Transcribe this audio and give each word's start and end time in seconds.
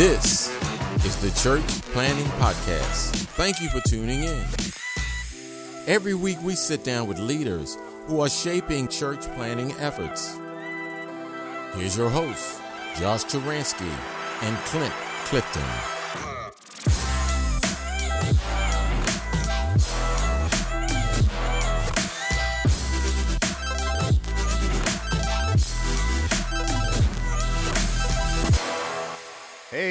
This 0.00 0.48
is 1.04 1.14
the 1.18 1.30
Church 1.42 1.82
Planting 1.92 2.24
Podcast. 2.38 3.10
Thank 3.36 3.60
you 3.60 3.68
for 3.68 3.86
tuning 3.86 4.22
in. 4.22 4.46
Every 5.86 6.14
week 6.14 6.38
we 6.42 6.54
sit 6.54 6.84
down 6.84 7.06
with 7.06 7.18
leaders 7.18 7.76
who 8.06 8.22
are 8.22 8.30
shaping 8.30 8.88
church 8.88 9.26
planting 9.34 9.72
efforts. 9.72 10.38
Here's 11.74 11.98
your 11.98 12.08
hosts, 12.08 12.58
Josh 12.98 13.24
Taransky 13.24 13.92
and 14.40 14.56
Clint 14.64 14.94
Clifton. 15.26 15.99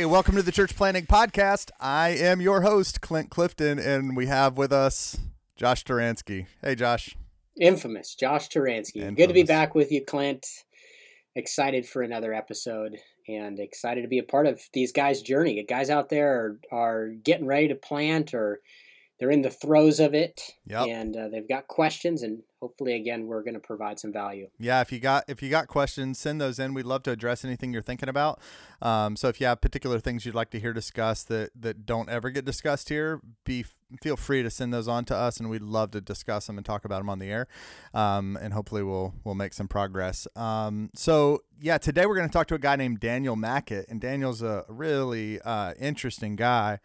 Welcome 0.10 0.38
to 0.38 0.42
the 0.42 0.52
Church 0.52 0.76
Planting 0.76 1.06
Podcast. 1.06 1.70
I 1.80 2.10
am 2.10 2.42
your 2.42 2.62
host, 2.62 3.00
Clint 3.00 3.30
Clifton, 3.30 3.78
and 3.78 4.18
we 4.18 4.26
have 4.26 4.58
with 4.58 4.74
us 4.74 5.20
Josh 5.56 5.84
Taransky. 5.84 6.48
Hey, 6.64 6.74
Josh. 6.74 7.16
Infamous 7.62 8.16
Josh 8.16 8.50
Taransky. 8.50 8.96
Infamous. 8.96 9.18
Good 9.18 9.28
to 9.28 9.34
be 9.36 9.44
back 9.44 9.76
with 9.76 9.92
you, 9.92 10.04
Clint. 10.04 10.48
Excited 11.36 11.86
for 11.86 12.02
another 12.02 12.34
episode 12.34 12.98
and 13.28 13.60
excited 13.60 14.02
to 14.02 14.08
be 14.08 14.18
a 14.18 14.24
part 14.24 14.48
of 14.48 14.60
these 14.74 14.92
guys' 14.92 15.22
journey. 15.22 15.58
The 15.58 15.64
guys 15.64 15.92
out 15.92 16.10
there 16.10 16.34
are, 16.34 16.60
are 16.72 17.08
getting 17.10 17.46
ready 17.46 17.68
to 17.68 17.76
plant 17.76 18.34
or 18.34 18.62
they're 19.20 19.32
in 19.32 19.42
the 19.42 19.50
throes 19.50 20.00
of 20.00 20.14
it 20.14 20.56
Yep. 20.66 20.88
and 20.88 21.18
uh, 21.18 21.28
they've 21.28 21.48
got 21.48 21.68
questions 21.68 22.24
and 22.24 22.42
hopefully 22.62 22.94
again 22.94 23.26
we're 23.28 23.42
going 23.44 23.54
to 23.54 23.60
provide 23.60 24.00
some 24.00 24.12
value. 24.12 24.50
Yeah, 24.60 24.82
if 24.82 24.92
you 24.92 25.00
got 25.00 25.24
if 25.28 25.42
you 25.42 25.50
got 25.50 25.68
questions, 25.68 26.20
send 26.20 26.40
those 26.42 26.60
in. 26.60 26.74
We'd 26.74 26.86
love 26.86 27.04
to 27.04 27.12
address 27.12 27.46
anything 27.46 27.72
you're 27.74 27.82
thinking 27.82 28.10
about. 28.10 28.40
Um, 28.82 29.16
so 29.16 29.28
if 29.30 29.40
you 29.40 29.48
have 29.48 29.62
particular 29.62 30.00
things 30.00 30.26
you'd 30.26 30.36
like 30.36 30.50
to 30.52 30.60
hear 30.60 30.74
discussed 30.74 31.28
that 31.30 31.52
that 31.60 31.86
don't 31.86 32.10
ever 32.10 32.30
get 32.30 32.46
discussed 32.46 32.90
here, 32.90 33.22
be 33.46 33.66
feel 34.04 34.16
free 34.18 34.44
to 34.44 34.50
send 34.50 34.72
those 34.74 34.88
on 34.88 35.04
to 35.06 35.16
us, 35.16 35.40
and 35.40 35.50
we'd 35.50 35.62
love 35.64 35.92
to 35.92 36.02
discuss 36.02 36.46
them 36.48 36.58
and 36.58 36.66
talk 36.66 36.86
about 36.86 37.00
them 37.00 37.10
on 37.10 37.20
the 37.20 37.32
air. 37.32 37.48
Um, 37.94 38.38
and 38.42 38.54
hopefully 38.54 38.84
we'll 38.84 39.14
we'll 39.24 39.36
make 39.36 39.54
some 39.54 39.68
progress. 39.68 40.28
Um, 40.36 40.90
so 40.96 41.44
yeah, 41.62 41.78
today 41.78 42.06
we're 42.06 42.16
going 42.16 42.30
to 42.30 42.34
talk 42.34 42.48
to 42.48 42.56
a 42.56 42.60
guy 42.60 42.76
named 42.76 43.00
Daniel 43.00 43.36
Mackett, 43.36 43.86
and 43.90 44.00
Daniel's 44.02 44.42
a 44.42 44.66
really 44.68 45.40
uh, 45.42 45.74
interesting 45.80 46.36
guy. 46.36 46.80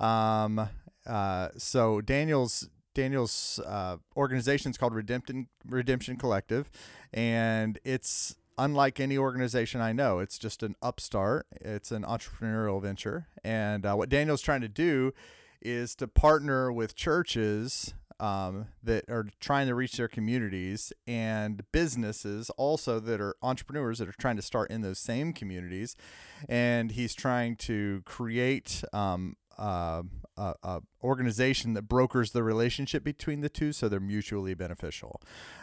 Um, 0.00 0.68
uh, 1.06 1.48
so 1.56 2.00
Daniel's 2.00 2.68
Daniel's 2.94 3.58
uh, 3.64 3.96
organization 4.16 4.70
is 4.70 4.76
called 4.76 4.94
Redemption 4.94 5.48
Redemption 5.66 6.16
Collective, 6.16 6.70
and 7.12 7.78
it's 7.84 8.36
unlike 8.58 9.00
any 9.00 9.16
organization 9.16 9.80
I 9.80 9.92
know. 9.92 10.18
It's 10.18 10.38
just 10.38 10.62
an 10.62 10.76
upstart. 10.82 11.46
It's 11.60 11.90
an 11.90 12.02
entrepreneurial 12.02 12.80
venture, 12.82 13.28
and 13.42 13.86
uh, 13.86 13.94
what 13.94 14.08
Daniel's 14.08 14.42
trying 14.42 14.60
to 14.60 14.68
do 14.68 15.12
is 15.60 15.94
to 15.94 16.08
partner 16.08 16.72
with 16.72 16.94
churches 16.94 17.94
um, 18.20 18.66
that 18.82 19.08
are 19.08 19.26
trying 19.40 19.66
to 19.66 19.74
reach 19.74 19.96
their 19.96 20.08
communities 20.08 20.92
and 21.08 21.64
businesses 21.72 22.50
also 22.50 23.00
that 23.00 23.20
are 23.20 23.34
entrepreneurs 23.42 23.98
that 23.98 24.08
are 24.08 24.14
trying 24.18 24.36
to 24.36 24.42
start 24.42 24.70
in 24.70 24.82
those 24.82 24.98
same 24.98 25.32
communities, 25.32 25.96
and 26.48 26.92
he's 26.92 27.14
trying 27.14 27.56
to 27.56 28.02
create 28.04 28.84
um, 28.92 29.36
a, 29.58 30.54
a 30.62 30.80
organization 31.02 31.74
that 31.74 31.82
brokers 31.82 32.32
the 32.32 32.42
relationship 32.42 33.04
between 33.04 33.40
the 33.40 33.48
two 33.48 33.72
so 33.72 33.88
they're 33.88 34.00
mutually 34.00 34.54
beneficial. 34.54 35.20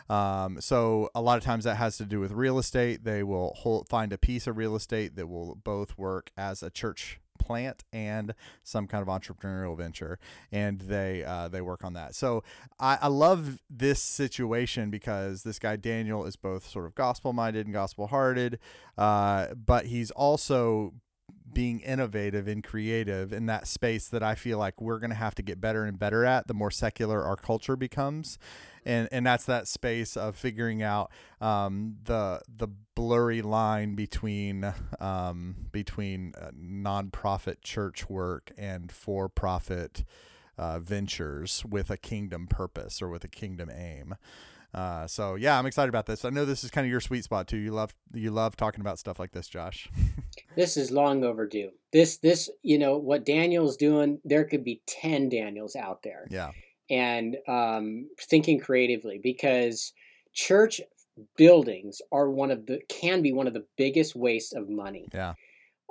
Um, 0.09 0.61
so 0.61 1.09
a 1.13 1.21
lot 1.21 1.37
of 1.37 1.43
times 1.43 1.63
that 1.63 1.75
has 1.75 1.97
to 1.97 2.05
do 2.05 2.19
with 2.19 2.31
real 2.31 2.59
estate. 2.59 3.03
They 3.03 3.23
will 3.23 3.53
hold, 3.57 3.87
find 3.87 4.13
a 4.13 4.17
piece 4.17 4.47
of 4.47 4.57
real 4.57 4.75
estate 4.75 5.15
that 5.15 5.27
will 5.27 5.55
both 5.55 5.97
work 5.97 6.31
as 6.37 6.63
a 6.63 6.69
church 6.69 7.19
plant 7.39 7.83
and 7.91 8.35
some 8.63 8.85
kind 8.85 9.01
of 9.01 9.07
entrepreneurial 9.07 9.75
venture 9.75 10.19
and 10.51 10.81
they 10.81 11.23
uh, 11.23 11.47
they 11.47 11.61
work 11.61 11.83
on 11.85 11.93
that 11.93 12.13
so 12.13 12.43
I, 12.79 12.99
I 13.01 13.07
love 13.07 13.59
this 13.69 14.01
situation 14.01 14.91
because 14.91 15.43
this 15.43 15.57
guy 15.57 15.77
daniel 15.77 16.25
is 16.25 16.35
both 16.35 16.67
sort 16.67 16.85
of 16.85 16.95
gospel 16.95 17.31
minded 17.31 17.65
and 17.65 17.73
gospel 17.73 18.07
hearted 18.07 18.59
uh, 18.97 19.53
but 19.55 19.85
he's 19.85 20.11
also 20.11 20.93
being 21.53 21.79
innovative 21.81 22.47
and 22.47 22.63
creative 22.63 23.33
in 23.33 23.45
that 23.47 23.67
space 23.67 24.07
that 24.09 24.23
I 24.23 24.35
feel 24.35 24.57
like 24.57 24.79
we're 24.81 24.99
going 24.99 25.09
to 25.09 25.15
have 25.15 25.35
to 25.35 25.41
get 25.41 25.59
better 25.59 25.85
and 25.85 25.97
better 25.97 26.25
at 26.25 26.47
the 26.47 26.53
more 26.53 26.71
secular 26.71 27.23
our 27.23 27.35
culture 27.35 27.75
becomes. 27.75 28.37
And, 28.85 29.09
and 29.11 29.25
that's 29.25 29.45
that 29.45 29.67
space 29.67 30.15
of 30.15 30.35
figuring 30.35 30.81
out 30.81 31.11
um, 31.41 31.97
the 32.03 32.41
the 32.47 32.67
blurry 32.95 33.41
line 33.41 33.95
between 33.95 34.73
um, 34.99 35.55
between 35.71 36.33
uh, 36.39 36.51
nonprofit 36.51 37.61
church 37.61 38.09
work 38.09 38.51
and 38.57 38.91
for 38.91 39.27
profit 39.29 40.03
uh, 40.57 40.79
ventures 40.79 41.63
with 41.65 41.89
a 41.89 41.97
kingdom 41.97 42.47
purpose 42.47 43.01
or 43.01 43.09
with 43.09 43.23
a 43.23 43.29
kingdom 43.29 43.69
aim. 43.69 44.15
Uh, 44.73 45.07
so 45.07 45.35
yeah, 45.35 45.57
I'm 45.57 45.65
excited 45.65 45.89
about 45.89 46.05
this. 46.05 46.23
I 46.25 46.29
know 46.29 46.45
this 46.45 46.63
is 46.63 46.71
kind 46.71 46.85
of 46.85 46.91
your 46.91 47.01
sweet 47.01 47.23
spot 47.23 47.47
too. 47.47 47.57
You 47.57 47.71
love 47.71 47.93
you 48.13 48.31
love 48.31 48.55
talking 48.55 48.81
about 48.81 48.99
stuff 48.99 49.19
like 49.19 49.31
this, 49.31 49.47
Josh. 49.47 49.89
This 50.55 50.77
is 50.77 50.89
long 50.91 51.23
overdue. 51.23 51.71
This 51.93 52.17
this 52.17 52.49
you 52.63 52.77
know 52.79 52.97
what 52.97 53.25
Daniel's 53.25 53.77
doing. 53.77 54.19
There 54.25 54.43
could 54.43 54.63
be 54.63 54.81
ten 54.87 55.29
Daniels 55.29 55.75
out 55.75 56.01
there. 56.03 56.25
yeah, 56.29 56.51
and 56.89 57.37
um, 57.47 58.09
thinking 58.19 58.59
creatively 58.59 59.19
because 59.21 59.93
church 60.33 60.81
buildings 61.37 62.01
are 62.11 62.29
one 62.29 62.51
of 62.51 62.65
the 62.65 62.79
can 62.89 63.21
be 63.21 63.31
one 63.31 63.47
of 63.47 63.53
the 63.53 63.65
biggest 63.77 64.15
waste 64.15 64.53
of 64.53 64.69
money 64.69 65.05
yeah, 65.13 65.33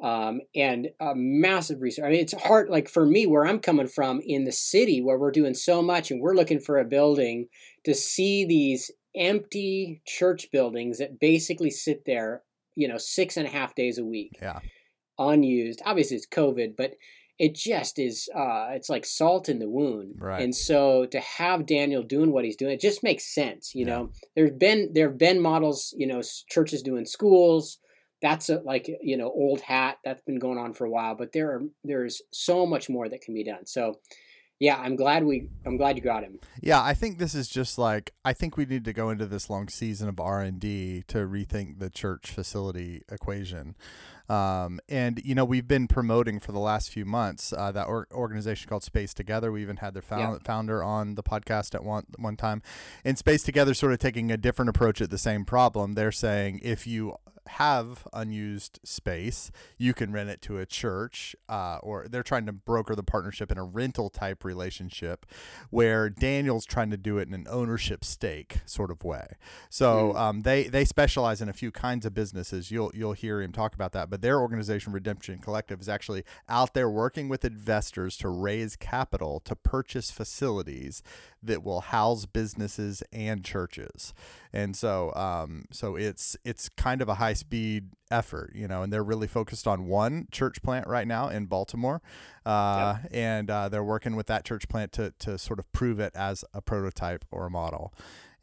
um, 0.02 0.40
and 0.54 0.88
a 1.00 1.12
massive 1.14 1.80
research. 1.80 2.04
I 2.04 2.10
mean, 2.10 2.20
it's 2.20 2.34
hard. 2.44 2.68
Like 2.70 2.88
for 2.88 3.04
me, 3.04 3.26
where 3.26 3.46
I'm 3.46 3.58
coming 3.58 3.88
from 3.88 4.20
in 4.24 4.44
the 4.44 4.52
city, 4.52 5.00
where 5.02 5.18
we're 5.18 5.30
doing 5.32 5.54
so 5.54 5.82
much, 5.82 6.10
and 6.10 6.20
we're 6.20 6.34
looking 6.34 6.60
for 6.60 6.78
a 6.78 6.84
building 6.84 7.48
to 7.84 7.94
see 7.94 8.44
these 8.44 8.90
empty 9.16 10.00
church 10.06 10.48
buildings 10.52 10.98
that 10.98 11.18
basically 11.18 11.70
sit 11.70 12.04
there, 12.06 12.42
you 12.76 12.86
know, 12.86 12.98
six 12.98 13.36
and 13.36 13.46
a 13.46 13.50
half 13.50 13.74
days 13.74 13.98
a 13.98 14.04
week, 14.04 14.38
yeah, 14.40 14.60
unused. 15.18 15.82
Obviously, 15.84 16.16
it's 16.16 16.26
COVID, 16.28 16.76
but 16.76 16.94
it 17.38 17.54
just 17.54 17.98
is. 17.98 18.28
Uh, 18.34 18.68
it's 18.70 18.88
like 18.88 19.04
salt 19.06 19.48
in 19.48 19.58
the 19.58 19.68
wound. 19.68 20.16
Right. 20.18 20.42
And 20.42 20.54
so 20.54 21.06
to 21.06 21.20
have 21.20 21.66
Daniel 21.66 22.02
doing 22.02 22.32
what 22.32 22.44
he's 22.44 22.56
doing, 22.56 22.72
it 22.72 22.80
just 22.80 23.02
makes 23.02 23.32
sense. 23.32 23.74
You 23.74 23.86
Yeah. 23.86 23.92
know, 23.94 24.10
there's 24.36 24.52
been 24.52 24.92
there 24.92 25.08
have 25.08 25.18
been 25.18 25.40
models. 25.40 25.94
You 25.96 26.06
know, 26.06 26.22
churches 26.48 26.82
doing 26.82 27.04
schools 27.06 27.78
that's 28.22 28.48
a, 28.48 28.56
like 28.60 28.88
you 29.02 29.16
know 29.16 29.30
old 29.30 29.60
hat 29.60 29.98
that's 30.04 30.22
been 30.22 30.38
going 30.38 30.58
on 30.58 30.72
for 30.72 30.84
a 30.84 30.90
while 30.90 31.14
but 31.14 31.32
there 31.32 31.50
are 31.50 31.62
there's 31.84 32.22
so 32.30 32.66
much 32.66 32.88
more 32.88 33.08
that 33.08 33.20
can 33.20 33.34
be 33.34 33.44
done 33.44 33.64
so 33.66 33.98
yeah 34.58 34.76
i'm 34.78 34.96
glad 34.96 35.24
we 35.24 35.48
i'm 35.64 35.76
glad 35.76 35.96
you 35.96 36.02
got 36.02 36.22
him 36.22 36.38
yeah. 36.60 36.82
I 36.82 36.94
think 36.94 37.18
this 37.18 37.34
is 37.34 37.48
just 37.48 37.78
like 37.78 38.12
I 38.24 38.32
think 38.32 38.56
we 38.56 38.66
need 38.66 38.84
to 38.84 38.92
go 38.92 39.10
into 39.10 39.26
this 39.26 39.48
long 39.48 39.68
season 39.68 40.08
of 40.08 40.20
R 40.20 40.42
and 40.42 40.58
D 40.60 41.04
to 41.08 41.18
rethink 41.18 41.78
the 41.78 41.90
church 41.90 42.30
facility 42.30 43.02
equation. 43.10 43.76
Um, 44.28 44.78
and 44.88 45.20
you 45.24 45.34
know 45.34 45.44
we've 45.44 45.66
been 45.66 45.88
promoting 45.88 46.38
for 46.40 46.52
the 46.52 46.58
last 46.58 46.90
few 46.90 47.06
months 47.06 47.52
uh, 47.56 47.72
that 47.72 47.86
or- 47.86 48.08
organization 48.12 48.68
called 48.68 48.82
Space 48.82 49.14
Together. 49.14 49.50
We 49.50 49.62
even 49.62 49.78
had 49.78 49.94
their 49.94 50.02
found- 50.02 50.44
founder 50.44 50.82
on 50.82 51.14
the 51.14 51.22
podcast 51.22 51.74
at 51.74 51.84
one 51.84 52.04
one 52.18 52.36
time. 52.36 52.62
And 53.04 53.16
Space 53.16 53.42
Together 53.42 53.72
sort 53.72 53.92
of 53.92 53.98
taking 53.98 54.30
a 54.30 54.36
different 54.36 54.68
approach 54.68 55.00
at 55.00 55.10
the 55.10 55.18
same 55.18 55.44
problem. 55.44 55.94
They're 55.94 56.12
saying 56.12 56.60
if 56.62 56.86
you 56.86 57.14
have 57.48 58.06
unused 58.12 58.80
space, 58.84 59.50
you 59.76 59.94
can 59.94 60.12
rent 60.12 60.30
it 60.30 60.40
to 60.42 60.58
a 60.58 60.66
church, 60.66 61.34
uh, 61.48 61.78
or 61.82 62.06
they're 62.08 62.22
trying 62.22 62.46
to 62.46 62.52
broker 62.52 62.94
the 62.94 63.02
partnership 63.02 63.50
in 63.50 63.58
a 63.58 63.64
rental 63.64 64.10
type 64.10 64.44
relationship, 64.44 65.26
where 65.70 66.08
Daniel's 66.08 66.64
trying 66.64 66.90
to 66.90 66.96
do 66.96 67.18
it 67.18 67.28
in 67.28 67.34
an 67.34 67.46
ownership 67.48 68.04
stake 68.04 68.60
sort 68.64 68.90
of 68.90 69.04
way. 69.04 69.36
So 69.68 70.14
um, 70.16 70.42
they 70.42 70.64
they 70.64 70.84
specialize 70.84 71.40
in 71.40 71.48
a 71.48 71.52
few 71.52 71.70
kinds 71.70 72.06
of 72.06 72.14
businesses. 72.14 72.70
You'll 72.70 72.92
you'll 72.94 73.12
hear 73.12 73.42
him 73.42 73.52
talk 73.52 73.74
about 73.74 73.92
that, 73.92 74.10
but 74.10 74.22
their 74.22 74.40
organization 74.40 74.92
Redemption 74.92 75.38
Collective 75.38 75.80
is 75.80 75.88
actually 75.88 76.24
out 76.48 76.74
there 76.74 76.90
working 76.90 77.28
with 77.28 77.44
investors 77.44 78.16
to 78.18 78.28
raise 78.28 78.76
capital 78.76 79.40
to 79.40 79.56
purchase 79.56 80.10
facilities 80.10 81.02
that 81.42 81.62
will 81.62 81.80
house 81.80 82.26
businesses 82.26 83.02
and 83.12 83.44
churches. 83.44 84.12
And 84.52 84.76
so 84.76 85.14
um, 85.14 85.66
so 85.70 85.96
it's 85.96 86.36
it's 86.44 86.68
kind 86.68 87.02
of 87.02 87.08
a 87.08 87.14
high 87.14 87.34
speed 87.38 87.90
effort, 88.10 88.52
you 88.54 88.68
know, 88.68 88.82
and 88.82 88.92
they're 88.92 89.04
really 89.04 89.26
focused 89.26 89.66
on 89.66 89.86
one 89.86 90.26
church 90.30 90.62
plant 90.62 90.86
right 90.86 91.06
now 91.06 91.28
in 91.28 91.46
Baltimore. 91.46 92.02
Uh, 92.44 92.98
and 93.10 93.50
uh, 93.50 93.68
they're 93.68 93.84
working 93.84 94.16
with 94.16 94.26
that 94.26 94.44
church 94.44 94.68
plant 94.68 94.92
to 94.92 95.12
to 95.18 95.38
sort 95.38 95.58
of 95.58 95.70
prove 95.72 96.00
it 96.00 96.12
as 96.14 96.44
a 96.52 96.60
prototype 96.60 97.24
or 97.30 97.46
a 97.46 97.50
model. 97.50 97.92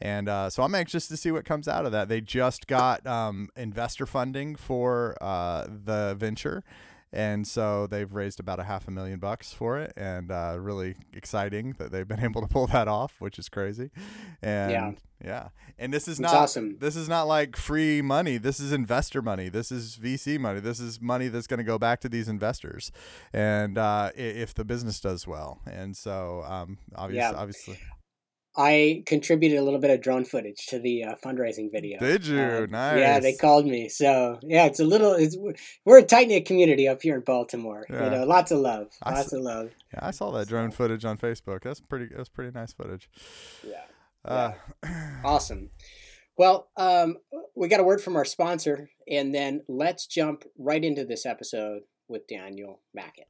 And 0.01 0.27
uh, 0.27 0.49
so 0.49 0.63
I'm 0.63 0.75
anxious 0.75 1.07
to 1.07 1.17
see 1.17 1.31
what 1.31 1.45
comes 1.45 1.67
out 1.67 1.85
of 1.85 1.91
that. 1.93 2.09
They 2.09 2.21
just 2.21 2.67
got 2.67 3.05
um, 3.07 3.49
investor 3.55 4.05
funding 4.05 4.55
for 4.55 5.15
uh, 5.21 5.67
the 5.67 6.15
venture. 6.17 6.63
And 7.11 7.47
so 7.47 7.87
they've 7.87 8.11
raised 8.11 8.39
about 8.39 8.59
a 8.59 8.63
half 8.63 8.87
a 8.87 8.91
million 8.91 9.19
bucks 9.19 9.53
for 9.53 9.79
it, 9.79 9.93
and 9.95 10.31
uh, 10.31 10.57
really 10.59 10.95
exciting 11.13 11.75
that 11.77 11.91
they've 11.91 12.07
been 12.07 12.19
able 12.23 12.41
to 12.41 12.47
pull 12.47 12.67
that 12.67 12.87
off, 12.87 13.15
which 13.19 13.39
is 13.39 13.49
crazy. 13.49 13.89
And 14.41 14.71
yeah, 14.71 14.91
yeah. 15.23 15.47
and 15.79 15.93
this 15.93 16.03
is 16.03 16.19
it's 16.19 16.19
not 16.19 16.35
awesome. 16.35 16.77
This 16.79 16.95
is 16.95 17.07
not 17.07 17.23
like 17.23 17.55
free 17.55 18.01
money. 18.01 18.37
This 18.37 18.59
is 18.59 18.71
investor 18.71 19.21
money. 19.21 19.49
This 19.49 19.71
is 19.71 19.97
VC 19.97 20.39
money. 20.39 20.59
This 20.59 20.79
is 20.79 21.01
money 21.01 21.27
that's 21.27 21.47
going 21.47 21.59
to 21.59 21.63
go 21.63 21.77
back 21.77 22.01
to 22.01 22.09
these 22.09 22.27
investors, 22.27 22.91
and 23.33 23.77
uh, 23.77 24.11
if 24.15 24.53
the 24.53 24.65
business 24.65 24.99
does 24.99 25.25
well. 25.25 25.61
And 25.65 25.95
so, 25.95 26.43
um, 26.45 26.77
obviously, 26.95 27.17
yeah. 27.17 27.39
obviously. 27.39 27.79
I 28.57 29.03
contributed 29.05 29.59
a 29.59 29.63
little 29.63 29.79
bit 29.79 29.91
of 29.91 30.01
drone 30.01 30.25
footage 30.25 30.65
to 30.67 30.79
the 30.79 31.03
uh, 31.03 31.15
fundraising 31.23 31.71
video. 31.71 31.99
Did 31.99 32.25
you? 32.25 32.41
Um, 32.41 32.71
nice. 32.71 32.99
Yeah, 32.99 33.19
they 33.19 33.33
called 33.33 33.65
me. 33.65 33.89
So 33.89 34.39
yeah, 34.43 34.65
it's 34.65 34.79
a 34.79 34.85
little. 34.85 35.13
It's 35.13 35.37
we're 35.83 35.99
a 35.99 36.03
tight 36.03 36.29
knit 36.29 36.45
community 36.45 36.87
up 36.87 37.01
here 37.01 37.15
in 37.15 37.21
Baltimore. 37.21 37.85
Yeah. 37.89 38.05
You 38.05 38.09
know, 38.11 38.23
lots 38.25 38.51
of 38.51 38.59
love. 38.59 38.87
I 39.03 39.15
lots 39.15 39.31
saw, 39.31 39.37
of 39.37 39.43
love. 39.43 39.69
Yeah, 39.93 39.99
I 40.01 40.11
saw 40.11 40.31
that 40.31 40.47
drone 40.47 40.71
footage 40.71 41.05
on 41.05 41.17
Facebook. 41.17 41.63
That's 41.63 41.81
pretty. 41.81 42.09
That's 42.15 42.29
pretty 42.29 42.51
nice 42.57 42.73
footage. 42.73 43.09
Yeah. 43.63 43.83
Uh, 44.23 44.53
yeah. 44.83 45.19
awesome. 45.23 45.71
Well, 46.37 46.69
um, 46.77 47.17
we 47.55 47.67
got 47.67 47.79
a 47.79 47.83
word 47.83 48.01
from 48.01 48.15
our 48.15 48.25
sponsor, 48.25 48.89
and 49.09 49.33
then 49.33 49.63
let's 49.67 50.05
jump 50.05 50.43
right 50.57 50.83
into 50.83 51.05
this 51.05 51.25
episode 51.25 51.83
with 52.07 52.27
Daniel 52.27 52.81
Mackett. 52.93 53.29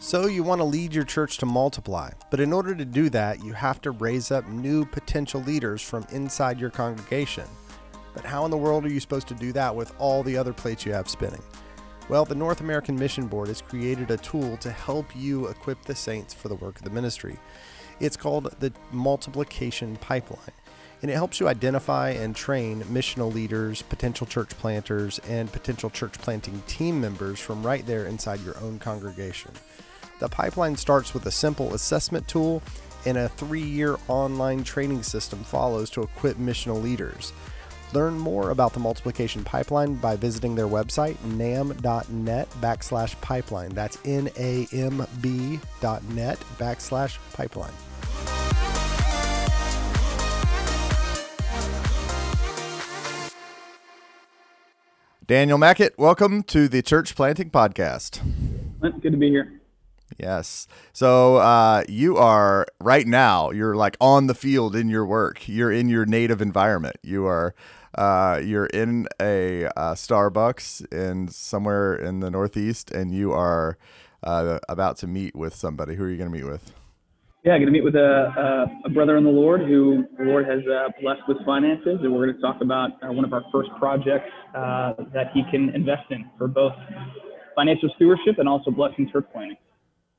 So, 0.00 0.26
you 0.26 0.42
want 0.42 0.60
to 0.60 0.64
lead 0.64 0.94
your 0.94 1.04
church 1.04 1.36
to 1.38 1.46
multiply, 1.46 2.10
but 2.30 2.40
in 2.40 2.52
order 2.52 2.74
to 2.74 2.84
do 2.84 3.10
that, 3.10 3.44
you 3.44 3.52
have 3.52 3.80
to 3.82 3.90
raise 3.90 4.30
up 4.30 4.48
new 4.48 4.84
potential 4.86 5.42
leaders 5.42 5.82
from 5.82 6.06
inside 6.10 6.58
your 6.58 6.70
congregation. 6.70 7.44
But 8.14 8.24
how 8.24 8.44
in 8.44 8.50
the 8.50 8.56
world 8.56 8.84
are 8.84 8.90
you 8.90 8.98
supposed 8.98 9.28
to 9.28 9.34
do 9.34 9.52
that 9.52 9.76
with 9.76 9.94
all 9.98 10.22
the 10.22 10.36
other 10.36 10.52
plates 10.52 10.86
you 10.86 10.92
have 10.92 11.08
spinning? 11.08 11.42
Well, 12.08 12.24
the 12.24 12.34
North 12.34 12.60
American 12.60 12.96
Mission 12.96 13.26
Board 13.28 13.48
has 13.48 13.60
created 13.60 14.10
a 14.10 14.16
tool 14.16 14.56
to 14.56 14.70
help 14.70 15.14
you 15.14 15.46
equip 15.46 15.82
the 15.84 15.94
saints 15.94 16.34
for 16.34 16.48
the 16.48 16.56
work 16.56 16.78
of 16.78 16.82
the 16.82 16.90
ministry. 16.90 17.38
It's 18.00 18.16
called 18.16 18.52
the 18.58 18.72
Multiplication 18.90 19.96
Pipeline 19.96 20.50
and 21.02 21.10
it 21.10 21.14
helps 21.14 21.40
you 21.40 21.48
identify 21.48 22.10
and 22.10 22.36
train 22.36 22.82
missional 22.84 23.32
leaders, 23.32 23.82
potential 23.82 24.26
church 24.26 24.50
planters, 24.50 25.18
and 25.28 25.50
potential 25.52 25.90
church 25.90 26.14
planting 26.14 26.62
team 26.66 27.00
members 27.00 27.40
from 27.40 27.66
right 27.66 27.86
there 27.86 28.06
inside 28.06 28.40
your 28.40 28.58
own 28.58 28.78
congregation. 28.78 29.52
The 30.18 30.28
pipeline 30.28 30.76
starts 30.76 31.14
with 31.14 31.24
a 31.26 31.30
simple 31.30 31.74
assessment 31.74 32.28
tool, 32.28 32.62
and 33.06 33.16
a 33.16 33.28
three 33.30 33.62
year 33.62 33.96
online 34.08 34.62
training 34.62 35.02
system 35.02 35.42
follows 35.42 35.88
to 35.90 36.02
equip 36.02 36.36
missional 36.36 36.82
leaders. 36.82 37.32
Learn 37.92 38.18
more 38.18 38.50
about 38.50 38.72
the 38.72 38.78
multiplication 38.78 39.42
pipeline 39.42 39.96
by 39.96 40.14
visiting 40.14 40.54
their 40.54 40.68
website, 40.68 41.16
namb.net 41.26 42.50
backslash 42.60 43.20
pipeline. 43.20 43.70
That's 43.70 43.98
N 44.04 44.30
A 44.38 44.68
M 44.72 45.04
B 45.20 45.58
dot 45.80 46.04
net 46.10 46.38
backslash 46.58 47.18
pipeline. 47.32 47.72
Daniel 55.30 55.58
Mackett, 55.58 55.96
welcome 55.96 56.42
to 56.42 56.66
the 56.66 56.82
Church 56.82 57.14
Planting 57.14 57.50
Podcast. 57.50 58.20
Good 58.80 59.12
to 59.12 59.16
be 59.16 59.30
here. 59.30 59.60
Yes. 60.18 60.66
So 60.92 61.36
uh, 61.36 61.84
you 61.88 62.16
are 62.16 62.66
right 62.80 63.06
now. 63.06 63.52
You're 63.52 63.76
like 63.76 63.96
on 64.00 64.26
the 64.26 64.34
field 64.34 64.74
in 64.74 64.88
your 64.88 65.06
work. 65.06 65.46
You're 65.46 65.70
in 65.70 65.88
your 65.88 66.04
native 66.04 66.42
environment. 66.42 66.96
You 67.04 67.26
are. 67.26 67.54
Uh, 67.94 68.40
you're 68.42 68.66
in 68.66 69.06
a 69.22 69.66
uh, 69.66 69.94
Starbucks 69.94 70.92
in 70.92 71.28
somewhere 71.28 71.94
in 71.94 72.18
the 72.18 72.30
Northeast, 72.32 72.90
and 72.90 73.14
you 73.14 73.30
are 73.30 73.78
uh, 74.24 74.58
about 74.68 74.96
to 74.96 75.06
meet 75.06 75.36
with 75.36 75.54
somebody. 75.54 75.94
Who 75.94 76.02
are 76.02 76.10
you 76.10 76.16
going 76.16 76.32
to 76.32 76.36
meet 76.36 76.50
with? 76.50 76.72
Yeah, 77.42 77.52
I'm 77.52 77.60
going 77.60 77.72
to 77.72 77.72
meet 77.72 77.84
with 77.84 77.94
a, 77.94 78.68
a, 78.84 78.88
a, 78.88 78.90
brother 78.90 79.16
in 79.16 79.24
the 79.24 79.30
Lord 79.30 79.62
who 79.62 80.04
the 80.18 80.24
Lord 80.24 80.46
has 80.46 80.60
uh, 80.66 80.90
blessed 81.00 81.22
with 81.26 81.38
finances, 81.46 81.98
and 82.02 82.12
we're 82.12 82.26
going 82.26 82.36
to 82.36 82.42
talk 82.42 82.60
about 82.60 82.90
uh, 83.02 83.10
one 83.10 83.24
of 83.24 83.32
our 83.32 83.42
first 83.50 83.70
projects 83.78 84.28
uh, 84.54 84.92
that 85.14 85.28
he 85.32 85.42
can 85.50 85.70
invest 85.74 86.02
in 86.10 86.28
for 86.36 86.48
both 86.48 86.74
financial 87.56 87.88
stewardship 87.96 88.38
and 88.38 88.46
also 88.46 88.70
blessing 88.70 89.08
church 89.10 89.24
planting. 89.32 89.56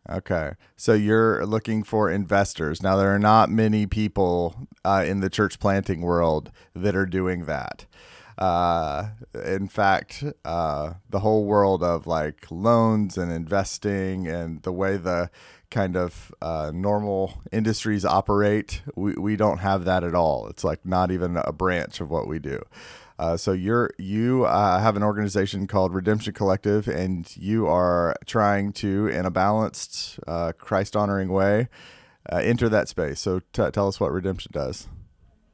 Okay, 0.10 0.54
so 0.76 0.94
you're 0.94 1.46
looking 1.46 1.84
for 1.84 2.10
investors. 2.10 2.82
Now, 2.82 2.96
there 2.98 3.14
are 3.14 3.20
not 3.20 3.52
many 3.52 3.86
people 3.86 4.68
uh, 4.84 5.06
in 5.08 5.20
the 5.20 5.30
church 5.30 5.60
planting 5.60 6.02
world 6.02 6.52
that 6.74 6.96
are 6.96 7.06
doing 7.06 7.46
that. 7.46 7.86
Uh, 8.36 9.10
in 9.46 9.68
fact, 9.68 10.24
uh, 10.44 10.94
the 11.08 11.20
whole 11.20 11.46
world 11.46 11.84
of 11.84 12.08
like 12.08 12.48
loans 12.50 13.16
and 13.16 13.32
investing 13.32 14.28
and 14.28 14.64
the 14.64 14.72
way 14.72 14.98
the 14.98 15.30
kind 15.72 15.96
of 15.96 16.32
uh, 16.42 16.72
normal 16.74 17.42
industries 17.52 18.06
operate, 18.06 18.82
we, 18.96 19.14
we 19.14 19.36
don't 19.36 19.60
have 19.60 19.86
that 19.86 20.04
at 20.04 20.14
all. 20.14 20.48
It's 20.48 20.64
like 20.64 20.86
not 20.86 21.10
even 21.10 21.38
a 21.38 21.52
branch 21.52 22.02
of 22.02 22.10
what 22.12 22.28
we 22.28 22.38
do. 22.38 22.62
Uh, 23.18 23.38
so 23.38 23.52
you're 23.52 23.92
you 24.00 24.46
uh, 24.46 24.80
have 24.80 24.96
an 24.96 25.04
organization 25.04 25.68
called 25.68 25.94
Redemption 25.94 26.34
Collective, 26.34 26.88
and 26.88 27.32
you 27.38 27.68
are 27.68 28.16
trying 28.26 28.74
to, 28.74 29.08
in 29.08 29.26
a 29.26 29.32
balanced, 29.32 30.20
uh, 30.28 30.54
Christ 30.58 30.96
honoring 30.96 31.30
way, 31.30 31.70
uh, 32.32 32.38
enter 32.38 32.68
that 32.70 32.88
space. 32.88 33.20
So 33.20 33.42
t- 33.54 33.70
tell 33.72 33.88
us 33.88 34.00
what 34.00 34.12
Redemption 34.12 34.52
does. 34.54 34.88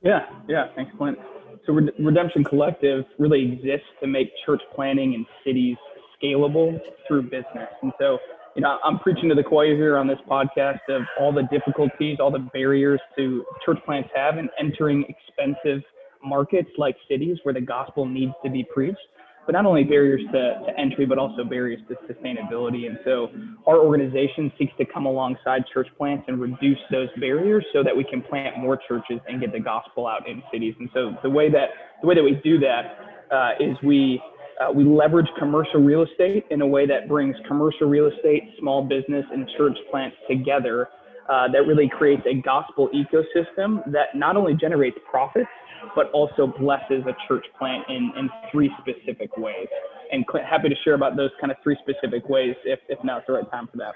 Yeah, 0.01 0.19
yeah, 0.47 0.67
thanks, 0.75 0.93
Clint. 0.97 1.17
So 1.65 1.73
Redemption 1.73 2.45
Collective 2.45 3.03
really 3.19 3.51
exists 3.51 3.87
to 3.99 4.07
make 4.07 4.29
church 4.45 4.61
planting 4.73 5.13
in 5.13 5.25
cities 5.45 5.75
scalable 6.23 6.79
through 7.05 7.23
business, 7.23 7.69
and 7.81 7.91
so 7.99 8.17
you 8.57 8.63
know, 8.63 8.79
I'm 8.83 8.97
preaching 8.97 9.29
to 9.29 9.35
the 9.35 9.43
choir 9.43 9.75
here 9.75 9.97
on 9.97 10.07
this 10.07 10.17
podcast 10.27 10.79
of 10.89 11.03
all 11.19 11.31
the 11.31 11.43
difficulties, 11.43 12.17
all 12.19 12.31
the 12.31 12.49
barriers 12.51 12.99
to 13.15 13.45
church 13.63 13.77
plants 13.85 14.09
have 14.15 14.39
in 14.39 14.49
entering 14.59 15.05
expensive 15.07 15.83
markets 16.23 16.69
like 16.79 16.95
cities 17.07 17.37
where 17.43 17.53
the 17.53 17.61
gospel 17.61 18.07
needs 18.07 18.33
to 18.43 18.49
be 18.49 18.65
preached. 18.73 18.97
But 19.45 19.51
not 19.53 19.67
only 19.67 19.83
barriers 19.83 20.21
to, 20.33 20.59
to 20.65 20.77
entry, 20.77 21.05
but 21.05 21.19
also 21.19 21.43
barriers 21.43 21.79
to 21.87 21.95
sustainability. 22.11 22.87
And 22.87 22.97
so 23.05 23.29
our 23.67 23.77
organization 23.77 24.51
seeks 24.57 24.73
to 24.79 24.85
come 24.85 25.05
alongside 25.05 25.63
church 25.71 25.87
plants 25.95 26.25
and 26.27 26.41
reduce 26.41 26.79
those 26.91 27.09
barriers 27.19 27.63
so 27.71 27.83
that 27.83 27.95
we 27.95 28.03
can 28.03 28.23
plant 28.23 28.57
more 28.57 28.77
churches 28.87 29.19
and 29.29 29.39
get 29.39 29.53
the 29.53 29.59
gospel 29.59 30.07
out 30.07 30.27
in 30.27 30.41
cities. 30.51 30.73
And 30.79 30.89
so 30.95 31.15
the 31.21 31.29
way 31.29 31.49
that 31.51 31.69
the 32.01 32.07
way 32.07 32.15
that 32.15 32.23
we 32.23 32.41
do 32.43 32.59
that 32.59 32.97
uh, 33.31 33.51
is 33.59 33.77
we 33.83 34.19
uh, 34.59 34.71
we 34.71 34.83
leverage 34.83 35.27
commercial 35.37 35.81
real 35.81 36.03
estate 36.03 36.45
in 36.49 36.61
a 36.61 36.67
way 36.67 36.87
that 36.87 37.07
brings 37.07 37.35
commercial 37.47 37.87
real 37.87 38.07
estate, 38.07 38.43
small 38.59 38.83
business, 38.83 39.25
and 39.31 39.47
church 39.57 39.77
plants 39.91 40.15
together. 40.29 40.89
Uh, 41.29 41.45
that 41.51 41.67
really 41.67 41.89
creates 41.89 42.23
a 42.25 42.41
gospel 42.41 42.89
ecosystem 42.95 43.83
that 43.91 44.15
not 44.15 44.37
only 44.37 44.53
generates 44.55 44.97
profits, 45.11 45.49
but 45.93 46.09
also 46.11 46.47
blesses 46.47 47.03
a 47.05 47.15
church 47.27 47.45
plant 47.59 47.83
in, 47.89 48.11
in 48.17 48.29
three 48.51 48.71
specific 48.79 49.35
ways. 49.37 49.67
And 50.11 50.25
Clint, 50.25 50.45
happy 50.47 50.69
to 50.69 50.75
share 50.85 50.95
about 50.95 51.17
those 51.17 51.31
kind 51.39 51.51
of 51.51 51.57
three 51.61 51.77
specific 51.81 52.29
ways 52.29 52.55
if, 52.63 52.79
if 52.87 52.97
now's 53.03 53.23
the 53.27 53.33
right 53.33 53.51
time 53.51 53.67
for 53.67 53.77
that. 53.77 53.93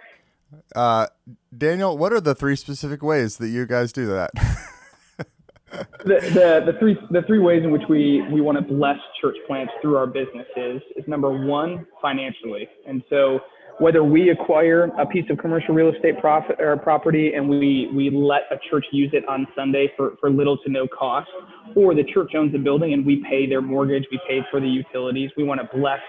Uh, 0.76 1.08
Daniel, 1.58 1.98
what 1.98 2.12
are 2.12 2.20
the 2.20 2.36
three 2.36 2.58
specific 2.58 3.02
ways 3.02 3.38
that 3.38 3.48
you 3.48 3.66
guys 3.66 3.94
do 3.94 4.08
that? 4.08 4.32
the, 5.72 6.20
the, 6.34 6.72
the 6.72 6.80
three 6.80 6.98
the 7.12 7.22
three 7.24 7.40
ways 7.40 7.64
in 7.64 7.72
which 7.72 7.84
we 7.90 8.24
we 8.32 8.42
want 8.42 8.58
to 8.58 8.64
bless 8.64 8.98
church 9.20 9.36
plants 9.48 9.72
through 9.82 9.98
our 9.98 10.08
businesses 10.08 10.82
is 10.96 11.08
number 11.08 11.46
one 11.46 11.86
financially. 12.02 12.68
And 12.88 13.04
so 13.10 13.40
whether 13.80 14.04
we 14.04 14.30
acquire 14.30 14.86
a 15.00 15.06
piece 15.06 15.26
of 15.30 15.38
commercial 15.38 15.74
real 15.74 15.94
estate 15.94 16.20
profit 16.20 16.60
or 16.60 16.76
property 16.78 17.34
and 17.34 17.48
we 17.48 17.90
we 17.94 18.10
let 18.10 18.44
a 18.52 18.58
church 18.70 18.86
use 18.92 19.10
it 19.14 19.28
on 19.28 19.48
Sunday 19.56 19.92
for, 19.96 20.16
for 20.20 20.30
little 20.30 20.58
to 20.60 20.70
no 20.70 20.88
cost, 20.88 21.30
or 21.76 21.96
the 21.96 22.04
church 22.04 22.34
owns 22.36 22.52
the 22.52 22.60
building 22.60 22.94
and 22.94 23.06
we 23.06 23.24
pay 23.30 23.48
their 23.48 23.62
mortgage, 23.62 24.06
we 24.12 24.20
pay 24.28 24.42
for 24.52 24.60
the 24.60 24.68
utilities, 24.68 25.32
we 25.38 25.44
want 25.44 25.62
to 25.62 25.78
bless 25.78 26.00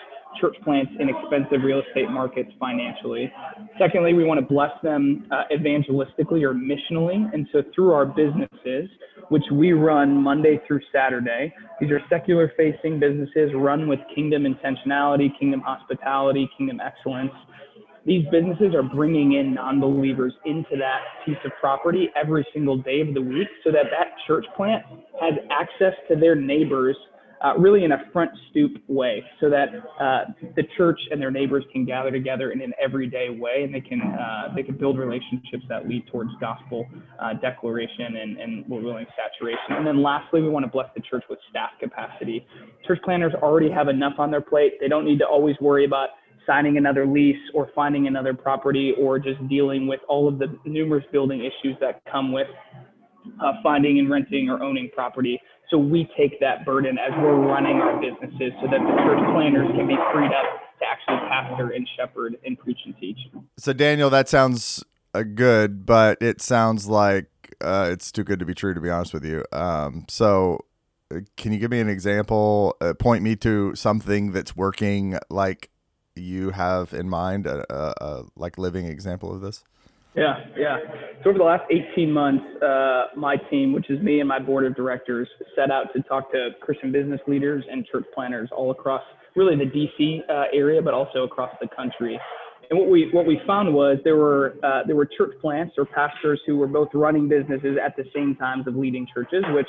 church 0.40 0.56
plants 0.64 0.92
in 0.98 1.08
expensive 1.08 1.62
real 1.64 1.82
estate 1.86 2.10
markets 2.10 2.50
financially. 2.58 3.32
Secondly, 3.78 4.14
we 4.14 4.24
want 4.24 4.40
to 4.40 4.46
bless 4.46 4.70
them 4.82 5.26
uh, 5.30 5.44
evangelistically 5.52 6.42
or 6.42 6.54
missionally. 6.54 7.32
And 7.32 7.46
so 7.52 7.62
through 7.74 7.92
our 7.92 8.06
businesses, 8.06 8.88
which 9.28 9.44
we 9.52 9.72
run 9.72 10.16
Monday 10.16 10.60
through 10.66 10.80
Saturday, 10.92 11.52
these 11.80 11.90
are 11.90 12.00
secular 12.08 12.52
facing 12.56 13.00
businesses 13.00 13.50
run 13.54 13.88
with 13.88 14.00
kingdom 14.14 14.44
intentionality, 14.44 15.28
kingdom 15.38 15.60
hospitality, 15.60 16.48
kingdom 16.56 16.80
excellence. 16.80 17.32
These 18.04 18.24
businesses 18.32 18.74
are 18.74 18.82
bringing 18.82 19.34
in 19.34 19.54
non 19.54 19.80
believers 19.80 20.34
into 20.44 20.76
that 20.78 21.00
piece 21.24 21.36
of 21.44 21.52
property 21.60 22.08
every 22.20 22.44
single 22.52 22.76
day 22.76 23.00
of 23.00 23.14
the 23.14 23.22
week 23.22 23.46
so 23.62 23.70
that 23.70 23.86
that 23.90 24.08
church 24.26 24.44
plant 24.56 24.84
has 25.20 25.34
access 25.52 25.94
to 26.08 26.16
their 26.16 26.34
neighbors 26.34 26.96
uh, 27.42 27.56
really 27.58 27.84
in 27.84 27.92
a 27.92 27.98
front 28.12 28.30
stoop 28.50 28.72
way 28.88 29.22
so 29.40 29.50
that 29.50 29.68
uh, 30.00 30.24
the 30.54 30.62
church 30.76 30.98
and 31.10 31.20
their 31.20 31.30
neighbors 31.30 31.64
can 31.72 31.84
gather 31.84 32.10
together 32.10 32.52
in 32.52 32.60
an 32.60 32.72
everyday 32.82 33.30
way 33.30 33.62
and 33.64 33.74
they 33.74 33.80
can 33.80 34.00
uh, 34.00 34.52
they 34.54 34.62
can 34.62 34.76
build 34.76 34.98
relationships 34.98 35.64
that 35.68 35.88
lead 35.88 36.06
towards 36.06 36.30
gospel 36.40 36.86
uh, 37.20 37.34
declaration 37.34 38.16
and, 38.16 38.38
and 38.38 38.64
we're 38.68 38.80
willing 38.80 39.06
saturation. 39.16 39.76
And 39.76 39.86
then 39.86 40.02
lastly 40.02 40.40
we 40.40 40.48
want 40.48 40.64
to 40.64 40.70
bless 40.70 40.88
the 40.94 41.02
church 41.02 41.24
with 41.28 41.38
staff 41.50 41.70
capacity. 41.80 42.46
Church 42.86 43.00
planters 43.04 43.32
already 43.42 43.70
have 43.70 43.88
enough 43.88 44.14
on 44.18 44.30
their 44.30 44.40
plate. 44.40 44.74
They 44.80 44.88
don't 44.88 45.04
need 45.04 45.18
to 45.18 45.26
always 45.26 45.56
worry 45.60 45.84
about 45.84 46.10
signing 46.46 46.76
another 46.76 47.06
lease 47.06 47.36
or 47.54 47.70
finding 47.74 48.06
another 48.06 48.34
property 48.34 48.94
or 48.98 49.18
just 49.18 49.46
dealing 49.48 49.86
with 49.86 50.00
all 50.08 50.28
of 50.28 50.38
the 50.38 50.46
numerous 50.64 51.04
building 51.12 51.40
issues 51.40 51.76
that 51.80 52.02
come 52.10 52.32
with 52.32 52.48
uh, 53.42 53.52
finding 53.62 53.98
and 53.98 54.10
renting 54.10 54.48
or 54.48 54.62
owning 54.62 54.90
property. 54.94 55.40
So 55.72 55.78
we 55.78 56.06
take 56.18 56.38
that 56.40 56.66
burden 56.66 56.98
as 56.98 57.12
we're 57.16 57.34
running 57.34 57.80
our 57.80 57.98
businesses 57.98 58.52
so 58.60 58.68
that 58.70 58.78
the 58.78 58.96
church 59.04 59.24
planters 59.32 59.68
can 59.74 59.88
be 59.88 59.96
freed 60.12 60.30
up 60.30 60.60
to 60.78 60.84
actually 60.84 61.26
pastor 61.30 61.70
and 61.70 61.88
shepherd 61.96 62.36
and 62.44 62.58
preach 62.58 62.78
and 62.84 62.94
teach. 63.00 63.16
So 63.56 63.72
Daniel, 63.72 64.10
that 64.10 64.28
sounds 64.28 64.84
uh, 65.14 65.22
good, 65.22 65.86
but 65.86 66.20
it 66.20 66.42
sounds 66.42 66.88
like 66.88 67.56
uh, 67.62 67.88
it's 67.90 68.12
too 68.12 68.22
good 68.22 68.38
to 68.40 68.44
be 68.44 68.54
true, 68.54 68.74
to 68.74 68.82
be 68.82 68.90
honest 68.90 69.14
with 69.14 69.24
you. 69.24 69.46
Um, 69.50 70.04
so 70.10 70.66
uh, 71.10 71.20
can 71.38 71.54
you 71.54 71.58
give 71.58 71.70
me 71.70 71.80
an 71.80 71.88
example? 71.88 72.76
Uh, 72.82 72.92
point 72.92 73.22
me 73.22 73.34
to 73.36 73.74
something 73.74 74.32
that's 74.32 74.54
working 74.54 75.18
like 75.30 75.70
you 76.14 76.50
have 76.50 76.92
in 76.92 77.08
mind, 77.08 77.46
a, 77.46 77.64
a, 77.74 77.94
a 77.98 78.22
like 78.36 78.58
living 78.58 78.84
example 78.84 79.34
of 79.34 79.40
this. 79.40 79.64
Yeah, 80.14 80.34
yeah. 80.56 80.76
So 81.22 81.30
over 81.30 81.38
the 81.38 81.44
last 81.44 81.64
18 81.70 82.12
months, 82.12 82.44
uh, 82.62 83.06
my 83.16 83.36
team, 83.50 83.72
which 83.72 83.88
is 83.88 84.00
me 84.02 84.20
and 84.20 84.28
my 84.28 84.38
board 84.38 84.66
of 84.66 84.76
directors, 84.76 85.28
set 85.56 85.70
out 85.70 85.86
to 85.94 86.02
talk 86.02 86.30
to 86.32 86.50
Christian 86.60 86.92
business 86.92 87.20
leaders 87.26 87.64
and 87.70 87.86
church 87.86 88.04
planters 88.14 88.50
all 88.54 88.70
across 88.70 89.02
really 89.34 89.56
the 89.56 89.64
DC 89.64 90.20
uh, 90.28 90.44
area, 90.52 90.82
but 90.82 90.92
also 90.92 91.24
across 91.24 91.50
the 91.60 91.68
country. 91.74 92.20
And 92.70 92.78
what 92.78 92.90
we 92.90 93.08
what 93.12 93.26
we 93.26 93.40
found 93.46 93.72
was 93.72 93.98
there 94.04 94.16
were 94.16 94.56
uh, 94.62 94.82
there 94.86 94.96
were 94.96 95.06
church 95.06 95.32
plants 95.40 95.74
or 95.78 95.86
pastors 95.86 96.40
who 96.46 96.56
were 96.58 96.66
both 96.66 96.88
running 96.92 97.28
businesses 97.28 97.76
at 97.82 97.96
the 97.96 98.04
same 98.14 98.36
times 98.36 98.66
of 98.66 98.76
leading 98.76 99.06
churches, 99.12 99.44
which 99.50 99.68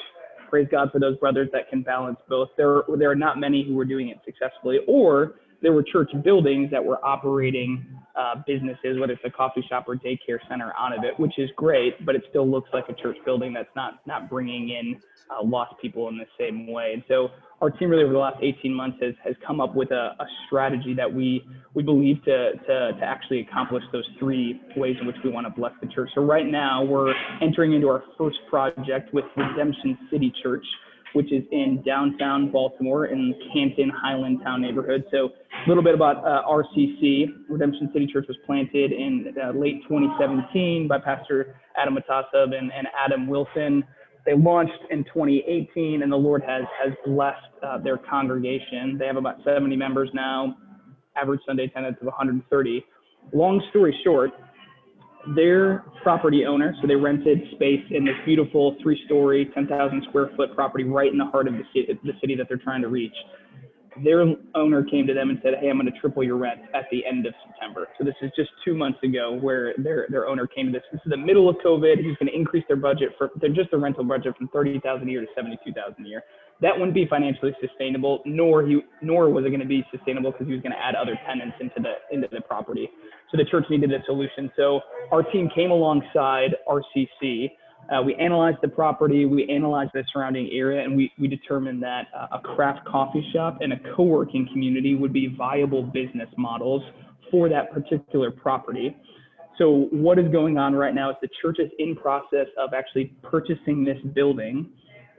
praise 0.49 0.67
God 0.69 0.89
for 0.91 0.99
those 0.99 1.17
brothers 1.17 1.49
that 1.53 1.69
can 1.69 1.81
balance 1.81 2.17
both. 2.29 2.49
There 2.57 2.83
there 2.97 3.09
are 3.09 3.15
not 3.15 3.39
many 3.39 3.65
who 3.65 3.75
were 3.75 3.85
doing 3.85 4.09
it 4.09 4.19
successfully, 4.25 4.79
or 4.87 5.35
there 5.63 5.71
were 5.73 5.81
church 5.81 6.11
buildings 6.23 6.69
that 6.69 6.83
were 6.83 7.03
operating 7.03 7.83
uh, 8.15 8.35
businesses, 8.45 8.99
whether 8.99 9.13
it's 9.13 9.23
a 9.25 9.29
coffee 9.29 9.65
shop 9.67 9.85
or 9.87 9.95
daycare 9.95 10.37
center, 10.47 10.73
out 10.77 10.95
of 10.95 11.03
it, 11.03 11.17
which 11.19 11.39
is 11.39 11.49
great, 11.55 12.05
but 12.05 12.15
it 12.15 12.23
still 12.29 12.47
looks 12.47 12.69
like 12.73 12.83
a 12.89 12.93
church 12.93 13.17
building 13.25 13.53
that's 13.53 13.73
not 13.75 14.01
not 14.05 14.29
bringing 14.29 14.69
in 14.69 14.99
uh, 15.31 15.41
lost 15.43 15.73
people 15.81 16.09
in 16.09 16.17
the 16.17 16.25
same 16.37 16.67
way. 16.67 16.91
And 16.93 17.03
so 17.07 17.29
our 17.61 17.71
team 17.71 17.89
really 17.89 18.03
over 18.03 18.11
the 18.11 18.19
last 18.19 18.37
18 18.43 18.73
months 18.73 18.97
has 19.01 19.13
has 19.23 19.35
come 19.47 19.61
up 19.61 19.73
with 19.73 19.89
a, 19.91 20.15
a 20.19 20.25
strategy 20.45 20.93
that 20.95 21.11
we 21.11 21.43
we 21.73 21.81
believe 21.81 22.23
to, 22.25 22.51
to 22.67 22.91
to 22.99 23.03
actually 23.03 23.39
accomplish 23.39 23.83
those 23.93 24.07
three 24.19 24.61
ways 24.75 24.97
in 24.99 25.07
which 25.07 25.15
we 25.23 25.31
want 25.31 25.47
to 25.47 25.53
bless 25.59 25.73
the 25.81 25.87
church. 25.87 26.09
So 26.13 26.21
right 26.21 26.45
now 26.45 26.83
we're 26.83 27.13
entering 27.41 27.73
into 27.73 27.87
our 27.87 28.03
first 28.17 28.37
project 28.49 29.13
with 29.13 29.25
Redemption 29.37 29.97
City 30.11 30.31
Church 30.43 30.65
which 31.13 31.31
is 31.31 31.43
in 31.51 31.81
downtown 31.85 32.51
Baltimore 32.51 33.05
in 33.05 33.33
Canton 33.53 33.91
Highlandtown 33.91 34.59
neighborhood. 34.61 35.05
So 35.11 35.29
a 35.65 35.67
little 35.67 35.83
bit 35.83 35.95
about 35.95 36.17
uh, 36.25 36.41
RCC. 36.49 37.27
Redemption 37.49 37.89
City 37.93 38.07
Church 38.11 38.25
was 38.27 38.37
planted 38.45 38.91
in 38.91 39.33
uh, 39.41 39.51
late 39.51 39.81
2017 39.83 40.87
by 40.87 40.99
Pastor 40.99 41.55
Adam 41.77 41.95
Matasab 41.95 42.53
and, 42.55 42.71
and 42.73 42.87
Adam 42.97 43.27
Wilson. 43.27 43.83
They 44.25 44.33
launched 44.35 44.71
in 44.89 45.03
2018, 45.05 46.01
and 46.01 46.11
the 46.11 46.15
Lord 46.15 46.43
has 46.43 46.63
has 46.81 46.93
blessed 47.05 47.37
uh, 47.61 47.77
their 47.79 47.97
congregation. 47.97 48.97
They 48.97 49.05
have 49.05 49.17
about 49.17 49.37
70 49.43 49.75
members 49.75 50.09
now, 50.13 50.55
average 51.15 51.41
Sunday 51.45 51.65
attendance 51.65 51.97
of 51.99 52.07
130. 52.07 52.85
Long 53.33 53.61
story 53.69 53.97
short, 54.03 54.31
their 55.35 55.85
property 56.01 56.45
owner, 56.45 56.75
so 56.81 56.87
they 56.87 56.95
rented 56.95 57.39
space 57.55 57.83
in 57.91 58.05
this 58.05 58.15
beautiful 58.25 58.75
three-story, 58.81 59.49
10,000 59.53 60.03
square 60.09 60.29
foot 60.35 60.53
property 60.55 60.83
right 60.83 61.11
in 61.11 61.17
the 61.17 61.25
heart 61.25 61.47
of 61.47 61.53
the 61.53 61.63
city, 61.73 61.99
the 62.03 62.13
city 62.19 62.35
that 62.35 62.47
they're 62.47 62.57
trying 62.57 62.81
to 62.81 62.89
reach. 62.89 63.13
Their 64.03 64.25
owner 64.55 64.83
came 64.83 65.05
to 65.05 65.13
them 65.13 65.29
and 65.29 65.39
said, 65.43 65.53
"Hey, 65.61 65.69
I'm 65.69 65.77
going 65.79 65.91
to 65.91 65.99
triple 65.99 66.23
your 66.23 66.37
rent 66.37 66.61
at 66.73 66.85
the 66.89 67.05
end 67.05 67.27
of 67.27 67.33
September." 67.45 67.87
So 67.97 68.03
this 68.03 68.15
is 68.23 68.31
just 68.35 68.49
two 68.65 68.73
months 68.73 68.97
ago, 69.03 69.37
where 69.39 69.75
their 69.77 70.07
their 70.09 70.27
owner 70.27 70.47
came 70.47 70.65
to 70.65 70.71
this. 70.71 70.81
This 70.91 71.01
is 71.05 71.11
the 71.11 71.17
middle 71.17 71.47
of 71.47 71.57
COVID. 71.57 71.97
He's 71.97 72.17
going 72.17 72.27
to 72.27 72.35
increase 72.35 72.63
their 72.67 72.77
budget 72.77 73.09
for 73.19 73.29
their 73.39 73.51
just 73.51 73.69
the 73.69 73.77
rental 73.77 74.03
budget 74.03 74.35
from 74.35 74.47
30,000 74.47 75.07
a 75.07 75.11
year 75.11 75.21
to 75.21 75.27
72,000 75.35 76.05
a 76.05 76.09
year. 76.09 76.23
That 76.61 76.73
wouldn't 76.73 76.93
be 76.93 77.05
financially 77.07 77.53
sustainable, 77.59 78.21
nor 78.25 78.65
he 78.65 78.81
nor 79.01 79.29
was 79.29 79.45
it 79.45 79.49
going 79.49 79.59
to 79.59 79.65
be 79.65 79.85
sustainable 79.91 80.31
because 80.31 80.47
he 80.47 80.53
was 80.53 80.61
going 80.61 80.71
to 80.71 80.79
add 80.79 80.95
other 80.95 81.19
tenants 81.27 81.57
into 81.59 81.75
the 81.77 82.15
into 82.15 82.27
the 82.31 82.41
property. 82.41 82.89
So 83.31 83.37
the 83.37 83.45
church 83.45 83.65
needed 83.69 83.91
a 83.91 84.03
solution. 84.05 84.51
So 84.55 84.81
our 85.11 85.23
team 85.23 85.49
came 85.53 85.71
alongside 85.71 86.55
RCC. 86.67 87.51
Uh, 87.91 88.01
we 88.01 88.15
analyzed 88.15 88.59
the 88.61 88.67
property, 88.67 89.25
we 89.25 89.49
analyzed 89.49 89.91
the 89.93 90.05
surrounding 90.13 90.49
area, 90.53 90.83
and 90.83 90.95
we, 90.95 91.11
we 91.19 91.27
determined 91.27 91.83
that 91.83 92.07
uh, 92.17 92.37
a 92.37 92.39
craft 92.39 92.85
coffee 92.87 93.27
shop 93.33 93.57
and 93.59 93.73
a 93.73 93.79
co 93.93 94.03
working 94.03 94.47
community 94.53 94.95
would 94.95 95.11
be 95.11 95.35
viable 95.37 95.83
business 95.83 96.29
models 96.37 96.81
for 97.29 97.49
that 97.49 97.73
particular 97.73 98.31
property. 98.31 98.95
So, 99.57 99.87
what 99.91 100.17
is 100.17 100.31
going 100.31 100.57
on 100.57 100.73
right 100.75 100.95
now 100.95 101.09
is 101.09 101.17
the 101.21 101.29
church 101.41 101.57
is 101.59 101.69
in 101.77 101.95
process 101.95 102.47
of 102.57 102.73
actually 102.73 103.13
purchasing 103.21 103.83
this 103.83 103.97
building, 104.13 104.69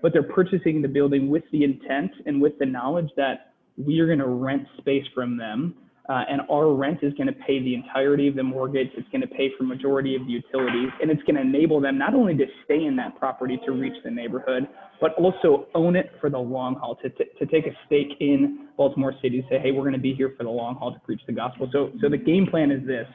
but 0.05 0.13
they're 0.13 0.23
purchasing 0.23 0.83
the 0.83 0.89
building 0.89 1.31
with 1.31 1.45
the 1.51 1.65
intent 1.65 2.11
and 2.27 2.39
with 2.39 2.53
the 2.59 2.67
knowledge 2.67 3.09
that 3.17 3.55
we 3.79 3.99
are 4.01 4.07
going 4.07 4.19
to 4.19 4.29
rent 4.29 4.69
space 4.77 5.07
from 5.15 5.39
them 5.39 5.75
uh, 6.11 6.25
and 6.29 6.43
our 6.51 6.75
rent 6.75 6.99
is 7.01 7.15
going 7.15 7.27
to 7.27 7.33
pay 7.33 7.59
the 7.61 7.75
entirety 7.75 8.29
of 8.29 8.35
the 8.35 8.43
mortgage. 8.43 8.89
It's 8.99 9.09
going 9.09 9.23
to 9.23 9.27
pay 9.27 9.51
for 9.57 9.65
majority 9.65 10.15
of 10.15 10.27
the 10.27 10.33
utilities, 10.33 10.91
and 11.01 11.11
it's 11.11 11.23
going 11.23 11.37
to 11.37 11.41
enable 11.41 11.81
them 11.81 11.97
not 11.97 12.15
only 12.15 12.37
to 12.37 12.45
stay 12.67 12.85
in 12.85 12.95
that 12.97 13.19
property 13.19 13.59
to 13.65 13.73
reach 13.73 13.95
the 14.05 14.11
neighborhood, 14.11 14.69
but 15.01 15.15
also 15.15 15.69
own 15.75 15.97
it 15.97 16.13
for 16.21 16.29
the 16.29 16.39
long 16.39 16.75
haul. 16.75 16.97
To, 16.97 17.09
to, 17.09 17.25
to 17.39 17.47
take 17.47 17.67
a 17.67 17.75
stake 17.87 18.19
in 18.21 18.69
Baltimore 18.77 19.15
City, 19.23 19.47
say, 19.49 19.59
hey, 19.59 19.73
we're 19.73 19.85
going 19.85 19.95
to 19.95 19.99
be 19.99 20.13
here 20.15 20.35
for 20.37 20.45
the 20.45 20.51
long 20.51 20.75
haul 20.75 20.93
to 20.93 21.01
preach 21.01 21.23
the 21.27 21.33
gospel. 21.33 21.71
So, 21.73 21.91
so 22.03 22.11
the 22.11 22.19
game 22.19 22.47
plan 22.47 22.71
is 22.71 22.87
this: 22.87 23.07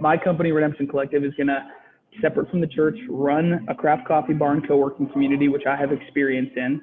my 0.00 0.16
company, 0.16 0.50
Redemption 0.50 0.88
Collective, 0.88 1.22
is 1.22 1.32
going 1.34 1.46
to 1.46 1.62
separate 2.20 2.50
from 2.50 2.60
the 2.60 2.66
church, 2.66 2.96
run 3.08 3.64
a 3.68 3.74
craft 3.74 4.06
coffee 4.06 4.34
bar 4.34 4.52
and 4.52 4.66
co-working 4.66 5.08
community, 5.10 5.48
which 5.48 5.64
I 5.66 5.76
have 5.76 5.92
experience 5.92 6.50
in. 6.56 6.80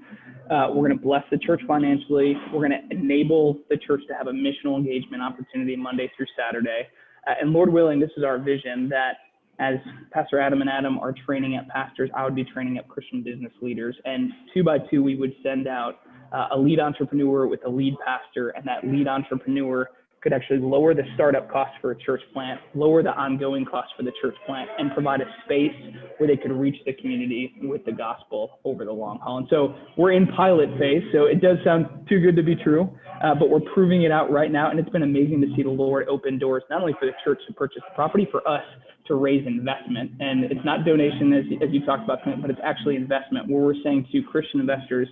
Uh, 0.49 0.69
we're 0.69 0.87
going 0.87 0.97
to 0.97 1.03
bless 1.03 1.23
the 1.29 1.37
church 1.37 1.61
financially. 1.67 2.35
We're 2.51 2.67
going 2.67 2.71
to 2.71 2.95
enable 2.95 3.59
the 3.69 3.77
church 3.77 4.01
to 4.07 4.15
have 4.15 4.27
a 4.27 4.31
missional 4.31 4.77
engagement 4.77 5.21
opportunity 5.21 5.75
Monday 5.75 6.11
through 6.17 6.25
Saturday. 6.37 6.87
Uh, 7.27 7.33
and 7.39 7.51
Lord 7.51 7.71
willing, 7.71 7.99
this 7.99 8.09
is 8.17 8.23
our 8.23 8.39
vision 8.39 8.89
that 8.89 9.17
as 9.59 9.75
Pastor 10.11 10.39
Adam 10.39 10.61
and 10.61 10.69
Adam 10.69 10.97
are 10.99 11.13
training 11.25 11.57
up 11.57 11.67
pastors, 11.67 12.09
I 12.15 12.23
would 12.23 12.35
be 12.35 12.45
training 12.45 12.79
up 12.79 12.87
Christian 12.87 13.21
business 13.21 13.51
leaders. 13.61 13.95
And 14.05 14.31
two 14.53 14.63
by 14.63 14.77
two, 14.89 15.03
we 15.03 15.15
would 15.15 15.33
send 15.43 15.67
out 15.67 15.99
uh, 16.31 16.47
a 16.51 16.57
lead 16.57 16.79
entrepreneur 16.79 17.45
with 17.45 17.59
a 17.65 17.69
lead 17.69 17.95
pastor, 18.05 18.49
and 18.49 18.65
that 18.65 18.85
lead 18.85 19.07
entrepreneur 19.07 19.89
could 20.21 20.33
actually 20.33 20.59
lower 20.59 20.93
the 20.93 21.03
startup 21.15 21.49
cost 21.49 21.71
for 21.81 21.91
a 21.91 21.95
church 21.97 22.21
plant, 22.33 22.59
lower 22.75 23.01
the 23.01 23.11
ongoing 23.11 23.65
cost 23.65 23.89
for 23.95 24.03
the 24.03 24.11
church 24.21 24.35
plant, 24.45 24.69
and 24.77 24.91
provide 24.93 25.21
a 25.21 25.25
space 25.45 25.73
where 26.17 26.27
they 26.27 26.37
could 26.37 26.51
reach 26.51 26.75
the 26.85 26.93
community 26.93 27.53
with 27.63 27.85
the 27.85 27.91
gospel 27.91 28.59
over 28.65 28.85
the 28.85 28.91
long 28.91 29.19
haul. 29.19 29.37
And 29.37 29.47
so 29.49 29.75
we're 29.97 30.11
in 30.11 30.27
pilot 30.27 30.69
phase, 30.77 31.03
so 31.13 31.25
it 31.25 31.41
does 31.41 31.57
sound 31.63 31.85
too 32.09 32.19
good 32.19 32.35
to 32.35 32.43
be 32.43 32.55
true, 32.55 32.89
uh, 33.23 33.35
but 33.35 33.49
we're 33.49 33.61
proving 33.73 34.03
it 34.03 34.11
out 34.11 34.31
right 34.31 34.51
now, 34.51 34.69
and 34.69 34.79
it's 34.79 34.89
been 34.89 35.03
amazing 35.03 35.41
to 35.41 35.47
see 35.55 35.63
the 35.63 35.69
Lord 35.69 36.07
open 36.07 36.37
doors 36.37 36.63
not 36.69 36.81
only 36.81 36.93
for 36.99 37.05
the 37.05 37.13
church 37.23 37.39
to 37.47 37.53
purchase 37.53 37.81
the 37.87 37.95
property, 37.95 38.27
for 38.29 38.47
us 38.47 38.63
to 39.07 39.15
raise 39.15 39.45
investment. 39.45 40.11
And 40.19 40.45
it's 40.45 40.63
not 40.63 40.85
donation 40.85 41.33
as, 41.33 41.43
as 41.67 41.69
you 41.73 41.83
talked 41.85 42.03
about, 42.03 42.19
but 42.41 42.49
it's 42.49 42.59
actually 42.63 42.95
investment 42.95 43.49
where 43.49 43.63
we're 43.63 43.81
saying 43.83 44.07
to 44.11 44.21
Christian 44.21 44.59
investors, 44.59 45.07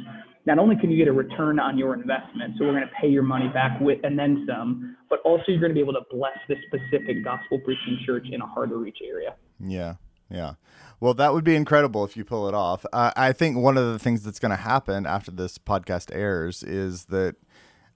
not 0.48 0.60
only 0.60 0.78
can 0.78 0.90
you 0.90 0.98
get 0.98 1.10
a 1.10 1.14
return 1.14 1.60
on 1.60 1.78
your 1.78 1.94
investment, 1.94 2.56
so 2.58 2.66
we're 2.66 2.72
going 2.72 2.88
to 2.88 2.94
pay 3.00 3.10
your 3.10 3.22
money 3.22 3.50
back 3.50 3.80
with 3.82 4.00
and 4.04 4.18
then 4.18 4.48
some, 4.50 4.96
but 5.10 5.20
also 5.26 5.44
you're 5.50 5.60
going 5.60 5.72
to 5.72 5.76
be 5.76 5.82
able 5.82 5.94
to 5.94 6.06
bless 6.10 6.38
this 6.48 6.58
specific 6.68 7.22
gospel 7.22 7.60
preaching 7.60 8.00
church 8.06 8.26
in 8.32 8.42
a 8.42 8.46
hard 8.46 8.70
to 8.70 8.78
reach 8.78 8.98
area. 9.06 9.36
Yeah. 9.60 9.96
Yeah. 10.32 10.54
Well, 11.02 11.14
that 11.16 11.34
would 11.34 11.44
be 11.44 11.56
incredible 11.56 12.06
if 12.06 12.16
you 12.16 12.24
pull 12.24 12.48
it 12.48 12.54
off. 12.54 12.86
Uh, 12.94 13.12
I 13.16 13.34
think 13.34 13.58
one 13.58 13.78
of 13.78 13.92
the 13.92 14.00
things 14.00 14.24
that's 14.24 14.40
going 14.40 14.52
to 14.52 14.56
happen 14.56 15.06
after 15.06 15.32
this 15.32 15.58
podcast 15.58 16.16
airs 16.16 16.64
is 16.64 17.06
that, 17.06 17.36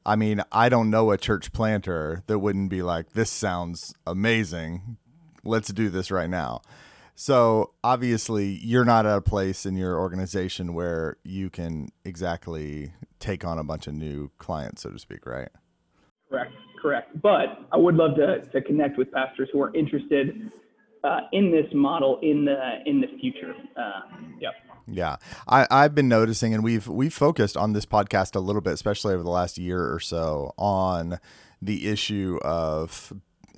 I 0.05 0.17
mean, 0.17 0.41
I 0.51 0.67
don't 0.67 0.89
know 0.89 1.11
a 1.11 1.17
church 1.17 1.53
planter 1.53 2.21
that 2.27 2.39
wouldn't 2.39 2.69
be 2.69 2.81
like, 2.83 3.13
this 3.13 3.29
sounds 3.29 3.93
amazing. 4.05 4.97
Let's 5.43 5.69
do 5.69 5.89
this 5.89 6.11
right 6.11 6.29
now. 6.29 6.61
So 7.15 7.71
obviously, 7.83 8.59
you're 8.63 8.85
not 8.85 9.05
at 9.05 9.17
a 9.17 9.21
place 9.21 9.65
in 9.65 9.75
your 9.75 9.99
organization 9.99 10.73
where 10.73 11.17
you 11.23 11.49
can 11.49 11.89
exactly 12.03 12.93
take 13.19 13.45
on 13.45 13.59
a 13.59 13.63
bunch 13.63 13.87
of 13.87 13.93
new 13.93 14.31
clients, 14.37 14.81
so 14.81 14.89
to 14.89 14.99
speak, 14.99 15.25
right? 15.25 15.49
Correct, 16.29 16.53
correct. 16.81 17.21
But 17.21 17.67
I 17.71 17.77
would 17.77 17.95
love 17.95 18.15
to, 18.15 18.41
to 18.41 18.61
connect 18.61 18.97
with 18.97 19.11
pastors 19.11 19.49
who 19.53 19.61
are 19.61 19.73
interested 19.75 20.51
uh, 21.03 21.21
in 21.31 21.51
this 21.51 21.65
model 21.73 22.19
in 22.21 22.45
the 22.45 22.79
in 22.85 23.01
the 23.01 23.07
future. 23.19 23.53
Uh, 23.75 24.01
yep. 24.39 24.53
Yeah, 24.87 25.17
I, 25.47 25.67
I've 25.69 25.95
been 25.95 26.09
noticing, 26.09 26.53
and 26.53 26.63
we've 26.63 26.87
we've 26.87 27.13
focused 27.13 27.55
on 27.55 27.73
this 27.73 27.85
podcast 27.85 28.35
a 28.35 28.39
little 28.39 28.61
bit, 28.61 28.73
especially 28.73 29.13
over 29.13 29.23
the 29.23 29.29
last 29.29 29.57
year 29.57 29.93
or 29.93 29.99
so, 29.99 30.53
on 30.57 31.19
the 31.61 31.87
issue 31.87 32.39
of 32.41 33.13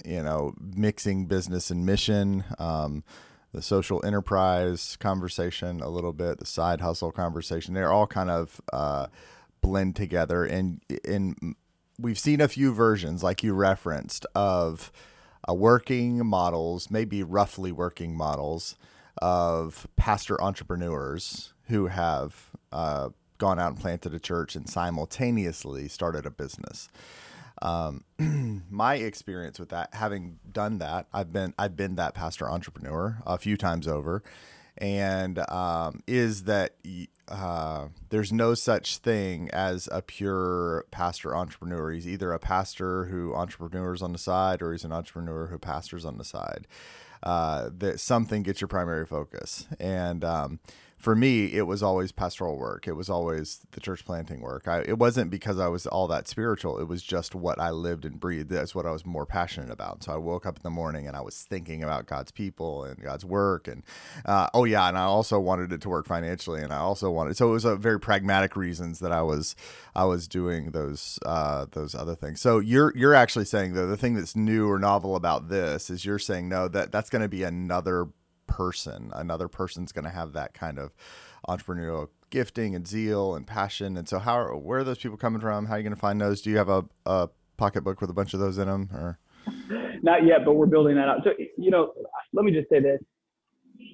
you 0.05 0.21
know 0.21 0.53
mixing 0.59 1.25
business 1.25 1.71
and 1.71 1.85
mission. 1.85 2.43
Um, 2.59 3.03
the 3.53 3.61
social 3.61 4.03
enterprise 4.05 4.97
conversation 4.99 5.81
a 5.81 5.89
little 5.89 6.13
bit, 6.13 6.39
the 6.39 6.45
side 6.45 6.81
hustle 6.81 7.11
conversation. 7.11 7.73
They're 7.73 7.91
all 7.91 8.07
kind 8.07 8.29
of 8.29 8.59
uh, 8.73 9.07
blend 9.61 9.95
together. 9.95 10.43
And 10.43 10.81
in 11.05 11.55
we've 11.99 12.19
seen 12.19 12.41
a 12.41 12.47
few 12.47 12.73
versions, 12.73 13.23
like 13.23 13.43
you 13.43 13.53
referenced, 13.53 14.25
of 14.35 14.91
uh, 15.47 15.53
working 15.53 16.25
models, 16.25 16.89
maybe 16.89 17.23
roughly 17.23 17.71
working 17.71 18.15
models 18.15 18.75
of 19.21 19.87
pastor 19.95 20.41
entrepreneurs 20.41 21.53
who 21.67 21.87
have 21.87 22.49
uh, 22.71 23.09
gone 23.37 23.59
out 23.59 23.73
and 23.73 23.79
planted 23.79 24.13
a 24.13 24.19
church 24.19 24.55
and 24.55 24.67
simultaneously 24.69 25.87
started 25.87 26.25
a 26.25 26.31
business. 26.31 26.89
Um, 27.63 28.03
my 28.69 28.95
experience 28.95 29.57
with 29.57 29.69
that, 29.69 29.95
having 29.95 30.37
done 30.51 30.79
that, 30.79 31.07
I've 31.13 31.31
been 31.31 31.53
I've 31.57 31.77
been 31.77 31.95
that 31.95 32.13
pastor 32.13 32.49
entrepreneur 32.49 33.19
a 33.25 33.37
few 33.37 33.55
times 33.55 33.87
over, 33.87 34.21
and 34.77 35.39
um, 35.49 36.03
is 36.05 36.43
that 36.43 36.75
uh, 37.29 37.87
there's 38.09 38.33
no 38.33 38.53
such 38.53 38.97
thing 38.97 39.49
as 39.51 39.87
a 39.93 40.01
pure 40.01 40.85
pastor 40.91 41.33
entrepreneur. 41.33 41.91
He's 41.91 42.07
either 42.07 42.33
a 42.33 42.39
pastor 42.39 43.05
who 43.05 43.33
entrepreneurs 43.33 44.01
on 44.01 44.11
the 44.11 44.19
side, 44.19 44.61
or 44.61 44.73
he's 44.73 44.83
an 44.83 44.91
entrepreneur 44.91 45.47
who 45.47 45.57
pastors 45.57 46.03
on 46.03 46.17
the 46.17 46.25
side. 46.25 46.67
Uh, 47.23 47.69
that 47.77 48.01
something 48.01 48.43
gets 48.43 48.59
your 48.59 48.67
primary 48.67 49.05
focus, 49.05 49.65
and 49.79 50.25
um, 50.25 50.59
for 51.03 51.17
me, 51.17 51.51
it 51.51 51.63
was 51.63 51.83
always 51.83 52.13
pastoral 52.13 52.55
work. 52.55 52.87
It 52.87 52.93
was 52.93 53.09
always 53.09 53.59
the 53.71 53.81
church 53.81 54.05
planting 54.05 54.39
work. 54.39 54.69
I, 54.69 54.83
it 54.83 54.97
wasn't 54.97 55.29
because 55.29 55.59
I 55.59 55.67
was 55.67 55.85
all 55.85 56.07
that 56.07 56.29
spiritual. 56.29 56.79
It 56.79 56.87
was 56.87 57.03
just 57.03 57.35
what 57.35 57.59
I 57.59 57.71
lived 57.71 58.05
and 58.05 58.17
breathed. 58.17 58.49
That's 58.49 58.73
what 58.73 58.85
I 58.85 58.91
was 58.91 59.05
more 59.05 59.25
passionate 59.25 59.69
about. 59.69 60.01
So 60.03 60.13
I 60.13 60.15
woke 60.15 60.45
up 60.45 60.55
in 60.55 60.63
the 60.63 60.69
morning 60.69 61.05
and 61.05 61.17
I 61.17 61.19
was 61.19 61.43
thinking 61.43 61.83
about 61.83 62.05
God's 62.05 62.31
people 62.31 62.85
and 62.85 63.01
God's 63.01 63.25
work. 63.25 63.67
And 63.67 63.83
uh, 64.23 64.47
oh 64.53 64.63
yeah, 64.63 64.87
and 64.87 64.97
I 64.97 65.03
also 65.03 65.41
wanted 65.41 65.73
it 65.73 65.81
to 65.81 65.89
work 65.89 66.07
financially. 66.07 66.61
And 66.61 66.71
I 66.71 66.77
also 66.77 67.11
wanted. 67.11 67.35
So 67.35 67.49
it 67.49 67.51
was 67.51 67.65
a 67.65 67.75
very 67.75 67.99
pragmatic 67.99 68.55
reasons 68.55 68.99
that 68.99 69.11
I 69.11 69.23
was 69.23 69.57
I 69.93 70.05
was 70.05 70.29
doing 70.29 70.71
those 70.71 71.19
uh, 71.25 71.65
those 71.73 71.95
other 71.95 72.15
things. 72.15 72.39
So 72.39 72.59
you're 72.59 72.95
you're 72.95 73.13
actually 73.13 73.45
saying 73.45 73.73
though 73.73 73.87
the 73.87 73.97
thing 73.97 74.13
that's 74.13 74.37
new 74.37 74.71
or 74.71 74.79
novel 74.79 75.17
about 75.17 75.49
this 75.49 75.89
is 75.89 76.05
you're 76.05 76.17
saying 76.17 76.47
no 76.47 76.69
that 76.69 76.93
that's 76.93 77.09
going 77.09 77.23
to 77.23 77.27
be 77.27 77.43
another 77.43 78.07
person. 78.53 79.11
Another 79.15 79.47
person's 79.47 79.91
going 79.91 80.05
to 80.05 80.11
have 80.11 80.33
that 80.33 80.53
kind 80.53 80.77
of 80.77 80.93
entrepreneurial 81.49 82.09
gifting 82.29 82.75
and 82.75 82.87
zeal 82.87 83.33
and 83.33 83.47
passion. 83.47 83.97
And 83.97 84.07
so, 84.07 84.19
how 84.19 84.35
are, 84.35 84.55
where 84.55 84.79
are 84.79 84.83
those 84.83 84.99
people 84.99 85.17
coming 85.17 85.41
from? 85.41 85.65
How 85.65 85.73
are 85.73 85.77
you 85.77 85.83
going 85.83 85.95
to 85.95 85.99
find 85.99 86.21
those? 86.21 86.41
Do 86.41 86.51
you 86.51 86.57
have 86.57 86.69
a, 86.69 86.85
a 87.07 87.29
pocketbook 87.57 87.99
with 87.99 88.11
a 88.11 88.13
bunch 88.13 88.35
of 88.35 88.39
those 88.39 88.59
in 88.59 88.67
them, 88.67 88.89
or? 88.93 89.17
Not 90.03 90.25
yet, 90.25 90.45
but 90.45 90.53
we're 90.53 90.67
building 90.67 90.95
that 90.97 91.07
out. 91.07 91.21
So, 91.23 91.31
you 91.57 91.71
know, 91.71 91.93
let 92.31 92.45
me 92.45 92.51
just 92.51 92.69
say 92.69 92.79
this. 92.79 92.99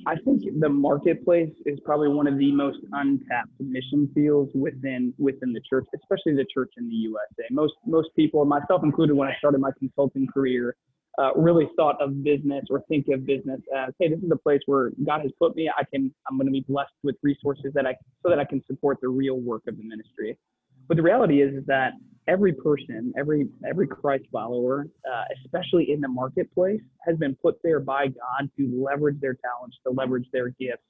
I 0.05 0.15
think 0.25 0.43
the 0.59 0.69
marketplace 0.69 1.53
is 1.65 1.79
probably 1.85 2.09
one 2.09 2.27
of 2.27 2.37
the 2.37 2.51
most 2.51 2.79
untapped 2.91 3.51
mission 3.59 4.09
fields 4.13 4.51
within 4.55 5.13
within 5.17 5.53
the 5.53 5.61
church, 5.69 5.85
especially 5.95 6.35
the 6.35 6.45
church 6.53 6.71
in 6.77 6.89
the 6.89 6.95
USA. 6.95 7.43
Most 7.51 7.73
most 7.85 8.09
people, 8.15 8.43
myself 8.43 8.83
included, 8.83 9.15
when 9.15 9.29
I 9.29 9.35
started 9.37 9.59
my 9.61 9.71
consulting 9.79 10.27
career, 10.27 10.75
uh, 11.19 11.33
really 11.35 11.67
thought 11.75 12.01
of 12.01 12.23
business 12.23 12.63
or 12.69 12.83
think 12.87 13.07
of 13.13 13.25
business 13.25 13.59
as, 13.75 13.93
hey, 13.99 14.09
this 14.09 14.19
is 14.19 14.29
the 14.29 14.37
place 14.37 14.61
where 14.65 14.91
God 15.05 15.21
has 15.21 15.31
put 15.37 15.55
me. 15.55 15.69
I 15.69 15.83
can, 15.83 16.13
I'm 16.29 16.37
going 16.37 16.47
to 16.47 16.51
be 16.51 16.65
blessed 16.67 16.93
with 17.03 17.15
resources 17.21 17.71
that 17.73 17.85
I, 17.85 17.95
so 18.23 18.29
that 18.29 18.39
I 18.39 18.45
can 18.45 18.63
support 18.67 18.99
the 19.01 19.09
real 19.09 19.37
work 19.39 19.63
of 19.67 19.77
the 19.77 19.83
ministry. 19.83 20.37
But 20.87 20.97
the 20.97 21.03
reality 21.03 21.41
is, 21.41 21.53
is 21.53 21.65
that 21.67 21.93
every 22.27 22.53
person, 22.53 23.13
every 23.17 23.47
every 23.67 23.87
Christ 23.87 24.25
follower, 24.31 24.87
uh, 25.05 25.23
especially 25.43 25.91
in 25.91 25.99
the 25.99 26.07
marketplace, 26.07 26.81
has 27.05 27.17
been 27.17 27.35
put 27.35 27.59
there 27.63 27.79
by 27.79 28.07
God 28.07 28.49
to 28.57 28.85
leverage 28.89 29.19
their 29.19 29.35
talents, 29.35 29.77
to 29.85 29.91
leverage 29.91 30.27
their 30.31 30.49
gifts, 30.49 30.83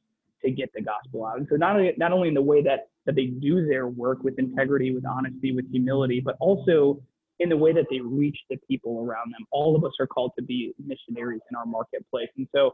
to 0.43 0.51
get 0.51 0.71
the 0.73 0.81
gospel 0.81 1.25
out. 1.25 1.37
And 1.37 1.47
so 1.49 1.55
not 1.55 1.75
only 1.75 1.93
not 1.97 2.11
only 2.11 2.27
in 2.27 2.33
the 2.33 2.41
way 2.41 2.61
that 2.63 2.89
that 3.05 3.15
they 3.15 3.25
do 3.25 3.65
their 3.65 3.87
work 3.87 4.23
with 4.23 4.37
integrity, 4.37 4.93
with 4.93 5.05
honesty, 5.05 5.53
with 5.53 5.69
humility, 5.71 6.21
but 6.23 6.35
also 6.39 7.01
in 7.39 7.49
the 7.49 7.57
way 7.57 7.71
that 7.73 7.85
they 7.89 7.99
reach 7.99 8.37
the 8.49 8.57
people 8.67 8.99
around 8.99 9.31
them. 9.31 9.45
All 9.51 9.75
of 9.75 9.83
us 9.83 9.93
are 9.99 10.07
called 10.07 10.31
to 10.37 10.43
be 10.43 10.73
missionaries 10.85 11.41
in 11.49 11.55
our 11.55 11.65
marketplace. 11.65 12.29
And 12.37 12.47
so, 12.53 12.71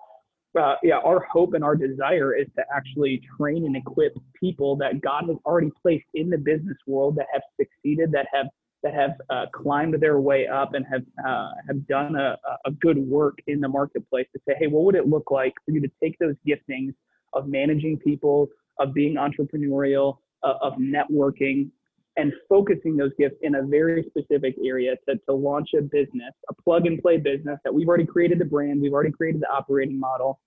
uh, 0.60 0.75
yeah, 0.84 0.98
our 0.98 1.25
hope 1.31 1.53
and 1.53 1.63
our 1.63 1.75
desire 1.75 2.36
is 2.36 2.48
to 2.57 2.63
actually 2.75 3.22
train 3.38 3.65
and 3.65 3.75
equip 3.75 4.15
people 4.39 4.75
that 4.77 5.01
God 5.01 5.25
has 5.27 5.38
already 5.45 5.72
placed 5.81 6.05
in 6.13 6.29
the 6.29 6.38
business 6.38 6.77
world 6.88 7.15
that 7.17 7.27
have 7.31 7.41
succeeded, 7.60 8.12
that 8.13 8.27
have 8.34 8.48
that 8.84 8.93
have 8.93 9.12
uh, 9.31 9.45
climbed 9.51 9.95
their 10.00 10.19
way 10.19 10.48
up 10.48 10.75
and 10.75 10.86
have 10.86 11.01
uh, 11.27 11.50
have 11.67 11.88
done 11.88 12.15
a, 12.15 12.38
a 12.65 12.72
good 12.72 12.98
work 12.98 13.39
in 13.48 13.60
the 13.60 13.67
marketplace 13.67 14.27
to 14.34 14.39
say, 14.48 14.55
hey, 14.60 14.67
what 14.67 14.84
would 14.84 14.95
it 14.95 15.07
look 15.07 15.31
like 15.31 15.53
for 15.65 15.72
you 15.72 15.81
to 15.81 15.89
take 16.01 16.18
those 16.20 16.35
giftings 16.48 16.94
of 17.33 17.48
managing 17.48 17.98
people, 17.98 18.48
of 18.79 18.94
being 18.94 19.16
entrepreneurial, 19.16 20.18
uh, 20.44 20.53
of 20.61 20.74
networking, 20.74 21.70
and 22.17 22.31
focusing 22.47 22.95
those 22.95 23.11
gifts 23.17 23.35
in 23.41 23.55
a 23.55 23.63
very 23.63 24.05
specific 24.09 24.55
area 24.65 24.95
to, 25.07 25.15
to 25.27 25.33
launch 25.33 25.69
a 25.77 25.81
business, 25.81 26.33
a 26.49 26.53
plug 26.53 26.85
and 26.85 27.01
play 27.01 27.17
business 27.17 27.59
that 27.63 27.73
we've 27.73 27.87
already 27.87 28.05
created 28.05 28.39
the 28.39 28.45
brand, 28.45 28.81
we've 28.81 28.93
already 28.93 29.11
created 29.11 29.41
the 29.41 29.49
operating 29.49 29.99
model. 29.99 30.39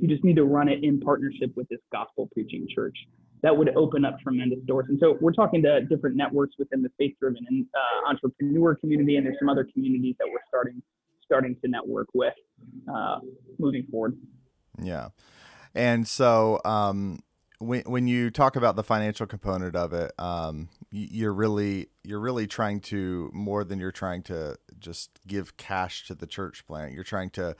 You 0.00 0.08
just 0.08 0.24
need 0.24 0.36
to 0.36 0.44
run 0.44 0.68
it 0.68 0.82
in 0.82 1.00
partnership 1.00 1.52
with 1.54 1.68
this 1.68 1.80
gospel 1.92 2.28
preaching 2.32 2.66
church. 2.74 2.96
That 3.42 3.56
would 3.56 3.76
open 3.76 4.04
up 4.04 4.20
tremendous 4.20 4.60
doors. 4.66 4.86
And 4.88 4.98
so 5.00 5.18
we're 5.20 5.32
talking 5.32 5.62
to 5.62 5.82
different 5.82 6.16
networks 6.16 6.54
within 6.58 6.82
the 6.82 6.90
faith 6.98 7.14
driven 7.20 7.44
and 7.48 7.66
uh, 7.74 8.10
entrepreneur 8.10 8.74
community, 8.76 9.16
and 9.16 9.26
there's 9.26 9.36
some 9.38 9.48
other 9.48 9.68
communities 9.72 10.14
that 10.18 10.28
we're 10.30 10.38
starting 10.48 10.80
starting 11.24 11.56
to 11.64 11.68
network 11.68 12.08
with 12.14 12.34
uh, 12.92 13.18
moving 13.58 13.84
forward. 13.90 14.16
Yeah. 14.82 15.08
And 15.74 16.06
so 16.06 16.60
um, 16.64 17.20
when 17.62 17.82
when 17.82 18.06
you 18.08 18.30
talk 18.30 18.56
about 18.56 18.76
the 18.76 18.82
financial 18.82 19.26
component 19.26 19.76
of 19.76 19.92
it, 19.92 20.12
um, 20.18 20.68
you're 20.90 21.32
really 21.32 21.88
you're 22.02 22.20
really 22.20 22.46
trying 22.46 22.80
to 22.80 23.30
more 23.32 23.64
than 23.64 23.78
you're 23.78 23.92
trying 23.92 24.22
to 24.24 24.56
just 24.78 25.10
give 25.26 25.56
cash 25.56 26.06
to 26.08 26.14
the 26.14 26.26
church 26.26 26.66
plant. 26.66 26.92
You're 26.92 27.04
trying 27.04 27.30
to 27.30 27.56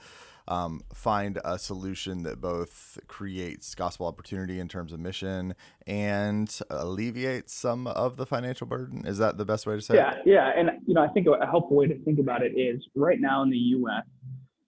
um, 0.47 0.81
find 0.93 1.39
a 1.45 1.57
solution 1.57 2.23
that 2.23 2.41
both 2.41 2.99
creates 3.07 3.73
gospel 3.75 4.05
opportunity 4.07 4.59
in 4.59 4.67
terms 4.67 4.91
of 4.91 4.99
mission 4.99 5.55
and 5.87 6.59
alleviates 6.69 7.53
some 7.53 7.87
of 7.87 8.17
the 8.17 8.25
financial 8.25 8.67
burden. 8.67 9.07
Is 9.07 9.19
that 9.19 9.37
the 9.37 9.45
best 9.45 9.65
way 9.65 9.75
to 9.75 9.81
say 9.81 9.95
yeah, 9.95 10.15
it? 10.15 10.23
Yeah, 10.25 10.33
yeah. 10.33 10.59
And 10.59 10.69
you 10.85 10.93
know, 10.93 11.01
I 11.01 11.07
think 11.07 11.27
a 11.27 11.45
helpful 11.45 11.77
way 11.77 11.87
to 11.87 11.97
think 12.03 12.19
about 12.19 12.43
it 12.43 12.59
is 12.59 12.85
right 12.95 13.19
now 13.19 13.41
in 13.41 13.49
the 13.49 13.57
U.S 13.57 14.03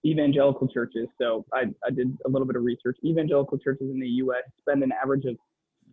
evangelical 0.04 0.68
churches. 0.68 1.08
So 1.20 1.44
I, 1.52 1.64
I 1.86 1.90
did 1.90 2.16
a 2.26 2.28
little 2.28 2.46
bit 2.46 2.56
of 2.56 2.62
research. 2.62 2.96
Evangelical 3.04 3.58
churches 3.58 3.90
in 3.90 4.00
the 4.00 4.08
U.S. 4.08 4.42
spend 4.60 4.82
an 4.82 4.92
average 4.92 5.24
of 5.24 5.36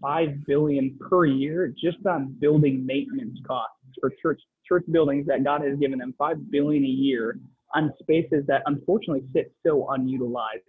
five 0.01 0.29
billion 0.45 0.97
per 1.09 1.25
year 1.25 1.73
just 1.81 2.05
on 2.05 2.35
building 2.39 2.85
maintenance 2.85 3.39
costs 3.47 3.77
for 3.99 4.11
church 4.21 4.41
church 4.67 4.85
buildings 4.91 5.25
that 5.27 5.43
God 5.43 5.61
has 5.61 5.77
given 5.77 5.99
them 5.99 6.13
five 6.17 6.37
billion 6.49 6.83
a 6.83 6.87
year 6.87 7.37
on 7.75 7.91
spaces 7.99 8.45
that 8.47 8.61
unfortunately 8.65 9.23
sit 9.33 9.51
so 9.65 9.87
unutilized 9.91 10.63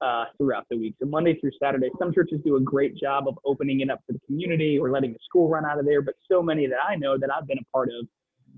uh, 0.00 0.24
throughout 0.38 0.66
the 0.70 0.76
week. 0.76 0.94
So 1.00 1.08
Monday 1.08 1.38
through 1.40 1.52
Saturday, 1.62 1.88
some 1.98 2.12
churches 2.12 2.40
do 2.44 2.56
a 2.56 2.60
great 2.60 2.96
job 2.96 3.28
of 3.28 3.38
opening 3.44 3.80
it 3.80 3.90
up 3.90 4.00
to 4.06 4.12
the 4.12 4.20
community 4.26 4.78
or 4.78 4.90
letting 4.90 5.12
the 5.12 5.18
school 5.24 5.48
run 5.48 5.64
out 5.64 5.78
of 5.78 5.86
there, 5.86 6.02
but 6.02 6.14
so 6.30 6.42
many 6.42 6.66
that 6.66 6.78
I 6.86 6.96
know 6.96 7.18
that 7.18 7.30
I've 7.32 7.46
been 7.46 7.58
a 7.58 7.72
part 7.72 7.88
of 7.88 8.06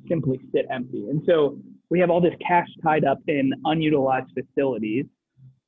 simply 0.08 0.40
sit 0.52 0.66
empty. 0.70 1.08
And 1.08 1.22
so 1.26 1.58
we 1.90 2.00
have 2.00 2.10
all 2.10 2.20
this 2.20 2.34
cash 2.46 2.68
tied 2.82 3.04
up 3.04 3.18
in 3.28 3.52
unutilized 3.64 4.30
facilities. 4.34 5.06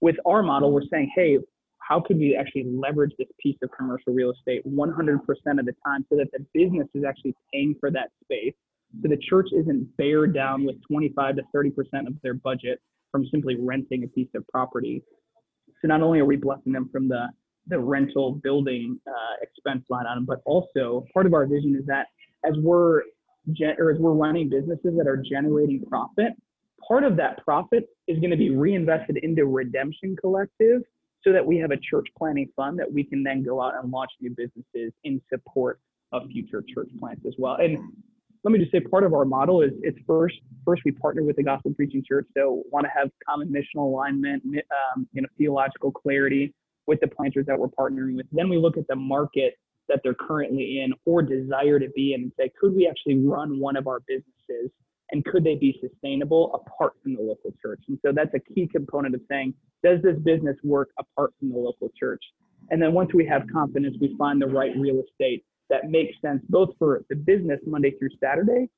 With 0.00 0.16
our 0.26 0.42
model, 0.42 0.72
we're 0.72 0.82
saying, 0.90 1.10
hey, 1.14 1.38
how 1.78 2.00
could 2.00 2.18
we 2.18 2.36
actually 2.36 2.64
leverage 2.64 3.12
this 3.18 3.28
piece 3.40 3.56
of 3.62 3.70
commercial 3.76 4.12
real 4.12 4.32
estate 4.32 4.62
100% 4.66 5.18
of 5.58 5.66
the 5.66 5.74
time 5.84 6.04
so 6.10 6.16
that 6.16 6.28
the 6.32 6.44
business 6.52 6.86
is 6.94 7.04
actually 7.04 7.34
paying 7.52 7.74
for 7.80 7.90
that 7.90 8.10
space? 8.22 8.54
So 9.02 9.08
the 9.08 9.16
church 9.16 9.48
isn't 9.52 9.96
bared 9.96 10.34
down 10.34 10.64
with 10.64 10.76
25 10.90 11.36
to 11.36 11.42
30% 11.54 11.72
of 12.06 12.14
their 12.22 12.34
budget 12.34 12.80
from 13.10 13.26
simply 13.30 13.56
renting 13.58 14.04
a 14.04 14.08
piece 14.08 14.28
of 14.34 14.46
property. 14.48 15.02
So 15.80 15.88
not 15.88 16.02
only 16.02 16.20
are 16.20 16.24
we 16.24 16.36
blessing 16.36 16.72
them 16.72 16.88
from 16.92 17.08
the 17.08 17.28
the 17.68 17.78
rental 17.78 18.32
building 18.42 18.98
uh, 19.06 19.36
expense 19.42 19.84
line 19.90 20.06
item, 20.06 20.24
but 20.24 20.40
also 20.46 21.04
part 21.12 21.26
of 21.26 21.34
our 21.34 21.46
vision 21.46 21.76
is 21.78 21.84
that 21.86 22.06
as 22.42 22.54
we're 22.58 23.02
gen- 23.52 23.76
or 23.78 23.90
as 23.90 23.98
we're 23.98 24.12
running 24.12 24.48
businesses 24.48 24.96
that 24.96 25.06
are 25.06 25.16
generating 25.16 25.84
profit, 25.88 26.32
part 26.86 27.04
of 27.04 27.16
that 27.16 27.44
profit 27.44 27.88
is 28.06 28.18
going 28.18 28.30
to 28.30 28.36
be 28.36 28.50
reinvested 28.50 29.18
into 29.18 29.46
Redemption 29.46 30.16
Collective 30.16 30.82
so 31.24 31.32
that 31.32 31.44
we 31.44 31.58
have 31.58 31.70
a 31.70 31.76
church 31.76 32.06
planting 32.16 32.48
fund 32.54 32.78
that 32.78 32.90
we 32.90 33.04
can 33.04 33.22
then 33.22 33.42
go 33.42 33.60
out 33.60 33.74
and 33.82 33.90
launch 33.90 34.10
new 34.20 34.30
businesses 34.30 34.92
in 35.04 35.20
support 35.28 35.80
of 36.12 36.22
future 36.32 36.64
church 36.72 36.88
plants 36.98 37.22
as 37.26 37.34
well. 37.38 37.56
And 37.56 37.78
let 38.44 38.52
me 38.52 38.58
just 38.58 38.72
say 38.72 38.80
part 38.80 39.04
of 39.04 39.12
our 39.12 39.24
model 39.24 39.62
is 39.62 39.72
it's 39.82 39.98
first 40.06 40.36
first 40.64 40.82
we 40.84 40.92
partner 40.92 41.22
with 41.22 41.36
the 41.36 41.42
gospel 41.42 41.72
preaching 41.74 42.02
church 42.06 42.26
so 42.36 42.62
want 42.70 42.84
to 42.84 42.90
have 42.96 43.10
common 43.28 43.48
missional 43.48 43.86
alignment 43.86 44.42
um, 44.46 45.08
you 45.12 45.20
know 45.20 45.28
theological 45.36 45.90
clarity 45.90 46.54
with 46.86 47.00
the 47.00 47.08
planters 47.08 47.46
that 47.46 47.58
we're 47.58 47.68
partnering 47.68 48.16
with 48.16 48.26
then 48.32 48.48
we 48.48 48.56
look 48.56 48.76
at 48.76 48.86
the 48.88 48.96
market 48.96 49.54
that 49.88 50.00
they're 50.02 50.14
currently 50.14 50.80
in 50.80 50.92
or 51.04 51.22
desire 51.22 51.78
to 51.78 51.88
be 51.90 52.14
in 52.14 52.22
and 52.22 52.32
say, 52.38 52.50
could 52.60 52.74
we 52.74 52.86
actually 52.86 53.18
run 53.18 53.58
one 53.58 53.76
of 53.76 53.86
our 53.86 54.00
businesses 54.06 54.70
and 55.10 55.24
could 55.24 55.42
they 55.42 55.54
be 55.54 55.78
sustainable 55.80 56.52
apart 56.54 56.92
from 57.02 57.14
the 57.14 57.22
local 57.22 57.52
church? 57.60 57.82
And 57.88 57.98
so 58.04 58.12
that's 58.12 58.34
a 58.34 58.40
key 58.40 58.68
component 58.70 59.14
of 59.14 59.22
saying, 59.28 59.54
does 59.82 60.02
this 60.02 60.18
business 60.18 60.56
work 60.62 60.90
apart 60.98 61.32
from 61.38 61.50
the 61.50 61.58
local 61.58 61.90
church? 61.98 62.22
And 62.70 62.82
then 62.82 62.92
once 62.92 63.14
we 63.14 63.24
have 63.26 63.42
confidence, 63.50 63.96
we 64.00 64.14
find 64.18 64.42
the 64.42 64.46
right 64.46 64.72
real 64.76 65.02
estate 65.02 65.44
that 65.70 65.90
makes 65.90 66.20
sense 66.20 66.42
both 66.48 66.70
for 66.78 67.04
the 67.08 67.16
business 67.16 67.60
Monday 67.66 67.92
through 67.98 68.10
Saturday, 68.22 68.68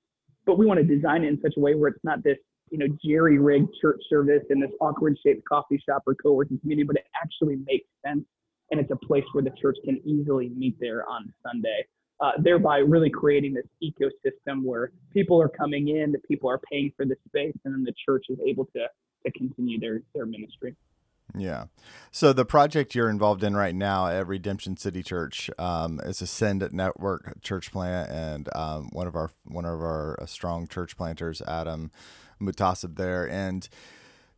but 0.46 0.59
we 0.59 0.66
want 0.66 0.79
to 0.79 0.85
design 0.85 1.25
it 1.25 1.29
in 1.29 1.40
such 1.42 1.55
a 1.57 1.61
way 1.61 1.75
where 1.75 1.88
it's 1.88 2.05
not 2.05 2.23
this 2.23 2.37
you 2.70 2.79
know 2.79 2.87
jerry 3.05 3.38
rigged 3.38 3.68
church 3.81 4.01
service 4.09 4.42
and 4.51 4.62
this 4.62 4.70
awkward 4.81 5.16
shaped 5.25 5.44
coffee 5.49 5.81
shop 5.88 6.03
or 6.07 6.14
co-working 6.14 6.59
community, 6.61 6.87
but 6.87 6.96
it 6.96 7.07
actually 7.20 7.57
makes 7.66 7.87
sense 8.05 8.25
and 8.70 8.80
it's 8.80 8.90
a 8.90 9.06
place 9.06 9.24
where 9.33 9.42
the 9.42 9.52
church 9.61 9.76
can 9.85 10.00
easily 10.04 10.50
meet 10.50 10.76
there 10.80 11.09
on 11.09 11.33
Sunday. 11.44 11.87
Uh, 12.20 12.33
thereby 12.38 12.78
really 12.78 13.09
creating 13.09 13.54
this 13.54 13.64
ecosystem 13.83 14.62
where 14.62 14.92
people 15.11 15.40
are 15.40 15.48
coming 15.48 15.88
in, 15.88 16.12
the 16.12 16.18
people 16.18 16.50
are 16.50 16.61
paying 16.70 16.92
for 16.94 17.06
the 17.06 17.16
space, 17.26 17.54
and 17.64 17.74
then 17.74 17.83
the 17.83 17.94
church 18.04 18.26
is 18.28 18.38
able 18.46 18.66
to 18.66 18.87
to 19.24 19.33
continue 19.33 19.78
their 19.78 20.02
their 20.14 20.26
ministry. 20.26 20.76
Yeah. 21.37 21.66
So 22.11 22.33
the 22.33 22.44
project 22.44 22.94
you're 22.94 23.11
involved 23.11 23.44
in 23.44 23.56
right 23.56 23.74
now 23.74 24.09
at 24.09 24.26
Redemption 24.26 24.76
City 24.76 25.02
Church 25.02 25.50
um, 25.59 26.00
is 26.04 26.20
a 26.20 26.26
Send 26.26 26.68
Network 26.72 27.40
church 27.40 27.70
plant, 27.70 28.11
and 28.11 28.48
um, 28.54 28.88
one 28.92 29.06
of 29.06 29.14
our 29.14 29.30
one 29.44 29.64
of 29.64 29.80
our 29.80 30.20
uh, 30.20 30.26
strong 30.26 30.66
church 30.66 30.96
planters, 30.96 31.40
Adam 31.46 31.90
Mutasib, 32.40 32.96
there. 32.96 33.28
And 33.28 33.68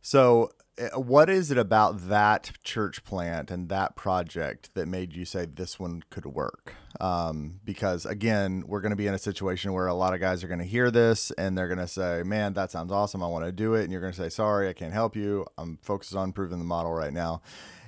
so, 0.03 0.51
uh, 0.77 0.99
what 0.99 1.29
is 1.29 1.49
it 1.49 1.57
about 1.57 2.09
that 2.09 2.51
church 2.61 3.05
plant 3.05 3.49
and 3.49 3.69
that 3.69 3.95
project 3.95 4.69
that 4.73 4.85
made 4.85 5.13
you 5.13 5.23
say 5.23 5.45
this 5.45 5.79
one 5.79 6.03
could 6.09 6.25
work? 6.25 6.75
Um, 6.99 7.61
because 7.63 8.05
again, 8.05 8.65
we're 8.67 8.81
going 8.81 8.89
to 8.89 8.97
be 8.97 9.07
in 9.07 9.13
a 9.13 9.19
situation 9.19 9.71
where 9.71 9.87
a 9.87 9.93
lot 9.93 10.13
of 10.13 10.19
guys 10.19 10.43
are 10.43 10.47
going 10.47 10.59
to 10.59 10.65
hear 10.65 10.91
this 10.91 11.31
and 11.31 11.57
they're 11.57 11.69
going 11.69 11.79
to 11.79 11.87
say, 11.87 12.21
"Man, 12.25 12.51
that 12.53 12.69
sounds 12.69 12.91
awesome. 12.91 13.23
I 13.23 13.27
want 13.27 13.45
to 13.45 13.53
do 13.53 13.75
it." 13.75 13.83
And 13.83 13.93
you're 13.93 14.01
going 14.01 14.11
to 14.11 14.21
say, 14.21 14.27
"Sorry, 14.27 14.67
I 14.67 14.73
can't 14.73 14.93
help 14.93 15.15
you. 15.15 15.45
I'm 15.57 15.77
focused 15.81 16.15
on 16.15 16.33
proving 16.33 16.59
the 16.59 16.65
model 16.65 16.91
right 16.91 17.13
now." 17.13 17.41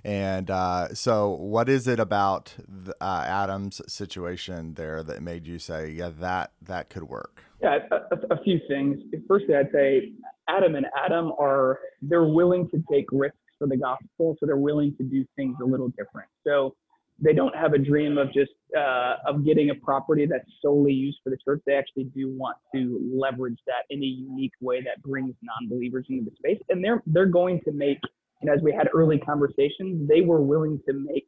And 0.06 0.49
uh, 0.49 0.93
so, 0.93 1.32
what 1.32 1.67
is 1.67 1.86
it 1.86 1.99
about 1.99 2.54
the, 2.65 2.95
uh, 3.01 3.25
Adam's 3.28 3.82
situation 3.91 4.75
there 4.75 5.04
that 5.04 5.21
made 5.21 5.45
you 5.45 5.60
say, 5.60 5.89
"Yeah, 5.89 6.12
that 6.19 6.54
that 6.62 6.89
could 6.89 7.04
work"? 7.04 7.43
Yeah, 7.62 7.80
a, 7.91 8.34
a, 8.36 8.43
few 8.43 8.60
things. 8.69 8.99
Firstly, 9.28 9.56
I'd 9.56 9.71
say 9.71 10.12
Adam 10.47 10.75
and 10.75 10.86
Adam 10.97 11.31
are 11.39 11.79
they're 12.01 12.25
willing 12.25 12.69
to 12.69 12.84
take 12.91 13.05
risks 13.12 13.38
for 13.58 13.67
the 13.67 13.77
gospel, 13.77 14.36
so 14.39 14.45
they're 14.45 14.58
willing 14.58 14.95
to 14.97 15.03
do 15.03 15.25
things 15.36 15.55
a 15.62 15.65
little 15.65 15.89
different. 15.89 16.29
So 16.45 16.75
they 17.19 17.34
don't 17.34 17.55
have 17.55 17.73
a 17.73 17.77
dream 17.77 18.17
of 18.17 18.34
just 18.34 18.51
uh, 18.77 19.15
of 19.25 19.45
getting 19.45 19.69
a 19.69 19.75
property 19.75 20.25
that's 20.25 20.49
solely 20.62 20.93
used 20.93 21.19
for 21.23 21.29
the 21.29 21.38
church. 21.43 21.62
They 21.65 21.73
actually 21.73 22.05
do 22.05 22.36
want 22.38 22.58
to 22.73 22.99
leverage 23.13 23.60
that 23.67 23.86
in 23.89 24.03
a 24.03 24.05
unique 24.05 24.51
way 24.62 24.81
that 24.81 25.01
brings 25.01 25.34
non-believers 25.41 26.05
into 26.10 26.29
the 26.29 26.36
space, 26.36 26.62
and 26.69 26.84
they're 26.84 27.01
they're 27.08 27.25
going 27.25 27.62
to 27.65 27.71
make. 27.71 27.99
And 28.41 28.49
as 28.49 28.62
we 28.62 28.73
had 28.73 28.89
early 28.93 29.17
conversations, 29.17 30.08
they 30.10 30.21
were 30.21 30.41
willing 30.41 30.79
to 30.88 30.93
make 30.93 31.25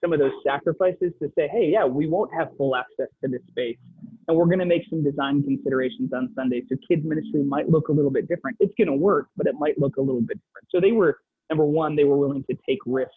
some 0.00 0.12
of 0.12 0.18
those 0.18 0.32
sacrifices 0.46 1.12
to 1.20 1.30
say, 1.36 1.48
hey, 1.48 1.70
yeah, 1.72 1.84
we 1.84 2.08
won't 2.08 2.32
have 2.32 2.48
full 2.56 2.76
access 2.76 3.08
to 3.22 3.28
this 3.28 3.40
space. 3.48 3.78
And 4.26 4.36
we're 4.36 4.46
going 4.46 4.58
to 4.58 4.66
make 4.66 4.82
some 4.90 5.02
design 5.02 5.42
considerations 5.42 6.12
on 6.12 6.32
Sunday. 6.34 6.62
So 6.68 6.76
kids 6.88 7.02
ministry 7.04 7.42
might 7.42 7.68
look 7.68 7.88
a 7.88 7.92
little 7.92 8.10
bit 8.10 8.28
different. 8.28 8.56
It's 8.60 8.74
going 8.76 8.88
to 8.88 8.94
work, 8.94 9.28
but 9.36 9.46
it 9.46 9.54
might 9.58 9.78
look 9.78 9.96
a 9.96 10.00
little 10.00 10.20
bit 10.20 10.38
different. 10.38 10.68
So 10.70 10.80
they 10.80 10.92
were, 10.92 11.18
number 11.50 11.64
one, 11.64 11.96
they 11.96 12.04
were 12.04 12.16
willing 12.16 12.44
to 12.50 12.56
take 12.68 12.78
risks 12.86 13.14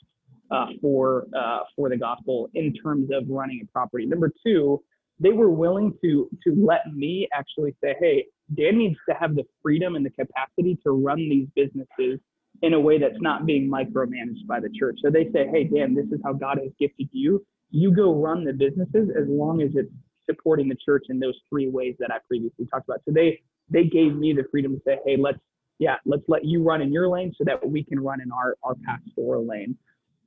uh, 0.49 0.67
for, 0.81 1.27
uh, 1.37 1.59
for 1.75 1.89
the 1.89 1.97
gospel 1.97 2.49
in 2.53 2.73
terms 2.73 3.09
of 3.13 3.25
running 3.29 3.61
a 3.63 3.71
property. 3.71 4.05
Number 4.05 4.31
two, 4.45 4.81
they 5.19 5.31
were 5.31 5.51
willing 5.51 5.93
to, 6.03 6.29
to 6.43 6.55
let 6.55 6.93
me 6.93 7.27
actually 7.33 7.75
say, 7.83 7.95
hey, 7.99 8.25
Dan 8.57 8.77
needs 8.77 8.97
to 9.07 9.15
have 9.15 9.35
the 9.35 9.43
freedom 9.61 9.95
and 9.95 10.05
the 10.05 10.09
capacity 10.09 10.77
to 10.83 10.91
run 10.91 11.17
these 11.17 11.47
businesses 11.55 12.19
in 12.61 12.73
a 12.73 12.79
way 12.79 12.99
that's 12.99 13.19
not 13.19 13.45
being 13.45 13.69
micromanaged 13.69 14.45
by 14.47 14.59
the 14.59 14.69
church. 14.77 14.97
So 15.03 15.09
they 15.09 15.25
say, 15.31 15.47
hey, 15.51 15.63
Dan, 15.63 15.95
this 15.95 16.05
is 16.05 16.19
how 16.23 16.33
God 16.33 16.59
has 16.61 16.71
gifted 16.79 17.09
you. 17.11 17.43
You 17.71 17.93
go 17.93 18.15
run 18.15 18.43
the 18.43 18.53
businesses 18.53 19.09
as 19.17 19.27
long 19.27 19.61
as 19.61 19.71
it's 19.73 19.91
supporting 20.29 20.69
the 20.69 20.77
church 20.85 21.05
in 21.09 21.19
those 21.19 21.35
three 21.49 21.67
ways 21.67 21.95
that 21.99 22.11
I 22.11 22.17
previously 22.27 22.65
talked 22.71 22.87
about. 22.87 23.01
So 23.05 23.13
they 23.13 23.41
they 23.69 23.85
gave 23.85 24.15
me 24.15 24.33
the 24.33 24.43
freedom 24.51 24.75
to 24.75 24.81
say, 24.85 24.97
hey, 25.05 25.17
let's 25.17 25.39
yeah, 25.79 25.95
let's 26.05 26.23
let 26.27 26.45
you 26.45 26.61
run 26.61 26.81
in 26.81 26.91
your 26.93 27.07
lane 27.07 27.33
so 27.37 27.43
that 27.45 27.67
we 27.67 27.83
can 27.83 27.99
run 27.99 28.21
in 28.21 28.31
our 28.31 28.55
our 28.63 28.75
pastoral 28.85 29.47
lane. 29.47 29.75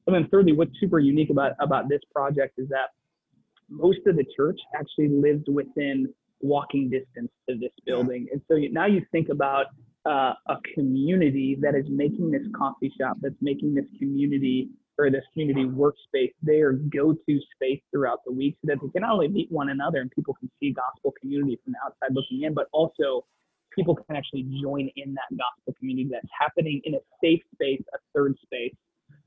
And 0.06 0.14
then 0.14 0.28
thirdly, 0.30 0.52
what's 0.52 0.72
super 0.80 0.98
unique 0.98 1.30
about 1.30 1.52
about 1.60 1.88
this 1.88 2.00
project 2.12 2.58
is 2.58 2.68
that 2.70 2.90
most 3.68 4.00
of 4.06 4.16
the 4.16 4.24
church 4.36 4.58
actually 4.78 5.08
lived 5.08 5.48
within 5.48 6.12
walking 6.40 6.90
distance 6.90 7.30
to 7.48 7.56
this 7.56 7.72
building. 7.86 8.26
And 8.32 8.40
so 8.48 8.56
now 8.70 8.86
you 8.86 9.02
think 9.12 9.28
about 9.30 9.66
uh, 10.06 10.34
a 10.48 10.56
community 10.74 11.56
that 11.60 11.74
is 11.74 11.86
making 11.88 12.30
this 12.30 12.42
coffee 12.56 12.92
shop, 12.98 13.16
that's 13.20 13.34
making 13.40 13.74
this 13.74 13.86
community 13.98 14.68
or 14.98 15.10
this 15.10 15.24
community 15.32 15.64
workspace 15.64 16.32
their 16.42 16.72
go-to 16.72 17.40
space 17.54 17.80
throughout 17.90 18.20
the 18.24 18.32
week 18.32 18.56
so 18.60 18.68
that 18.68 18.78
they 18.80 18.88
can 18.90 19.02
not 19.02 19.12
only 19.12 19.28
meet 19.28 19.50
one 19.50 19.70
another 19.70 20.00
and 20.00 20.10
people 20.10 20.34
can 20.34 20.48
see 20.60 20.72
gospel 20.72 21.12
community 21.20 21.58
from 21.64 21.72
the 21.72 21.78
outside 21.84 22.14
looking 22.14 22.42
in, 22.42 22.54
but 22.54 22.66
also 22.72 23.24
people 23.74 23.94
can 23.94 24.14
actually 24.14 24.46
join 24.62 24.88
in 24.96 25.14
that 25.14 25.36
gospel 25.36 25.74
community 25.78 26.08
that's 26.12 26.28
happening 26.38 26.80
in 26.84 26.94
a 26.94 26.98
safe 27.22 27.40
space, 27.54 27.82
a 27.92 27.98
third 28.14 28.36
space 28.44 28.74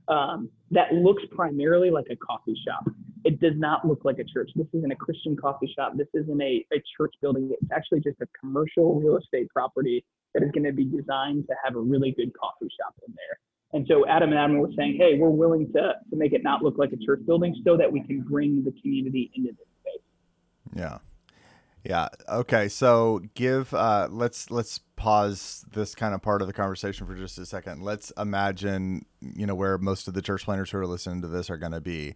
um, 0.08 0.50
that 0.72 0.94
looks 0.94 1.24
primarily 1.32 1.90
like 1.90 2.06
a 2.10 2.16
coffee 2.16 2.56
shop. 2.66 2.86
It 3.26 3.42
does 3.42 3.54
not 3.56 3.86
look 3.86 4.06
like 4.06 4.20
a 4.20 4.24
church. 4.24 4.50
This 4.56 4.68
isn't 4.74 4.92
a 4.92 4.96
Christian 4.96 5.36
coffee 5.36 5.72
shop. 5.76 5.94
This 5.98 6.08
isn't 6.13 6.42
a, 6.42 6.66
a 6.72 6.82
church 6.98 7.13
building. 7.22 7.50
It's 7.52 7.72
actually 7.74 8.00
just 8.00 8.22
a 8.22 8.28
commercial 8.40 9.00
real 9.00 9.18
estate 9.18 9.50
property 9.50 10.06
that 10.38 10.45
is 10.45 10.52
going 10.52 10.65
to 10.65 10.71
be 10.71 10.86
designed 10.86 11.47
to 11.47 11.56
have 11.63 11.76
a 11.76 11.80
really 11.80 12.12
good 12.12 12.32
coffee 12.39 12.69
shop 12.80 12.93
in 13.08 13.13
there. 13.15 13.39
And 13.73 13.86
so 13.88 14.08
Adam 14.08 14.30
and 14.30 14.39
Adam 14.39 14.58
were 14.60 14.71
saying, 14.78 14.97
hey, 14.97 15.17
we're 15.17 15.30
willing 15.30 15.71
to, 15.73 15.93
to 16.10 16.15
make 16.15 16.34
it 16.34 16.43
not 16.43 16.63
look 16.63 16.78
like 16.78 16.91
a 16.93 17.06
church 17.06 17.19
building 17.26 17.56
so 17.65 17.76
that 17.78 17.91
we 17.91 18.02
can 18.02 18.21
bring 18.21 18.63
the 18.63 18.73
community 18.82 19.32
into 19.36 19.52
this 19.52 19.67
space. 19.82 20.04
Yeah. 20.73 20.97
Yeah. 21.84 22.08
Okay. 22.30 22.69
So 22.69 23.21
give 23.34 23.73
uh 23.73 24.08
let's 24.10 24.52
let's 24.52 24.80
pause 24.95 25.65
this 25.71 25.95
kind 25.95 26.13
of 26.13 26.21
part 26.21 26.41
of 26.41 26.47
the 26.47 26.54
conversation 26.54 27.08
for 27.08 27.15
just 27.15 27.38
a 27.38 27.45
second. 27.45 27.82
Let's 27.82 28.12
imagine, 28.17 29.06
you 29.21 29.45
know, 29.45 29.56
where 29.56 29.78
most 29.78 30.08
of 30.08 30.13
the 30.13 30.21
church 30.21 30.43
planters 30.43 30.71
who 30.71 30.80
are 30.80 30.88
listening 30.88 31.21
to 31.21 31.28
this 31.28 31.50
are 31.50 31.58
going 31.58 31.71
to 31.71 31.82
be. 31.82 32.15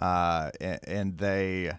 Uh 0.00 0.50
and, 0.60 0.80
and 0.86 1.18
they 1.18 1.72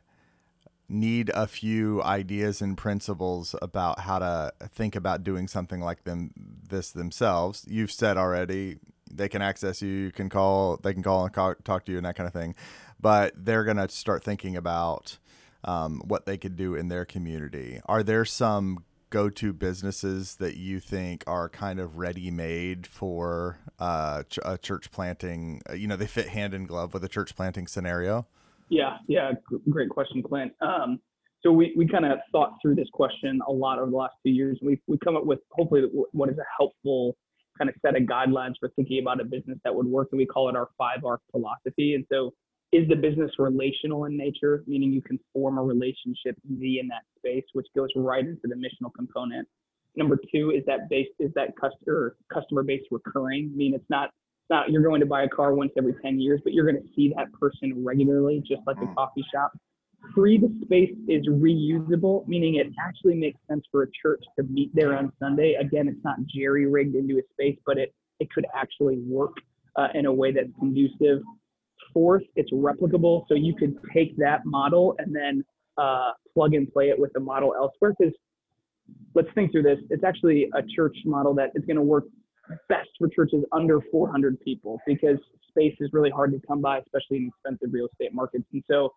need 0.93 1.32
a 1.34 1.47
few 1.47 2.01
ideas 2.03 2.62
and 2.62 2.77
principles 2.77 3.56
about 3.62 3.99
how 4.01 4.19
to 4.19 4.51
think 4.69 4.95
about 4.95 5.23
doing 5.23 5.47
something 5.47 5.82
like 5.82 6.03
them 6.03 6.32
this 6.69 6.91
themselves. 6.91 7.65
You've 7.67 7.91
said 7.91 8.15
already 8.15 8.77
they 9.12 9.27
can 9.27 9.41
access 9.41 9.82
you, 9.82 9.89
you 9.89 10.12
can 10.12 10.29
call, 10.29 10.77
they 10.77 10.93
can 10.93 11.03
call 11.03 11.25
and 11.25 11.34
call, 11.34 11.56
talk 11.63 11.86
to 11.86 11.91
you 11.91 11.97
and 11.97 12.06
that 12.06 12.15
kind 12.15 12.27
of 12.27 12.34
thing. 12.34 12.56
But 12.99 13.34
they're 13.36 13.63
going 13.63 13.77
to 13.77 13.89
start 13.89 14.23
thinking 14.23 14.56
about 14.56 15.17
um, 15.63 16.01
what 16.06 16.25
they 16.25 16.38
could 16.38 16.56
do 16.56 16.75
in 16.75 16.88
their 16.88 17.06
community. 17.06 17.82
Are 17.86 18.03
there 18.03 18.25
some 18.25 18.86
go-to 19.10 19.53
businesses 19.53 20.38
that 20.38 20.58
you 20.58 20.79
think 20.79 21.23
are 21.27 21.47
kind 21.47 21.79
of 21.79 21.97
ready-made 21.97 22.88
for 22.88 23.60
uh, 23.77 24.23
ch- 24.23 24.39
a 24.43 24.58
church 24.58 24.89
planting? 24.91 25.62
You 25.75 25.88
know, 25.88 25.95
they 25.95 26.08
fit 26.08 26.29
hand 26.29 26.53
in 26.53 26.65
glove 26.65 26.93
with 26.93 27.03
a 27.03 27.10
church 27.10 27.36
planting 27.36 27.67
scenario. 27.67 28.25
Yeah, 28.69 28.97
yeah, 29.08 29.32
great 29.69 29.89
question, 29.89 30.23
Clint. 30.23 30.54
Um, 30.62 30.99
so 31.41 31.52
we, 31.52 31.73
we 31.76 31.88
kind 31.88 32.06
of 32.06 32.19
thought 32.32 32.58
through 32.62 32.76
this 32.76 32.88
question 32.93 33.39
a 33.47 33.52
lot 33.52 33.78
over 33.78 33.91
the 33.91 33.97
last 33.97 34.13
two 34.26 34.32
years. 34.32 34.58
We 34.62 34.80
we 34.88 34.97
come 35.04 35.15
up 35.17 35.26
with 35.26 35.39
hopefully 35.52 35.84
what 36.12 36.30
is 36.30 36.38
a 36.38 36.45
helpful 36.58 37.15
kind 37.58 37.69
of 37.69 37.76
set 37.82 37.95
of 37.95 38.04
guidelines 38.04 38.54
for 38.60 38.69
thinking 38.76 38.99
about 38.99 39.19
a 39.21 39.26
business 39.26 39.60
that 39.63 39.76
would 39.76 39.86
work, 39.86 40.10
and 40.12 40.17
we 40.17 40.26
call 40.26 40.49
it 40.49 40.56
our 40.56 40.69
five 40.78 41.04
R 41.06 41.19
philosophy. 41.32 41.95
And 41.95 42.06
so, 42.12 42.34
is 42.71 42.88
the 42.88 42.95
business 42.95 43.32
relational 43.38 44.06
in 44.06 44.17
nature, 44.17 44.63
meaning 44.67 44.91
you 44.91 45.02
can 45.02 45.19
form 45.34 45.58
a 45.58 45.63
relationship 45.63 46.36
easy 46.49 46.80
in 46.80 46.88
that 46.88 47.04
space, 47.17 47.43
which 47.54 47.67
goes 47.76 47.89
right 47.95 48.26
into 48.26 48.41
the 48.47 48.56
missional 48.56 48.91
component. 48.95 49.47
Number 49.95 50.17
two 50.34 50.52
is 50.52 50.63
that 50.65 50.89
base 50.89 51.10
is 51.19 51.32
that 51.36 51.49
customer 51.60 52.15
customer 52.34 52.63
base 52.63 52.82
recurring, 52.89 53.52
I 53.54 53.58
mean 53.58 53.73
it's 53.76 53.89
not 53.89 54.12
not 54.49 54.69
you're 54.69 54.84
going 54.84 54.99
to 54.99 55.06
buy 55.06 55.23
a 55.23 55.29
car 55.29 55.53
once 55.53 55.71
every 55.77 55.95
10 56.01 56.19
years, 56.19 56.41
but 56.43 56.53
you're 56.53 56.69
going 56.69 56.82
to 56.82 56.89
see 56.95 57.13
that 57.15 57.32
person 57.34 57.84
regularly, 57.84 58.43
just 58.45 58.62
like 58.67 58.77
a 58.77 58.86
mm. 58.86 58.95
coffee 58.95 59.25
shop. 59.34 59.51
Three, 60.13 60.38
the 60.38 60.53
space 60.65 60.93
is 61.08 61.25
reusable, 61.27 62.27
meaning 62.27 62.56
it 62.56 62.67
actually 62.86 63.15
makes 63.15 63.39
sense 63.49 63.63
for 63.71 63.84
a 63.84 63.88
church 64.01 64.21
to 64.38 64.43
meet 64.43 64.69
there 64.75 64.97
on 64.97 65.13
Sunday. 65.17 65.56
Again, 65.60 65.88
it's 65.88 66.03
not 66.03 66.17
jerry 66.27 66.67
rigged 66.67 66.95
into 66.95 67.17
a 67.17 67.21
space, 67.32 67.58
but 67.65 67.77
it, 67.77 67.93
it 68.19 68.29
could 68.32 68.45
actually 68.53 68.97
work 68.97 69.32
uh, 69.77 69.88
in 69.93 70.06
a 70.06 70.13
way 70.13 70.32
that's 70.32 70.49
conducive. 70.60 71.21
Fourth, 71.93 72.23
it's 72.36 72.51
replicable, 72.51 73.25
so 73.29 73.36
you 73.36 73.56
could 73.56 73.77
take 73.93 74.17
that 74.17 74.45
model 74.45 74.95
and 74.99 75.15
then 75.15 75.43
uh, 75.77 76.12
plug 76.34 76.53
and 76.53 76.71
play 76.71 76.89
it 76.89 76.99
with 76.99 77.12
a 77.15 77.19
model 77.19 77.53
elsewhere. 77.56 77.93
Because 77.97 78.13
let's 79.15 79.29
think 79.36 79.51
through 79.51 79.63
this. 79.63 79.79
It's 79.89 80.03
actually 80.03 80.49
a 80.53 80.62
church 80.75 80.97
model 81.06 81.34
that 81.36 81.51
is 81.56 81.63
going 81.65 81.77
to 81.77 81.82
work 81.82 82.06
best 82.69 82.89
for 82.97 83.08
churches 83.08 83.43
under 83.51 83.79
400 83.91 84.39
people 84.41 84.79
because 84.86 85.17
space 85.49 85.75
is 85.79 85.89
really 85.93 86.10
hard 86.10 86.32
to 86.32 86.39
come 86.47 86.62
by, 86.62 86.79
especially 86.79 87.17
in 87.17 87.27
expensive 87.27 87.69
real 87.71 87.88
estate 87.88 88.13
markets. 88.13 88.45
And 88.53 88.63
so 88.69 88.93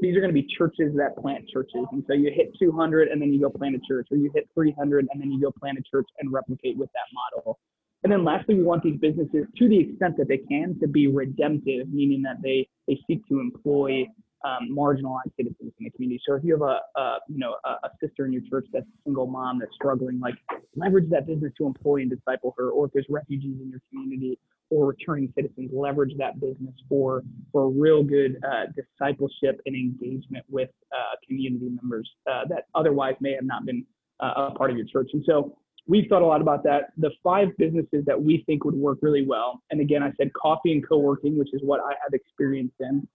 these 0.00 0.16
are 0.16 0.20
going 0.20 0.34
to 0.34 0.40
be 0.40 0.46
churches 0.58 0.94
that 0.96 1.16
plant 1.16 1.48
churches. 1.48 1.86
And 1.92 2.04
so 2.06 2.12
you 2.12 2.30
hit 2.34 2.52
200 2.58 3.08
and 3.08 3.20
then 3.20 3.32
you 3.32 3.40
go 3.40 3.50
plant 3.50 3.76
a 3.76 3.80
church, 3.88 4.08
or 4.10 4.16
you 4.16 4.30
hit 4.34 4.48
300 4.54 5.08
and 5.12 5.20
then 5.20 5.30
you 5.30 5.40
go 5.40 5.50
plant 5.50 5.78
a 5.78 5.82
church 5.90 6.06
and 6.18 6.32
replicate 6.32 6.76
with 6.76 6.90
that 6.92 7.06
model. 7.12 7.58
And 8.02 8.12
then 8.12 8.24
lastly, 8.24 8.54
we 8.54 8.62
want 8.62 8.82
these 8.82 8.98
businesses, 8.98 9.46
to 9.58 9.68
the 9.68 9.78
extent 9.78 10.16
that 10.16 10.28
they 10.28 10.38
can, 10.38 10.78
to 10.80 10.88
be 10.88 11.06
redemptive, 11.06 11.88
meaning 11.92 12.22
that 12.22 12.40
they 12.42 12.68
they 12.88 12.98
seek 13.06 13.26
to 13.28 13.40
employ 13.40 14.06
um, 14.44 14.74
marginalized 14.76 15.34
citizens 15.36 15.72
in 15.78 15.84
the 15.84 15.90
community. 15.90 16.20
So 16.26 16.34
if 16.34 16.44
you 16.44 16.52
have 16.52 16.62
a, 16.62 16.80
a 16.98 17.18
you 17.28 17.38
know 17.38 17.56
a, 17.64 17.68
a, 17.68 17.90
sister 18.02 18.26
in 18.26 18.32
your 18.32 18.42
church 18.48 18.66
that's 18.72 18.86
a 18.86 18.98
single 19.04 19.26
mom 19.26 19.58
that's 19.58 19.74
struggling, 19.74 20.18
like 20.20 20.34
leverage 20.76 21.10
that 21.10 21.26
business 21.26 21.52
to 21.58 21.66
employ 21.66 22.02
and 22.02 22.10
disciple 22.10 22.54
her. 22.58 22.70
Or 22.70 22.86
if 22.86 22.92
there's 22.92 23.06
refugees 23.08 23.56
in 23.60 23.70
your 23.70 23.80
community 23.90 24.38
or 24.70 24.86
returning 24.86 25.32
citizens, 25.34 25.70
leverage 25.72 26.16
that 26.18 26.40
business 26.40 26.74
for 26.88 27.22
for 27.52 27.70
real 27.70 28.02
good 28.02 28.42
uh, 28.44 28.66
discipleship 28.74 29.60
and 29.66 29.74
engagement 29.74 30.44
with 30.48 30.70
uh, 30.92 31.16
community 31.26 31.68
members 31.68 32.08
uh, 32.30 32.42
that 32.48 32.66
otherwise 32.74 33.14
may 33.20 33.32
have 33.32 33.44
not 33.44 33.66
been 33.66 33.84
uh, 34.20 34.50
a 34.52 34.54
part 34.54 34.70
of 34.70 34.76
your 34.76 34.86
church. 34.86 35.10
And 35.12 35.22
so 35.26 35.56
we've 35.86 36.08
thought 36.08 36.22
a 36.22 36.26
lot 36.26 36.40
about 36.40 36.62
that. 36.64 36.92
The 36.96 37.10
five 37.22 37.48
businesses 37.58 38.04
that 38.06 38.20
we 38.20 38.42
think 38.46 38.64
would 38.64 38.74
work 38.74 38.98
really 39.02 39.26
well, 39.26 39.62
and 39.70 39.80
again, 39.80 40.02
I 40.02 40.12
said 40.16 40.32
coffee 40.32 40.72
and 40.72 40.86
co-working, 40.86 41.38
which 41.38 41.52
is 41.52 41.60
what 41.62 41.80
I 41.80 41.90
have 42.02 42.14
experience 42.14 42.72
in. 42.80 43.06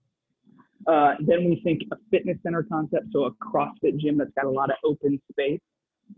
Uh, 0.88 1.14
then 1.20 1.46
we 1.46 1.62
think 1.64 1.82
a 1.92 1.96
fitness 2.12 2.38
center 2.44 2.64
concept, 2.64 3.08
so 3.12 3.26
a 3.26 3.32
CrossFit 3.32 3.98
gym 3.98 4.18
that's 4.18 4.32
got 4.36 4.46
a 4.46 4.50
lot 4.50 4.70
of 4.70 4.78
open 4.84 5.20
space. 5.32 5.60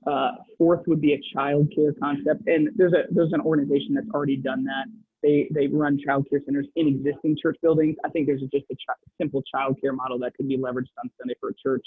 Uh, 0.05 0.31
fourth 0.57 0.81
would 0.87 0.99
be 0.99 1.13
a 1.13 1.19
child 1.33 1.71
care 1.73 1.93
concept, 2.01 2.41
and 2.47 2.69
there's 2.75 2.93
a 2.93 3.03
there's 3.11 3.31
an 3.31 3.41
organization 3.41 3.93
that's 3.93 4.09
already 4.13 4.35
done 4.35 4.63
that. 4.65 4.85
They 5.23 5.47
they 5.53 5.67
run 5.67 5.97
child 6.05 6.27
care 6.29 6.41
centers 6.45 6.67
in 6.75 6.87
existing 6.87 7.37
church 7.41 7.57
buildings. 7.61 7.95
I 8.05 8.09
think 8.09 8.27
there's 8.27 8.41
just 8.41 8.65
a 8.69 8.75
ch- 8.75 9.11
simple 9.19 9.41
child 9.43 9.77
care 9.81 9.93
model 9.93 10.19
that 10.19 10.33
could 10.35 10.47
be 10.47 10.57
leveraged 10.57 10.91
on 11.01 11.09
Sunday 11.17 11.35
for 11.39 11.49
a 11.49 11.53
church. 11.63 11.85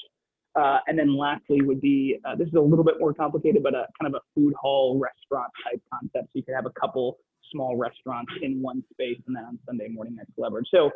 Uh, 0.57 0.79
and 0.89 0.99
then 0.99 1.17
lastly 1.17 1.63
would 1.63 1.81
be 1.81 2.19
uh, 2.25 2.35
this 2.35 2.49
is 2.49 2.55
a 2.55 2.61
little 2.61 2.85
bit 2.85 2.95
more 2.99 3.15
complicated, 3.15 3.63
but 3.63 3.75
a 3.75 3.87
kind 4.01 4.13
of 4.13 4.15
a 4.15 4.21
food 4.35 4.55
hall 4.61 4.99
restaurant 4.99 5.53
type 5.63 5.81
concept. 5.93 6.25
So 6.25 6.31
you 6.35 6.43
could 6.43 6.55
have 6.55 6.67
a 6.67 6.81
couple 6.81 7.19
small 7.53 7.77
restaurants 7.77 8.33
in 8.43 8.61
one 8.63 8.83
space, 8.93 9.21
and 9.27 9.37
then 9.37 9.45
on 9.45 9.59
Sunday 9.67 9.89
morning 9.89 10.17
that's 10.17 10.31
leveraged. 10.39 10.67
So 10.71 10.91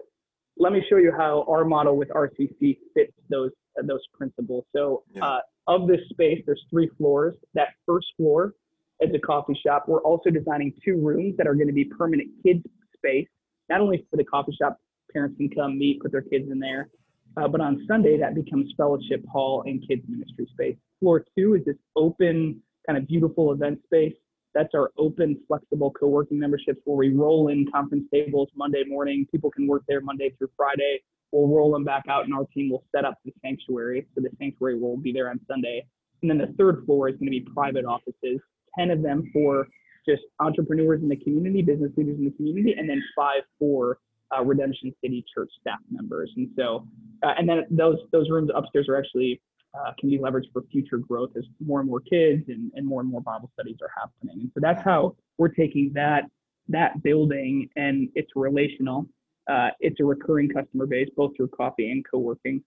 let 0.56 0.72
me 0.72 0.84
show 0.88 0.96
you 0.96 1.12
how 1.16 1.44
our 1.48 1.64
model 1.64 1.96
with 1.96 2.08
RCC 2.10 2.78
fits 2.94 3.12
those 3.28 3.50
uh, 3.78 3.82
those 3.86 4.00
principles. 4.12 4.64
So 4.74 5.02
yeah. 5.12 5.24
uh, 5.24 5.40
of 5.66 5.88
this 5.88 6.00
space, 6.10 6.42
there's 6.46 6.62
three 6.70 6.90
floors. 6.96 7.34
That 7.54 7.68
first 7.86 8.06
floor 8.16 8.54
is 9.00 9.10
a 9.14 9.18
coffee 9.18 9.58
shop. 9.66 9.84
We're 9.88 10.02
also 10.02 10.30
designing 10.30 10.72
two 10.84 10.96
rooms 10.96 11.36
that 11.38 11.46
are 11.46 11.54
going 11.54 11.66
to 11.66 11.72
be 11.72 11.84
permanent 11.84 12.28
kids 12.44 12.62
space, 12.96 13.26
not 13.68 13.80
only 13.80 14.06
for 14.10 14.16
the 14.16 14.24
coffee 14.24 14.56
shop, 14.60 14.78
parents 15.12 15.36
can 15.36 15.50
come 15.50 15.78
meet, 15.78 16.00
put 16.00 16.12
their 16.12 16.22
kids 16.22 16.50
in 16.50 16.58
there, 16.58 16.88
uh, 17.36 17.48
but 17.48 17.60
on 17.60 17.84
Sunday 17.88 18.18
that 18.18 18.34
becomes 18.34 18.72
fellowship 18.76 19.24
hall 19.30 19.64
and 19.66 19.86
kids 19.86 20.02
ministry 20.08 20.46
space. 20.52 20.76
Floor 21.00 21.24
two 21.36 21.54
is 21.54 21.64
this 21.64 21.76
open, 21.96 22.60
kind 22.86 22.96
of 22.96 23.06
beautiful 23.08 23.52
event 23.52 23.80
space 23.84 24.14
that's 24.54 24.74
our 24.74 24.90
open, 24.96 25.36
flexible 25.48 25.90
co-working 25.90 26.38
memberships 26.38 26.80
where 26.84 26.96
we 26.96 27.12
roll 27.12 27.48
in 27.48 27.66
conference 27.72 28.04
tables 28.12 28.48
Monday 28.54 28.84
morning. 28.86 29.26
People 29.30 29.50
can 29.50 29.66
work 29.66 29.82
there 29.88 30.00
Monday 30.00 30.30
through 30.38 30.50
Friday. 30.56 31.02
We'll 31.32 31.48
roll 31.48 31.72
them 31.72 31.84
back 31.84 32.04
out, 32.08 32.24
and 32.24 32.34
our 32.34 32.46
team 32.54 32.70
will 32.70 32.84
set 32.94 33.04
up 33.04 33.18
the 33.24 33.32
sanctuary. 33.42 34.06
So 34.14 34.20
the 34.20 34.30
sanctuary 34.38 34.78
will 34.78 34.96
be 34.96 35.12
there 35.12 35.28
on 35.28 35.40
Sunday. 35.48 35.84
And 36.22 36.30
then 36.30 36.38
the 36.38 36.54
third 36.56 36.84
floor 36.86 37.08
is 37.08 37.16
going 37.16 37.26
to 37.26 37.30
be 37.30 37.40
private 37.40 37.84
offices, 37.84 38.40
10 38.78 38.90
of 38.90 39.02
them 39.02 39.28
for 39.32 39.66
just 40.08 40.22
entrepreneurs 40.38 41.02
in 41.02 41.08
the 41.08 41.16
community, 41.16 41.62
business 41.62 41.90
leaders 41.96 42.18
in 42.18 42.26
the 42.26 42.30
community, 42.32 42.74
and 42.78 42.88
then 42.88 43.02
five 43.16 43.42
for 43.58 43.98
uh, 44.36 44.42
Redemption 44.42 44.94
City 45.02 45.24
Church 45.34 45.50
staff 45.60 45.80
members. 45.90 46.30
And 46.36 46.48
so, 46.56 46.86
uh, 47.22 47.32
and 47.38 47.48
then 47.48 47.64
those 47.70 47.96
those 48.12 48.30
rooms 48.30 48.50
upstairs 48.54 48.88
are 48.88 48.96
actually 48.96 49.40
uh, 49.76 49.92
can 49.98 50.08
be 50.08 50.18
leveraged 50.18 50.52
for 50.52 50.62
future 50.70 50.98
growth 50.98 51.30
as 51.36 51.44
more 51.64 51.80
and 51.80 51.88
more 51.88 52.00
kids 52.00 52.44
and, 52.48 52.70
and 52.74 52.86
more 52.86 53.00
and 53.00 53.10
more 53.10 53.20
Bible 53.20 53.50
studies 53.54 53.76
are 53.82 53.90
happening. 53.96 54.42
And 54.42 54.50
so 54.54 54.60
that's 54.60 54.82
how 54.82 55.16
we're 55.38 55.48
taking 55.48 55.92
that 55.94 56.24
that 56.68 57.02
building 57.02 57.68
and 57.76 58.08
it's 58.14 58.30
relational. 58.34 59.06
Uh, 59.50 59.68
it's 59.80 60.00
a 60.00 60.04
recurring 60.04 60.48
customer 60.48 60.86
base, 60.86 61.08
both 61.16 61.36
through 61.36 61.48
coffee 61.48 61.90
and 61.90 62.04
co-working. 62.10 62.62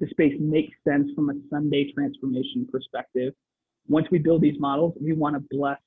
The 0.00 0.06
space 0.08 0.34
makes 0.40 0.74
sense 0.86 1.10
from 1.14 1.28
a 1.28 1.34
Sunday 1.50 1.92
transformation 1.92 2.66
perspective. 2.70 3.34
Once 3.88 4.06
we 4.10 4.18
build 4.18 4.40
these 4.40 4.58
models, 4.58 4.94
we 5.00 5.12
want 5.12 5.34
to 5.34 5.42
bless 5.50 5.78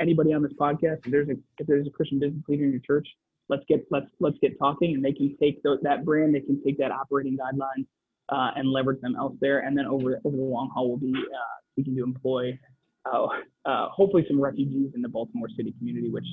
anybody 0.00 0.32
on 0.32 0.42
this 0.42 0.52
podcast. 0.52 0.98
If 1.04 1.10
there's 1.10 1.28
a 1.28 1.36
if 1.58 1.66
there's 1.66 1.86
a 1.86 1.90
Christian 1.90 2.20
business 2.20 2.42
leader 2.46 2.64
in 2.64 2.70
your 2.70 2.80
church, 2.80 3.08
let's 3.48 3.64
get 3.68 3.84
let's 3.90 4.06
let's 4.20 4.36
get 4.40 4.58
talking, 4.58 4.94
and 4.94 5.04
they 5.04 5.12
can 5.12 5.36
take 5.40 5.62
that 5.62 6.04
brand, 6.04 6.34
they 6.34 6.40
can 6.40 6.62
take 6.62 6.78
that 6.78 6.92
operating 6.92 7.36
guidelines, 7.36 7.86
uh, 8.28 8.50
and 8.56 8.70
leverage 8.70 9.00
them 9.00 9.16
elsewhere. 9.16 9.60
And 9.60 9.76
then 9.76 9.86
over 9.86 10.20
over 10.24 10.36
the 10.36 10.42
long 10.42 10.70
haul, 10.74 10.88
we'll 10.88 10.98
be 10.98 11.12
uh, 11.14 11.54
seeking 11.76 11.96
to 11.96 12.02
employ 12.02 12.58
uh, 13.12 13.26
uh, 13.66 13.88
hopefully 13.90 14.24
some 14.28 14.40
refugees 14.40 14.92
in 14.94 15.02
the 15.02 15.08
Baltimore 15.08 15.48
City 15.56 15.74
community, 15.78 16.10
which 16.10 16.26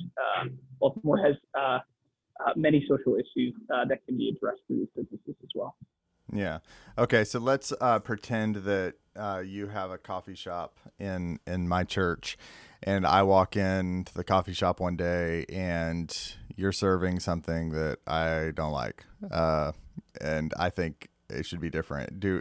Baltimore 0.80 1.18
has 1.18 1.36
many 2.56 2.84
social 2.88 3.14
issues 3.16 3.54
that 3.68 4.04
can 4.06 4.16
be 4.16 4.34
addressed 4.36 4.60
through 4.66 4.78
these 4.78 4.88
businesses 4.96 5.36
as 5.42 5.48
well. 5.54 5.76
Yeah. 6.32 6.58
Okay. 6.96 7.24
So 7.24 7.38
let's 7.38 7.72
uh, 7.80 7.98
pretend 7.98 8.56
that 8.56 8.94
uh, 9.16 9.42
you 9.44 9.68
have 9.68 9.90
a 9.90 9.98
coffee 9.98 10.34
shop 10.34 10.78
in 10.98 11.38
in 11.46 11.68
my 11.68 11.84
church, 11.84 12.38
and 12.82 13.06
I 13.06 13.22
walk 13.22 13.56
into 13.56 14.14
the 14.14 14.24
coffee 14.24 14.54
shop 14.54 14.80
one 14.80 14.96
day, 14.96 15.44
and 15.50 16.16
you're 16.56 16.72
serving 16.72 17.20
something 17.20 17.70
that 17.70 17.98
I 18.06 18.52
don't 18.54 18.72
like, 18.72 19.04
uh, 19.30 19.72
and 20.20 20.54
I 20.58 20.70
think 20.70 21.08
it 21.32 21.46
should 21.46 21.60
be 21.60 21.70
different. 21.70 22.20
Do 22.20 22.40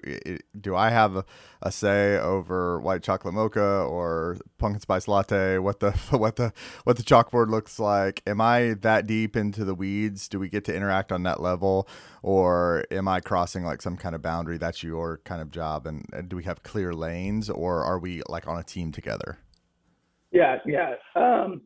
do 0.60 0.76
I 0.76 0.90
have 0.90 1.16
a, 1.16 1.26
a, 1.62 1.72
say 1.72 2.18
over 2.18 2.80
white 2.80 3.04
chocolate 3.04 3.34
mocha 3.34 3.62
or 3.62 4.38
pumpkin 4.58 4.82
spice 4.82 5.08
latte? 5.08 5.58
What 5.58 5.80
the 5.80 5.92
what 6.12 6.36
the 6.36 6.54
what 6.84 6.98
the 6.98 7.04
chalkboard 7.04 7.50
looks 7.50 7.80
like? 7.80 8.22
Am 8.28 8.42
I 8.42 8.76
that 8.82 9.08
deep 9.08 9.36
into 9.36 9.66
the 9.66 9.76
weeds? 9.76 10.28
Do 10.28 10.40
we 10.40 10.50
get 10.50 10.66
to 10.66 10.76
interact 10.76 11.12
on 11.12 11.24
that 11.24 11.42
level, 11.42 11.88
or 12.22 12.86
am 12.92 13.08
I 13.08 13.20
crossing 13.20 13.64
like 13.64 13.82
some 13.82 13.98
kind 13.98 14.16
of 14.16 14.22
boundary? 14.22 14.58
That's 14.58 14.84
your 14.84 15.22
kind 15.24 15.42
of 15.42 15.52
job, 15.52 15.88
and, 15.88 16.06
and 16.14 16.30
do 16.30 16.36
we 16.36 16.44
have 16.44 16.64
clear 16.64 16.94
lanes, 16.94 17.50
or 17.50 17.84
are 17.84 18.00
we 18.00 18.22
like 18.28 18.48
on 18.48 18.58
a 18.58 18.64
team 18.64 18.92
together? 18.92 19.40
Yeah, 20.32 20.58
yeah. 20.66 20.94
Um, 21.16 21.62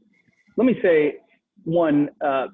let 0.58 0.66
me 0.66 0.76
say 0.82 1.16
one. 1.64 2.10
Uh, 2.26 2.48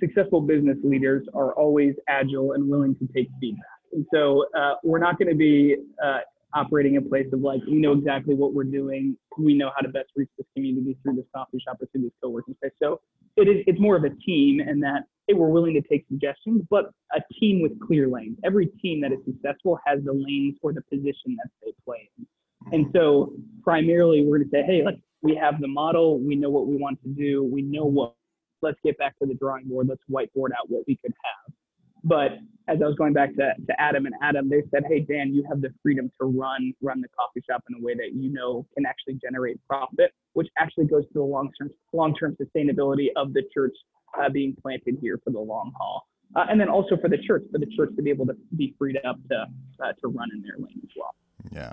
successful 0.00 0.40
business 0.40 0.78
leaders 0.82 1.26
are 1.34 1.54
always 1.54 1.94
agile 2.08 2.52
and 2.52 2.68
willing 2.68 2.96
to 2.96 3.06
take 3.14 3.28
feedback. 3.40 3.64
And 3.92 4.06
so 4.12 4.46
uh, 4.56 4.74
we're 4.82 4.98
not 4.98 5.18
going 5.18 5.28
to 5.28 5.34
be 5.34 5.76
uh, 6.02 6.18
operating 6.54 6.96
a 6.96 7.02
place 7.02 7.26
of 7.32 7.40
like, 7.40 7.60
we 7.66 7.78
know 7.78 7.92
exactly 7.92 8.34
what 8.34 8.54
we're 8.54 8.64
doing. 8.64 9.16
We 9.38 9.54
know 9.54 9.70
how 9.74 9.82
to 9.82 9.88
best 9.88 10.10
reach 10.16 10.30
this 10.36 10.46
community 10.54 10.96
through 11.02 11.16
this 11.16 11.26
coffee 11.34 11.62
shop 11.66 11.78
or 11.80 11.86
through 11.92 12.02
this 12.02 12.12
co-working 12.22 12.54
space. 12.54 12.72
So 12.82 13.00
it 13.36 13.48
is, 13.48 13.64
it's 13.66 13.80
more 13.80 13.96
of 13.96 14.04
a 14.04 14.10
team 14.10 14.60
and 14.60 14.82
that 14.82 15.04
hey, 15.26 15.34
we're 15.34 15.48
willing 15.48 15.74
to 15.74 15.82
take 15.82 16.04
suggestions, 16.08 16.62
but 16.70 16.90
a 17.14 17.20
team 17.38 17.62
with 17.62 17.78
clear 17.80 18.08
lanes. 18.08 18.36
Every 18.44 18.66
team 18.82 19.00
that 19.02 19.12
is 19.12 19.18
successful 19.24 19.78
has 19.86 20.00
the 20.04 20.12
lanes 20.12 20.56
or 20.62 20.72
the 20.72 20.82
position 20.82 21.36
that 21.36 21.50
they 21.62 21.72
play 21.84 22.10
in. 22.18 22.26
And 22.72 22.86
so 22.94 23.32
primarily 23.62 24.24
we're 24.24 24.38
going 24.38 24.50
to 24.50 24.56
say, 24.56 24.62
hey, 24.64 24.82
let's, 24.84 24.98
we 25.22 25.34
have 25.36 25.60
the 25.60 25.68
model. 25.68 26.18
We 26.18 26.34
know 26.34 26.50
what 26.50 26.66
we 26.66 26.76
want 26.76 27.00
to 27.02 27.08
do. 27.08 27.44
We 27.44 27.62
know 27.62 27.84
what, 27.84 28.14
let's 28.62 28.78
get 28.84 28.98
back 28.98 29.18
to 29.20 29.26
the 29.26 29.34
drawing 29.34 29.68
board. 29.68 29.88
Let's 29.88 30.02
whiteboard 30.10 30.50
out 30.58 30.68
what 30.68 30.84
we 30.86 30.96
could 30.96 31.12
have. 31.24 31.54
But 32.04 32.32
as 32.68 32.78
I 32.82 32.86
was 32.86 32.94
going 32.96 33.12
back 33.12 33.30
to, 33.34 33.52
to 33.66 33.80
Adam 33.80 34.06
and 34.06 34.14
Adam, 34.22 34.48
they 34.48 34.62
said, 34.70 34.84
Hey, 34.88 35.00
Dan, 35.00 35.34
you 35.34 35.44
have 35.48 35.60
the 35.60 35.72
freedom 35.82 36.10
to 36.20 36.26
run, 36.26 36.72
run 36.80 37.00
the 37.00 37.08
coffee 37.08 37.42
shop 37.48 37.64
in 37.68 37.80
a 37.80 37.84
way 37.84 37.94
that 37.94 38.12
you 38.14 38.32
know 38.32 38.66
can 38.74 38.86
actually 38.86 39.14
generate 39.14 39.58
profit, 39.68 40.12
which 40.34 40.48
actually 40.58 40.86
goes 40.86 41.04
to 41.08 41.14
the 41.14 41.22
long 41.22 41.50
term, 41.58 41.70
long 41.92 42.14
term 42.14 42.36
sustainability 42.40 43.08
of 43.16 43.32
the 43.32 43.42
church 43.52 43.74
uh, 44.20 44.28
being 44.28 44.56
planted 44.62 44.98
here 45.00 45.18
for 45.24 45.30
the 45.30 45.40
long 45.40 45.72
haul. 45.76 46.06
Uh, 46.36 46.44
and 46.48 46.60
then 46.60 46.68
also 46.68 46.96
for 46.96 47.08
the 47.08 47.18
church, 47.18 47.42
for 47.50 47.58
the 47.58 47.66
church 47.76 47.90
to 47.96 48.02
be 48.02 48.10
able 48.10 48.26
to 48.26 48.34
be 48.56 48.74
freed 48.78 48.96
up 49.04 49.16
to, 49.28 49.46
uh, 49.84 49.92
to 50.00 50.08
run 50.08 50.28
in 50.32 50.40
their 50.42 50.56
lane 50.58 50.80
as 50.82 50.90
well. 50.96 51.14
Yeah. 51.50 51.72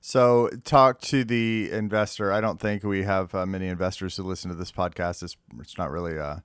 So, 0.00 0.50
talk 0.64 1.00
to 1.02 1.24
the 1.24 1.70
investor. 1.72 2.32
I 2.32 2.40
don't 2.40 2.60
think 2.60 2.84
we 2.84 3.02
have 3.02 3.34
uh, 3.34 3.44
many 3.44 3.66
investors 3.66 4.16
who 4.16 4.22
listen 4.22 4.50
to 4.50 4.56
this 4.56 4.70
podcast. 4.70 5.22
It's, 5.22 5.36
it's 5.58 5.76
not 5.76 5.90
really 5.90 6.16
a 6.16 6.44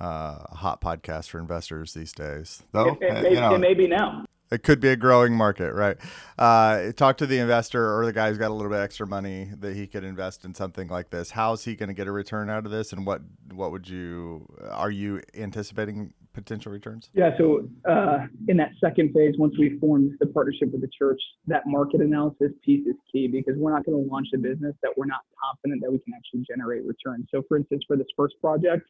uh, 0.00 0.38
a 0.50 0.56
hot 0.56 0.80
podcast 0.80 1.28
for 1.28 1.38
investors 1.38 1.94
these 1.94 2.12
days. 2.12 2.62
Though 2.72 2.98
it, 3.00 3.02
it, 3.02 3.32
you 3.32 3.40
know, 3.40 3.54
it 3.54 3.58
may 3.58 3.74
be 3.74 3.86
now. 3.86 4.24
It 4.50 4.62
could 4.62 4.78
be 4.78 4.88
a 4.88 4.96
growing 4.96 5.34
market, 5.34 5.72
right? 5.72 5.96
Uh, 6.38 6.92
talk 6.92 7.16
to 7.18 7.26
the 7.26 7.38
investor 7.38 7.98
or 7.98 8.04
the 8.04 8.12
guy 8.12 8.28
who's 8.28 8.38
got 8.38 8.50
a 8.50 8.54
little 8.54 8.70
bit 8.70 8.80
extra 8.80 9.06
money 9.06 9.50
that 9.58 9.74
he 9.74 9.86
could 9.86 10.04
invest 10.04 10.44
in 10.44 10.54
something 10.54 10.86
like 10.88 11.10
this. 11.10 11.30
How's 11.30 11.64
he 11.64 11.74
going 11.74 11.88
to 11.88 11.94
get 11.94 12.06
a 12.06 12.12
return 12.12 12.50
out 12.50 12.66
of 12.66 12.70
this, 12.70 12.92
and 12.92 13.06
what 13.06 13.22
what 13.52 13.72
would 13.72 13.88
you 13.88 14.46
are 14.70 14.90
you 14.90 15.22
anticipating 15.34 16.12
potential 16.34 16.70
returns? 16.72 17.08
Yeah, 17.14 17.30
so 17.38 17.68
uh, 17.88 18.26
in 18.48 18.56
that 18.58 18.70
second 18.80 19.14
phase, 19.14 19.34
once 19.38 19.54
we 19.58 19.78
formed 19.78 20.12
the 20.20 20.26
partnership 20.26 20.72
with 20.72 20.82
the 20.82 20.90
church, 20.96 21.20
that 21.46 21.62
market 21.66 22.00
analysis 22.00 22.52
piece 22.64 22.86
is 22.86 22.96
key 23.10 23.28
because 23.28 23.54
we're 23.56 23.72
not 23.72 23.86
going 23.86 24.04
to 24.04 24.10
launch 24.10 24.28
a 24.34 24.38
business 24.38 24.74
that 24.82 24.92
we're 24.96 25.06
not 25.06 25.20
confident 25.42 25.80
that 25.82 25.90
we 25.90 25.98
can 26.00 26.12
actually 26.14 26.44
generate 26.46 26.84
returns. 26.84 27.26
So, 27.30 27.42
for 27.48 27.56
instance, 27.56 27.82
for 27.86 27.96
this 27.96 28.08
first 28.16 28.34
project, 28.40 28.86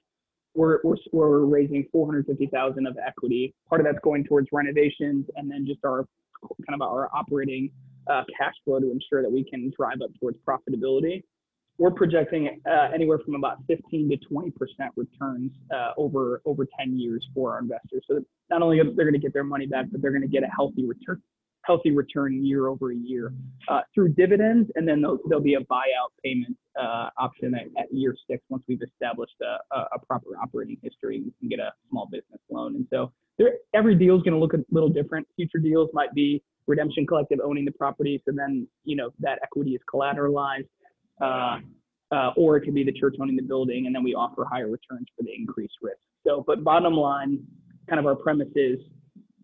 we're, 0.55 0.81
we're, 0.85 0.97
we're 1.13 1.45
raising 1.45 1.87
450,000 1.93 2.87
of 2.87 2.97
equity. 3.05 3.55
Part 3.69 3.81
of 3.81 3.87
that's 3.87 3.99
going 4.03 4.25
towards 4.25 4.49
renovations 4.53 5.27
and 5.37 5.51
then 5.51 5.67
just 5.67 5.81
our 5.85 6.07
kind 6.67 6.81
of 6.81 6.83
our 6.83 7.09
operating 7.15 7.71
uh, 8.11 8.23
cash 8.39 8.55
flow 8.65 8.81
to 8.81 8.91
ensure 8.91 9.23
that 9.23 9.31
we 9.31 9.45
can 9.45 9.73
drive 9.77 9.99
up 10.03 10.11
towards 10.21 10.39
profitability. 10.47 11.23
we're 11.79 11.91
projecting 11.91 12.61
uh, 12.71 12.89
anywhere 12.95 13.19
from 13.25 13.35
about 13.35 13.59
15 13.67 14.11
to 14.11 14.17
20 14.17 14.51
percent 14.51 14.93
returns 14.97 15.51
uh, 15.75 15.93
over 15.97 16.43
over 16.45 16.67
10 16.79 16.99
years 16.99 17.27
for 17.35 17.53
our 17.53 17.61
investors. 17.61 18.05
So 18.09 18.21
not 18.51 18.63
only 18.63 18.79
are 18.81 18.85
they 18.85 18.93
going 18.93 19.13
to 19.15 19.19
get 19.19 19.33
their 19.33 19.45
money 19.45 19.67
back, 19.67 19.87
but 19.91 20.03
they're 20.03 20.11
going 20.11 20.23
to 20.23 20.29
get 20.29 20.43
a 20.43 20.51
healthy 20.55 20.85
return 20.87 21.23
healthy 21.65 21.91
return 21.91 22.45
year 22.45 22.69
over 22.69 22.93
year 22.93 23.33
uh, 23.69 23.81
through 23.95 24.11
dividends, 24.11 24.71
and 24.75 24.87
then 24.87 25.01
there'll, 25.01 25.19
there'll 25.29 25.43
be 25.43 25.55
a 25.55 25.61
buyout 25.61 26.11
payment 26.23 26.57
uh, 26.81 27.09
option 27.19 27.55
at, 27.55 27.67
at, 27.81 27.93
year 27.93 28.15
six 28.29 28.43
once 28.49 28.63
we've 28.69 28.83
established 28.83 29.35
a, 29.43 29.77
a, 29.95 29.99
proper 30.07 30.31
operating 30.43 30.77
history 30.83 31.19
and 31.19 31.33
can 31.39 31.49
get 31.49 31.59
a 31.59 31.73
small 31.89 32.07
business 32.11 32.41
loan. 32.51 32.75
And 32.75 32.87
so 32.91 33.13
there, 33.39 33.53
every 33.75 33.95
deal 33.95 34.17
is 34.17 34.23
going 34.23 34.35
to 34.35 34.39
look 34.39 34.55
a 34.55 34.65
little 34.71 34.89
different. 34.89 35.27
Future 35.37 35.59
deals 35.59 35.91
might 35.93 36.13
be 36.15 36.43
redemption 36.67 37.07
collective 37.07 37.39
owning 37.45 37.65
the 37.65 37.73
property, 37.73 38.23
so 38.25 38.33
then 38.37 38.67
you 38.85 38.97
know 38.97 39.11
that 39.21 39.39
equity 39.43 39.73
is 39.73 39.81
collateralized. 39.93 40.69
Uh, 41.21 41.59
uh, 42.13 42.31
or 42.37 42.57
it 42.57 42.61
could 42.61 42.75
be 42.75 42.85
the 42.85 42.93
church 42.93 43.17
owning 43.21 43.35
the 43.35 43.43
building, 43.43 43.87
and 43.87 43.95
then 43.95 44.05
we 44.05 44.15
offer 44.15 44.45
higher 44.45 44.67
returns 44.69 45.07
for 45.17 45.23
the 45.23 45.31
increased 45.35 45.75
risk. 45.83 45.99
So, 46.25 46.45
but 46.47 46.63
bottom 46.63 46.95
line, 46.95 47.41
kind 47.89 47.99
of 47.99 48.07
our 48.07 48.15
premise 48.15 48.53
is 48.55 48.79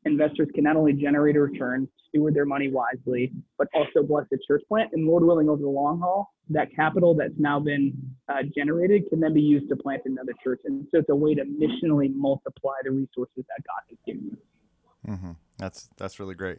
investors 0.04 0.48
can 0.54 0.64
not 0.64 0.76
only 0.76 0.92
generate 0.92 1.36
a 1.36 1.40
return, 1.40 1.88
steward 2.08 2.34
their 2.34 2.46
money 2.46 2.70
wisely, 2.70 3.32
but 3.58 3.68
also 3.74 4.02
bless 4.06 4.24
the 4.30 4.38
church 4.46 4.62
plant. 4.68 4.90
And 4.92 5.06
Lord 5.06 5.24
willing, 5.24 5.48
over 5.48 5.60
the 5.60 5.68
long 5.68 6.00
haul, 6.00 6.32
that 6.48 6.74
capital 6.74 7.14
that's 7.14 7.34
now 7.38 7.60
been 7.60 7.92
uh, 8.28 8.42
generated 8.54 9.08
can 9.08 9.20
then 9.20 9.34
be 9.34 9.40
used 9.42 9.68
to 9.68 9.76
plant 9.76 10.02
another 10.06 10.32
church. 10.42 10.60
And 10.64 10.86
so 10.90 10.98
it's 10.98 11.08
a 11.10 11.14
way 11.14 11.34
to 11.34 11.44
missionally 11.44 12.14
multiply 12.14 12.74
the 12.82 12.90
resources 12.90 13.44
that 13.48 13.64
God 13.66 13.82
has 13.88 13.98
given 14.06 14.30
you. 14.30 15.12
Mm-hmm. 15.12 15.32
That's 15.58 15.88
that's 15.96 16.18
really 16.18 16.34
great. 16.34 16.58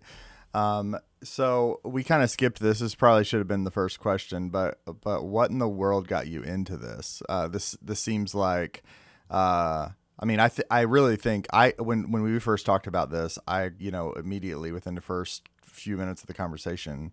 Um, 0.54 0.98
so 1.24 1.80
we 1.84 2.04
kind 2.04 2.24
of 2.24 2.30
skipped 2.30 2.60
this. 2.60 2.80
This 2.80 2.96
probably 2.96 3.24
should 3.24 3.40
have 3.40 3.48
been 3.48 3.64
the 3.64 3.72
first 3.72 4.00
question, 4.00 4.50
but 4.50 4.80
but 5.02 5.26
what 5.26 5.50
in 5.50 5.60
the 5.60 5.70
world 5.70 6.08
got 6.08 6.28
you 6.28 6.42
into 6.42 6.78
this? 6.78 7.22
Uh, 7.30 7.48
this 7.48 7.72
this 7.82 8.00
seems 8.00 8.36
like. 8.36 8.84
Uh, 9.30 9.90
I 10.22 10.26
mean, 10.26 10.40
I 10.40 10.50
th- 10.50 10.68
I 10.70 10.82
really 10.82 11.16
think 11.16 11.48
I 11.52 11.74
when 11.80 12.12
when 12.12 12.22
we 12.22 12.40
first 12.40 12.66
talked 12.66 12.88
about 12.88 13.10
this, 13.10 13.40
I 13.48 13.72
you 13.80 13.92
know 13.92 14.14
immediately 14.14 14.72
within 14.72 14.96
the 14.96 15.02
first 15.02 15.50
few 15.64 15.98
minutes 15.98 16.22
of 16.22 16.28
the 16.28 16.34
conversation, 16.34 17.12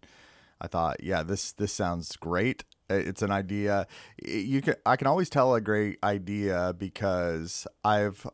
I 0.60 0.66
thought, 0.66 1.02
yeah, 1.02 1.22
this 1.22 1.52
this 1.52 1.72
sounds 1.72 2.16
great. 2.16 2.64
It's 2.90 3.22
an 3.22 3.30
idea. 3.30 3.86
You 4.22 4.60
can 4.60 4.74
I 4.84 4.96
can 4.96 5.06
always 5.06 5.30
tell 5.30 5.54
a 5.54 5.60
great 5.60 5.98
idea 6.02 6.74
because 6.76 7.66
I've 7.84 8.26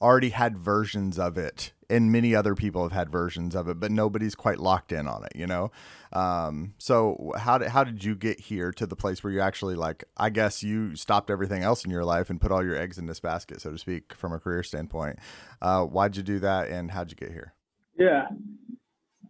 already 0.00 0.30
had 0.30 0.58
versions 0.58 1.18
of 1.18 1.38
it 1.38 1.72
and 1.90 2.10
many 2.12 2.34
other 2.34 2.54
people 2.54 2.82
have 2.82 2.92
had 2.92 3.10
versions 3.10 3.54
of 3.54 3.68
it 3.68 3.80
but 3.80 3.90
nobody's 3.90 4.34
quite 4.34 4.58
locked 4.58 4.92
in 4.92 5.06
on 5.06 5.24
it 5.24 5.32
you 5.34 5.46
know? 5.46 5.70
Um, 6.12 6.74
so 6.78 7.32
how 7.36 7.58
did, 7.58 7.68
how 7.68 7.82
did 7.82 8.04
you 8.04 8.14
get 8.14 8.38
here 8.38 8.70
to 8.72 8.86
the 8.86 8.94
place 8.94 9.24
where 9.24 9.32
you 9.32 9.40
actually 9.40 9.74
like 9.74 10.04
i 10.16 10.30
guess 10.30 10.62
you 10.62 10.94
stopped 10.96 11.30
everything 11.30 11.62
else 11.62 11.84
in 11.84 11.90
your 11.90 12.04
life 12.04 12.30
and 12.30 12.40
put 12.40 12.52
all 12.52 12.64
your 12.64 12.76
eggs 12.76 12.98
in 12.98 13.06
this 13.06 13.20
basket 13.20 13.60
so 13.60 13.70
to 13.70 13.78
speak 13.78 14.14
from 14.14 14.32
a 14.32 14.38
career 14.38 14.62
standpoint. 14.62 15.18
Uh, 15.62 15.84
why'd 15.84 16.16
you 16.16 16.22
do 16.22 16.38
that 16.38 16.68
and 16.68 16.90
how'd 16.90 17.10
you 17.10 17.16
get 17.16 17.30
here? 17.30 17.54
Yeah. 17.98 18.26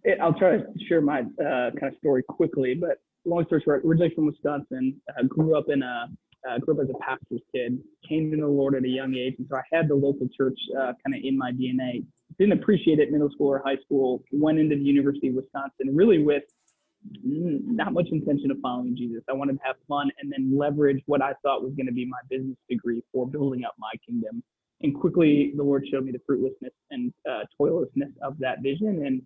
It, 0.03 0.19
i'll 0.21 0.35
try 0.35 0.59
to 0.59 0.65
share 0.87 1.01
my 1.01 1.21
uh, 1.21 1.71
kind 1.81 1.93
of 1.93 1.95
story 1.99 2.23
quickly 2.23 2.75
but 2.75 3.01
long 3.25 3.47
story 3.47 3.63
short 3.65 3.83
originally 3.87 4.15
from 4.15 4.27
wisconsin 4.27 5.01
uh, 5.09 5.23
grew 5.23 5.57
up 5.57 5.67
in 5.69 5.83
a 5.83 6.09
uh, 6.49 6.59
grew 6.59 6.75
up 6.75 6.81
as 6.83 6.91
a 6.91 6.99
pastor's 6.99 7.41
kid, 7.55 7.79
came 8.09 8.31
to 8.31 8.37
the 8.37 8.47
Lord 8.47 8.75
at 8.75 8.85
a 8.85 8.89
young 8.89 9.15
age, 9.15 9.35
and 9.39 9.47
so 9.51 9.57
I 9.57 9.63
had 9.73 9.89
the 9.89 9.95
local 9.95 10.29
church 10.37 10.59
uh, 10.79 10.93
kind 11.05 11.15
of 11.15 11.21
in 11.23 11.37
my 11.37 11.53
DNA. 11.53 12.05
Didn't 12.39 12.61
appreciate 12.61 12.99
it 12.99 13.11
middle 13.13 13.31
school 13.31 13.49
or 13.49 13.63
high 13.65 13.77
school. 13.85 14.23
Went 14.33 14.59
into 14.59 14.77
the 14.77 14.83
University 14.83 15.29
of 15.29 15.35
Wisconsin, 15.35 15.95
really 15.95 16.23
with 16.23 16.43
not 17.23 17.93
much 17.93 18.09
intention 18.11 18.51
of 18.51 18.57
following 18.63 18.97
Jesus. 18.97 19.23
I 19.29 19.35
wanted 19.35 19.55
to 19.55 19.59
have 19.65 19.77
fun 19.89 20.11
and 20.19 20.33
then 20.33 20.57
leverage 20.57 21.03
what 21.07 21.23
I 21.23 21.33
thought 21.43 21.63
was 21.63 21.73
going 21.77 21.87
to 21.87 21.93
be 21.93 22.07
my 22.07 22.19
business 22.31 22.57
degree 22.69 23.03
for 23.13 23.27
building 23.27 23.65
up 23.65 23.75
my 23.79 23.93
kingdom. 24.07 24.43
And 24.81 24.95
quickly, 24.95 25.53
the 25.57 25.63
Lord 25.63 25.87
showed 25.91 26.05
me 26.05 26.13
the 26.13 26.21
fruitlessness 26.27 26.73
and 26.91 27.13
uh, 27.29 27.45
toillessness 27.59 28.11
of 28.23 28.39
that 28.39 28.63
vision, 28.63 29.07
and 29.07 29.23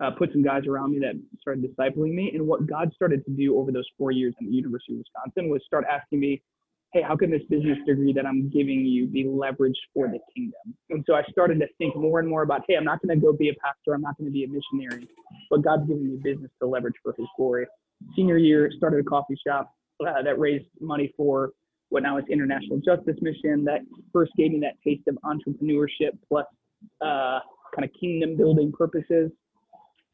uh, 0.00 0.10
put 0.16 0.32
some 0.32 0.42
guys 0.42 0.66
around 0.66 0.92
me 0.92 0.98
that 1.00 1.14
started 1.40 1.64
discipling 1.64 2.14
me. 2.14 2.32
And 2.34 2.46
what 2.46 2.66
God 2.66 2.92
started 2.94 3.24
to 3.24 3.30
do 3.30 3.58
over 3.58 3.70
those 3.72 3.86
four 3.98 4.10
years 4.10 4.34
at 4.40 4.46
the 4.46 4.54
University 4.54 4.94
of 4.94 5.00
Wisconsin 5.00 5.50
was 5.50 5.62
start 5.66 5.84
asking 5.90 6.20
me, 6.20 6.42
hey, 6.92 7.00
how 7.02 7.16
can 7.16 7.30
this 7.30 7.42
business 7.48 7.78
degree 7.86 8.12
that 8.12 8.26
I'm 8.26 8.50
giving 8.50 8.84
you 8.84 9.06
be 9.06 9.24
leveraged 9.24 9.80
for 9.94 10.08
the 10.08 10.18
kingdom? 10.34 10.76
And 10.90 11.02
so 11.06 11.14
I 11.14 11.22
started 11.30 11.58
to 11.60 11.66
think 11.78 11.96
more 11.96 12.20
and 12.20 12.28
more 12.28 12.42
about, 12.42 12.62
hey, 12.68 12.76
I'm 12.76 12.84
not 12.84 13.00
going 13.02 13.18
to 13.18 13.24
go 13.24 13.32
be 13.32 13.48
a 13.48 13.54
pastor, 13.54 13.94
I'm 13.94 14.02
not 14.02 14.18
going 14.18 14.26
to 14.26 14.32
be 14.32 14.44
a 14.44 14.48
missionary, 14.48 15.08
but 15.50 15.62
God's 15.62 15.88
giving 15.88 16.06
me 16.06 16.20
business 16.22 16.50
to 16.60 16.68
leverage 16.68 16.94
for 17.02 17.14
His 17.16 17.26
glory. 17.36 17.66
Senior 18.14 18.36
year, 18.36 18.70
started 18.76 19.00
a 19.00 19.04
coffee 19.04 19.38
shop 19.46 19.72
uh, 20.06 20.22
that 20.22 20.38
raised 20.38 20.66
money 20.80 21.12
for 21.16 21.52
what 21.88 22.02
now 22.02 22.18
is 22.18 22.24
International 22.30 22.78
Justice 22.78 23.16
Mission. 23.22 23.64
That 23.64 23.80
first 24.12 24.32
gave 24.36 24.52
me 24.52 24.60
that 24.60 24.74
taste 24.84 25.08
of 25.08 25.16
entrepreneurship 25.24 26.18
plus 26.28 26.46
uh, 27.00 27.40
kind 27.74 27.84
of 27.84 27.90
kingdom 27.98 28.36
building 28.36 28.70
purposes. 28.70 29.30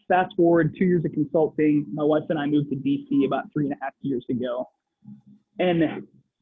Fast 0.06 0.34
forward 0.36 0.74
two 0.78 0.84
years 0.84 1.04
of 1.04 1.12
consulting, 1.12 1.86
my 1.92 2.04
wife 2.04 2.24
and 2.28 2.38
I 2.38 2.46
moved 2.46 2.70
to 2.70 2.76
DC 2.76 3.26
about 3.26 3.44
three 3.52 3.64
and 3.64 3.74
a 3.74 3.76
half 3.82 3.92
years 4.00 4.24
ago. 4.30 4.68
And 5.58 5.82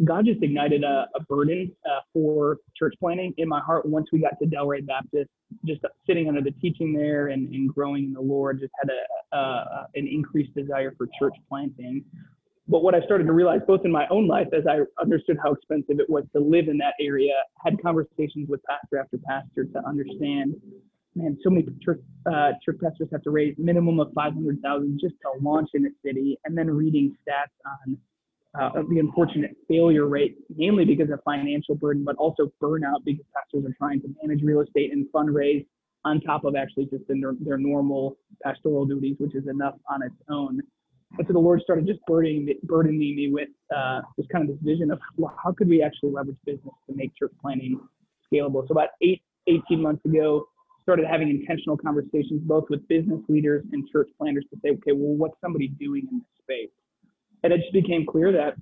God 0.05 0.27
just 0.27 0.43
ignited 0.43 0.85
a, 0.85 1.07
a 1.15 1.21
burden 1.23 1.73
uh, 1.87 2.01
for 2.13 2.59
church 2.77 2.95
planting 3.01 3.33
in 3.39 3.49
my 3.49 3.61
heart 3.61 3.87
once 3.87 4.09
we 4.13 4.21
got 4.21 4.39
to 4.41 4.47
Delray 4.47 4.87
Baptist. 4.87 5.31
Just 5.65 5.81
sitting 6.07 6.29
under 6.29 6.43
the 6.43 6.51
teaching 6.51 6.93
there 6.93 7.29
and, 7.29 7.49
and 7.55 7.73
growing 7.73 8.05
in 8.05 8.13
the 8.13 8.21
Lord, 8.21 8.61
just 8.61 8.73
had 8.79 8.91
a, 8.91 9.37
a, 9.37 9.87
an 9.95 10.07
increased 10.07 10.55
desire 10.55 10.95
for 10.99 11.09
church 11.19 11.35
planting. 11.49 12.05
But 12.69 12.83
what 12.83 12.95
I 12.95 13.01
started 13.03 13.25
to 13.29 13.33
realize, 13.33 13.61
both 13.67 13.83
in 13.85 13.93
my 13.93 14.07
own 14.09 14.27
life, 14.27 14.49
as 14.53 14.65
I 14.69 14.81
understood 15.01 15.39
how 15.43 15.53
expensive 15.53 16.01
it 16.01 16.11
was 16.11 16.25
to 16.35 16.43
live 16.43 16.69
in 16.69 16.77
that 16.79 16.95
area, 17.01 17.35
had 17.65 17.81
conversations 17.81 18.49
with 18.49 18.61
pastor 18.65 18.99
after 18.99 19.19
pastor 19.19 19.65
to 19.65 19.87
understand, 19.87 20.57
man, 21.15 21.39
so 21.43 21.49
many 21.49 21.65
church 21.81 22.01
uh, 22.31 22.51
church 22.65 22.77
pastors 22.83 23.09
have 23.13 23.23
to 23.23 23.31
raise 23.31 23.55
minimum 23.57 24.01
of 24.01 24.13
five 24.15 24.35
hundred 24.35 24.61
thousand 24.63 24.99
just 25.01 25.15
to 25.23 25.29
launch 25.41 25.71
in 25.75 25.87
a 25.87 25.91
city, 26.05 26.37
and 26.45 26.59
then 26.59 26.69
reading 26.69 27.17
stats 27.23 27.55
on 27.65 27.97
uh, 28.61 28.71
of 28.75 28.88
the 28.88 28.99
unfortunate 28.99 29.57
failure 29.69 30.07
rate, 30.07 30.37
mainly 30.55 30.85
because 30.85 31.11
of 31.11 31.21
financial 31.25 31.75
burden, 31.75 32.05
but 32.05 32.16
also 32.16 32.51
burnout 32.62 33.05
because 33.05 33.25
pastors 33.35 33.64
are 33.69 33.75
trying 33.79 34.01
to 34.01 34.09
manage 34.23 34.42
real 34.42 34.61
estate 34.61 34.92
and 34.92 35.07
fundraise 35.14 35.66
on 36.05 36.21
top 36.21 36.45
of 36.45 36.55
actually 36.55 36.87
just 36.87 37.05
their, 37.09 37.35
their 37.40 37.59
normal 37.59 38.16
pastoral 38.42 38.87
duties, 38.87 39.16
which 39.19 39.35
is 39.35 39.47
enough 39.49 39.75
on 39.90 40.03
its 40.03 40.14
own. 40.31 40.61
And 41.19 41.27
so 41.27 41.33
the 41.33 41.38
Lord 41.38 41.61
started 41.62 41.87
just 41.87 42.01
burdening, 42.07 42.49
burdening 42.64 42.99
me 42.99 43.29
with 43.31 43.49
uh, 43.75 44.03
this 44.16 44.27
kind 44.31 44.49
of 44.49 44.57
this 44.57 44.64
vision 44.64 44.90
of 44.90 44.99
well, 45.16 45.35
how 45.42 45.53
could 45.53 45.69
we 45.69 45.83
actually 45.83 46.11
leverage 46.11 46.37
business 46.45 46.75
to 46.88 46.97
make 46.97 47.14
church 47.16 47.33
planting 47.40 47.81
scalable. 48.33 48.66
So 48.66 48.73
about 48.73 48.90
eight, 49.03 49.23
18 49.47 49.81
months 49.81 50.05
ago, 50.05 50.47
started 50.83 51.07
having 51.07 51.29
intentional 51.29 51.77
conversations 51.77 52.40
both 52.42 52.64
with 52.71 52.87
business 52.88 53.21
leaders 53.29 53.64
and 53.73 53.88
church 53.90 54.09
planters 54.19 54.45
to 54.51 54.61
say, 54.62 54.71
okay, 54.71 54.92
well, 54.92 55.16
what's 55.16 55.35
somebody 55.40 55.69
doing 55.69 56.07
in 56.11 56.19
this 56.19 56.42
space? 56.42 56.71
And 57.47 57.55
it 57.55 57.59
just 57.59 57.73
became 57.73 58.05
clear 58.05 58.33
that 58.33 58.55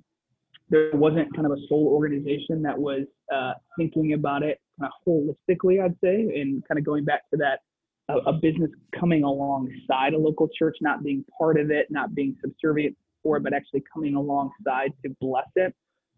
there 0.69 0.91
wasn't 0.93 1.33
kind 1.35 1.47
of 1.47 1.51
a 1.51 1.61
sole 1.67 1.89
organization 1.91 2.61
that 2.61 2.77
was 2.77 3.01
uh, 3.33 3.53
thinking 3.77 4.13
about 4.13 4.43
it 4.43 4.59
kind 4.79 4.91
of 4.91 5.07
holistically, 5.07 5.83
I'd 5.83 5.95
say, 6.03 6.39
and 6.39 6.63
kind 6.67 6.77
of 6.77 6.85
going 6.85 7.03
back 7.03 7.27
to 7.31 7.37
that 7.37 7.61
a, 8.09 8.17
a, 8.29 8.33
business 8.33 8.69
coming 8.99 9.23
alongside 9.23 10.13
a 10.13 10.17
local 10.17 10.47
church, 10.57 10.77
not 10.81 11.03
being 11.03 11.25
part 11.35 11.59
of 11.59 11.71
it, 11.71 11.87
not 11.89 12.13
being 12.13 12.35
subservient 12.41 12.95
for 13.23 13.37
it, 13.37 13.43
but 13.43 13.53
actually 13.53 13.83
coming 13.91 14.15
alongside 14.15 14.93
to 15.03 15.15
bless 15.19 15.47
it. 15.55 15.73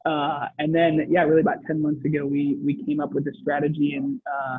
Uh, 0.05 0.47
and 0.59 0.75
then, 0.75 1.07
yeah, 1.09 1.23
really 1.23 1.41
about 1.41 1.57
10 1.65 1.81
months 1.81 2.03
ago, 2.03 2.25
we 2.25 2.57
we 2.63 2.83
came 2.85 2.99
up 2.99 3.13
with 3.13 3.25
a 3.27 3.33
strategy 3.41 3.93
and 3.95 4.19
uh, 4.29 4.57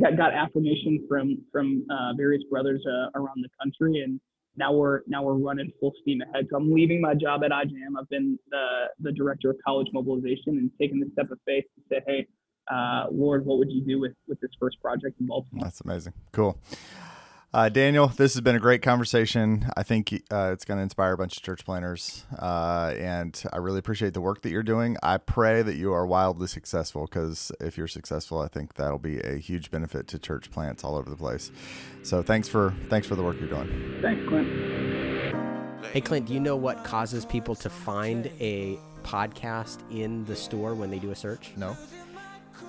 got, 0.00 0.16
got 0.16 0.34
affirmation 0.34 1.04
from 1.08 1.38
from 1.50 1.84
uh, 1.90 2.12
various 2.16 2.44
brothers 2.48 2.84
uh, 2.86 3.10
around 3.18 3.42
the 3.42 3.48
country 3.60 4.02
and 4.02 4.20
now 4.56 4.72
we're 4.72 5.00
now 5.06 5.22
we're 5.22 5.34
running 5.34 5.72
full 5.80 5.92
steam 6.02 6.20
ahead. 6.22 6.46
So 6.50 6.56
I'm 6.56 6.72
leaving 6.72 7.00
my 7.00 7.14
job 7.14 7.42
at 7.44 7.50
IJM. 7.50 7.98
I've 7.98 8.08
been 8.08 8.38
the 8.50 8.86
the 9.00 9.12
director 9.12 9.50
of 9.50 9.56
college 9.64 9.88
mobilization 9.92 10.58
and 10.58 10.70
taking 10.80 11.00
the 11.00 11.10
step 11.12 11.30
of 11.30 11.38
faith 11.46 11.64
to 11.76 11.82
say, 11.88 12.00
hey, 12.06 12.26
uh, 12.72 13.06
Lord, 13.10 13.46
what 13.46 13.58
would 13.58 13.70
you 13.70 13.82
do 13.82 14.00
with 14.00 14.12
with 14.26 14.40
this 14.40 14.50
first 14.58 14.80
project 14.80 15.20
in 15.20 15.26
Baltimore? 15.26 15.64
That's 15.64 15.80
amazing. 15.80 16.12
Cool. 16.32 16.58
Uh, 17.52 17.68
Daniel, 17.68 18.06
this 18.06 18.34
has 18.34 18.40
been 18.42 18.54
a 18.54 18.60
great 18.60 18.80
conversation. 18.80 19.68
I 19.76 19.82
think 19.82 20.12
uh, 20.30 20.50
it's 20.52 20.64
going 20.64 20.78
to 20.78 20.84
inspire 20.84 21.14
a 21.14 21.16
bunch 21.16 21.36
of 21.36 21.42
church 21.42 21.64
planters, 21.64 22.24
uh, 22.38 22.94
and 22.96 23.42
I 23.52 23.56
really 23.56 23.80
appreciate 23.80 24.14
the 24.14 24.20
work 24.20 24.42
that 24.42 24.50
you're 24.50 24.62
doing. 24.62 24.96
I 25.02 25.18
pray 25.18 25.62
that 25.62 25.74
you 25.74 25.92
are 25.92 26.06
wildly 26.06 26.46
successful 26.46 27.06
because 27.06 27.50
if 27.58 27.76
you're 27.76 27.88
successful, 27.88 28.40
I 28.40 28.46
think 28.46 28.74
that'll 28.74 29.00
be 29.00 29.18
a 29.18 29.34
huge 29.34 29.72
benefit 29.72 30.06
to 30.08 30.18
church 30.20 30.52
plants 30.52 30.84
all 30.84 30.94
over 30.94 31.10
the 31.10 31.16
place. 31.16 31.50
So 32.04 32.22
thanks 32.22 32.46
for 32.46 32.72
thanks 32.88 33.08
for 33.08 33.16
the 33.16 33.22
work 33.24 33.40
you're 33.40 33.48
doing. 33.48 33.98
Thanks, 34.00 34.28
Clint. 34.28 34.46
Hey, 35.92 36.00
Clint, 36.00 36.26
do 36.26 36.34
you 36.34 36.40
know 36.40 36.54
what 36.54 36.84
causes 36.84 37.24
people 37.24 37.56
to 37.56 37.68
find 37.68 38.30
a 38.38 38.78
podcast 39.02 39.78
in 39.90 40.24
the 40.26 40.36
store 40.36 40.76
when 40.76 40.88
they 40.90 41.00
do 41.00 41.10
a 41.10 41.16
search? 41.16 41.50
No. 41.56 41.76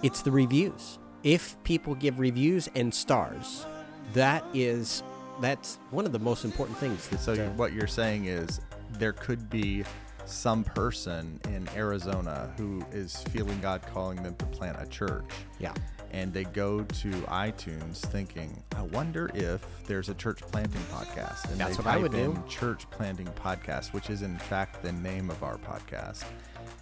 It's 0.01 0.23
the 0.23 0.31
reviews. 0.31 0.97
If 1.21 1.55
people 1.63 1.93
give 1.93 2.19
reviews 2.19 2.67
and 2.73 2.91
stars 2.91 3.67
that 4.13 4.43
is 4.53 5.03
that's 5.39 5.79
one 5.89 6.05
of 6.05 6.11
the 6.11 6.19
most 6.19 6.45
important 6.45 6.77
things. 6.77 7.09
So 7.19 7.35
what 7.55 7.73
you're 7.73 7.87
saying 7.87 8.25
is 8.25 8.61
there 8.93 9.13
could 9.13 9.49
be 9.49 9.83
some 10.25 10.63
person 10.63 11.39
in 11.45 11.67
Arizona 11.75 12.53
who 12.57 12.83
is 12.91 13.23
feeling 13.29 13.59
God 13.59 13.81
calling 13.91 14.21
them 14.21 14.35
to 14.35 14.45
plant 14.45 14.77
a 14.79 14.85
church. 14.87 15.25
Yeah. 15.59 15.73
And 16.11 16.33
they 16.33 16.43
go 16.43 16.83
to 16.83 17.09
iTunes 17.09 17.97
thinking, 17.97 18.61
I 18.75 18.81
wonder 18.81 19.31
if 19.33 19.65
there's 19.87 20.09
a 20.09 20.13
church 20.13 20.39
planting 20.39 20.81
podcast. 20.91 21.49
And 21.49 21.59
That's 21.59 21.77
they 21.77 21.83
what 21.83 21.87
I 21.87 21.97
would 21.97 22.11
type 22.11 22.19
in 22.21 22.33
do. 22.33 22.43
Church 22.49 22.89
planting 22.91 23.27
podcast, 23.27 23.93
which 23.93 24.09
is 24.09 24.21
in 24.21 24.37
fact 24.37 24.83
the 24.83 24.91
name 24.91 25.29
of 25.29 25.41
our 25.41 25.57
podcast. 25.57 26.25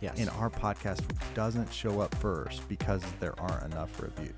Yes. 0.02 0.18
And 0.20 0.30
our 0.32 0.50
podcast 0.50 1.02
doesn't 1.36 1.72
show 1.72 2.02
up 2.02 2.14
first 2.16 2.68
because 2.68 3.04
there 3.20 3.40
aren't 3.40 3.72
enough 3.72 4.02
reviews. 4.02 4.34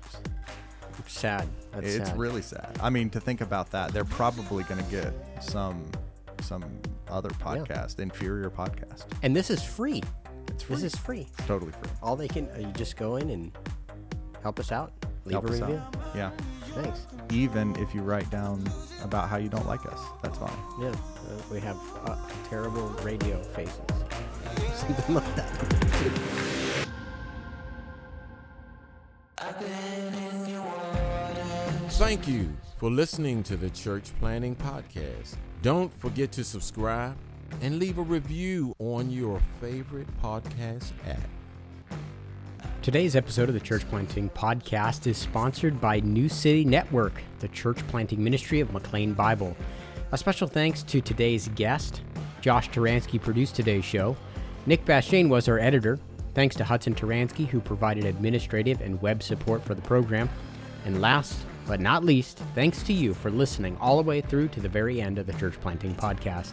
Sad. 1.06 1.48
That's 1.72 1.86
it's 1.86 2.08
sad. 2.10 2.18
really 2.18 2.42
sad. 2.42 2.78
I 2.82 2.90
mean, 2.90 3.10
to 3.10 3.20
think 3.20 3.40
about 3.40 3.70
that, 3.72 3.92
they're 3.92 4.04
probably 4.04 4.64
going 4.64 4.82
to 4.84 4.90
get 4.90 5.12
some 5.42 5.84
some 6.40 6.64
other 7.08 7.30
podcast, 7.30 8.00
inferior 8.00 8.50
podcast. 8.50 9.04
And 9.22 9.34
this 9.36 9.50
is 9.50 9.62
free. 9.62 10.02
It's 10.48 10.64
This 10.64 10.82
is 10.82 10.94
free. 10.96 11.28
It's 11.38 11.46
totally 11.46 11.70
free. 11.72 11.90
All 12.02 12.16
they 12.16 12.26
can, 12.28 12.48
uh, 12.50 12.58
you 12.58 12.66
just 12.72 12.96
go 12.96 13.16
in 13.16 13.30
and 13.30 13.52
help 14.42 14.58
us 14.58 14.72
out. 14.72 14.92
Leave 15.24 15.34
Help 15.34 15.44
a 15.44 15.48
us 15.52 15.60
review. 15.60 15.76
out. 15.76 15.96
Yeah. 16.16 16.30
Thanks. 16.74 17.06
Even 17.30 17.76
if 17.76 17.94
you 17.94 18.00
write 18.02 18.28
down 18.30 18.64
about 19.04 19.28
how 19.28 19.36
you 19.36 19.48
don't 19.48 19.66
like 19.66 19.86
us, 19.86 20.00
that's 20.20 20.38
fine. 20.38 20.50
Yeah. 20.80 20.88
Uh, 20.88 20.94
we 21.52 21.60
have 21.60 21.78
uh, 22.06 22.16
terrible 22.48 22.88
radio 23.04 23.40
faces. 23.42 23.78
Something 24.74 25.14
like 25.14 25.36
that. 25.36 26.88
Thank 32.02 32.26
you 32.26 32.52
for 32.78 32.90
listening 32.90 33.44
to 33.44 33.56
the 33.56 33.70
Church 33.70 34.10
Planting 34.18 34.56
Podcast. 34.56 35.36
Don't 35.62 35.94
forget 36.00 36.32
to 36.32 36.42
subscribe 36.42 37.16
and 37.60 37.78
leave 37.78 37.96
a 37.96 38.02
review 38.02 38.74
on 38.80 39.08
your 39.08 39.40
favorite 39.60 40.08
podcast 40.20 40.90
app. 41.06 42.00
Today's 42.82 43.14
episode 43.14 43.48
of 43.48 43.54
the 43.54 43.60
Church 43.60 43.88
Planting 43.88 44.30
Podcast 44.30 45.06
is 45.06 45.16
sponsored 45.16 45.80
by 45.80 46.00
New 46.00 46.28
City 46.28 46.64
Network, 46.64 47.22
the 47.38 47.46
church 47.48 47.78
planting 47.86 48.22
ministry 48.22 48.58
of 48.58 48.72
McLean 48.72 49.14
Bible. 49.14 49.56
A 50.10 50.18
special 50.18 50.48
thanks 50.48 50.82
to 50.82 51.00
today's 51.00 51.46
guest. 51.54 52.02
Josh 52.40 52.68
Taransky 52.70 53.22
produced 53.22 53.54
today's 53.54 53.84
show. 53.84 54.16
Nick 54.66 54.84
Bashane 54.84 55.28
was 55.28 55.48
our 55.48 55.60
editor. 55.60 56.00
Thanks 56.34 56.56
to 56.56 56.64
Hudson 56.64 56.96
Taransky, 56.96 57.46
who 57.46 57.60
provided 57.60 58.04
administrative 58.06 58.80
and 58.80 59.00
web 59.00 59.22
support 59.22 59.64
for 59.64 59.76
the 59.76 59.82
program. 59.82 60.28
And 60.84 61.00
last 61.00 61.38
but 61.66 61.80
not 61.80 62.04
least, 62.04 62.38
thanks 62.54 62.82
to 62.84 62.92
you 62.92 63.14
for 63.14 63.30
listening 63.30 63.76
all 63.80 63.96
the 63.96 64.02
way 64.02 64.20
through 64.20 64.48
to 64.48 64.60
the 64.60 64.68
very 64.68 65.00
end 65.00 65.18
of 65.18 65.26
the 65.26 65.32
Church 65.34 65.58
Planting 65.60 65.94
Podcast. 65.94 66.52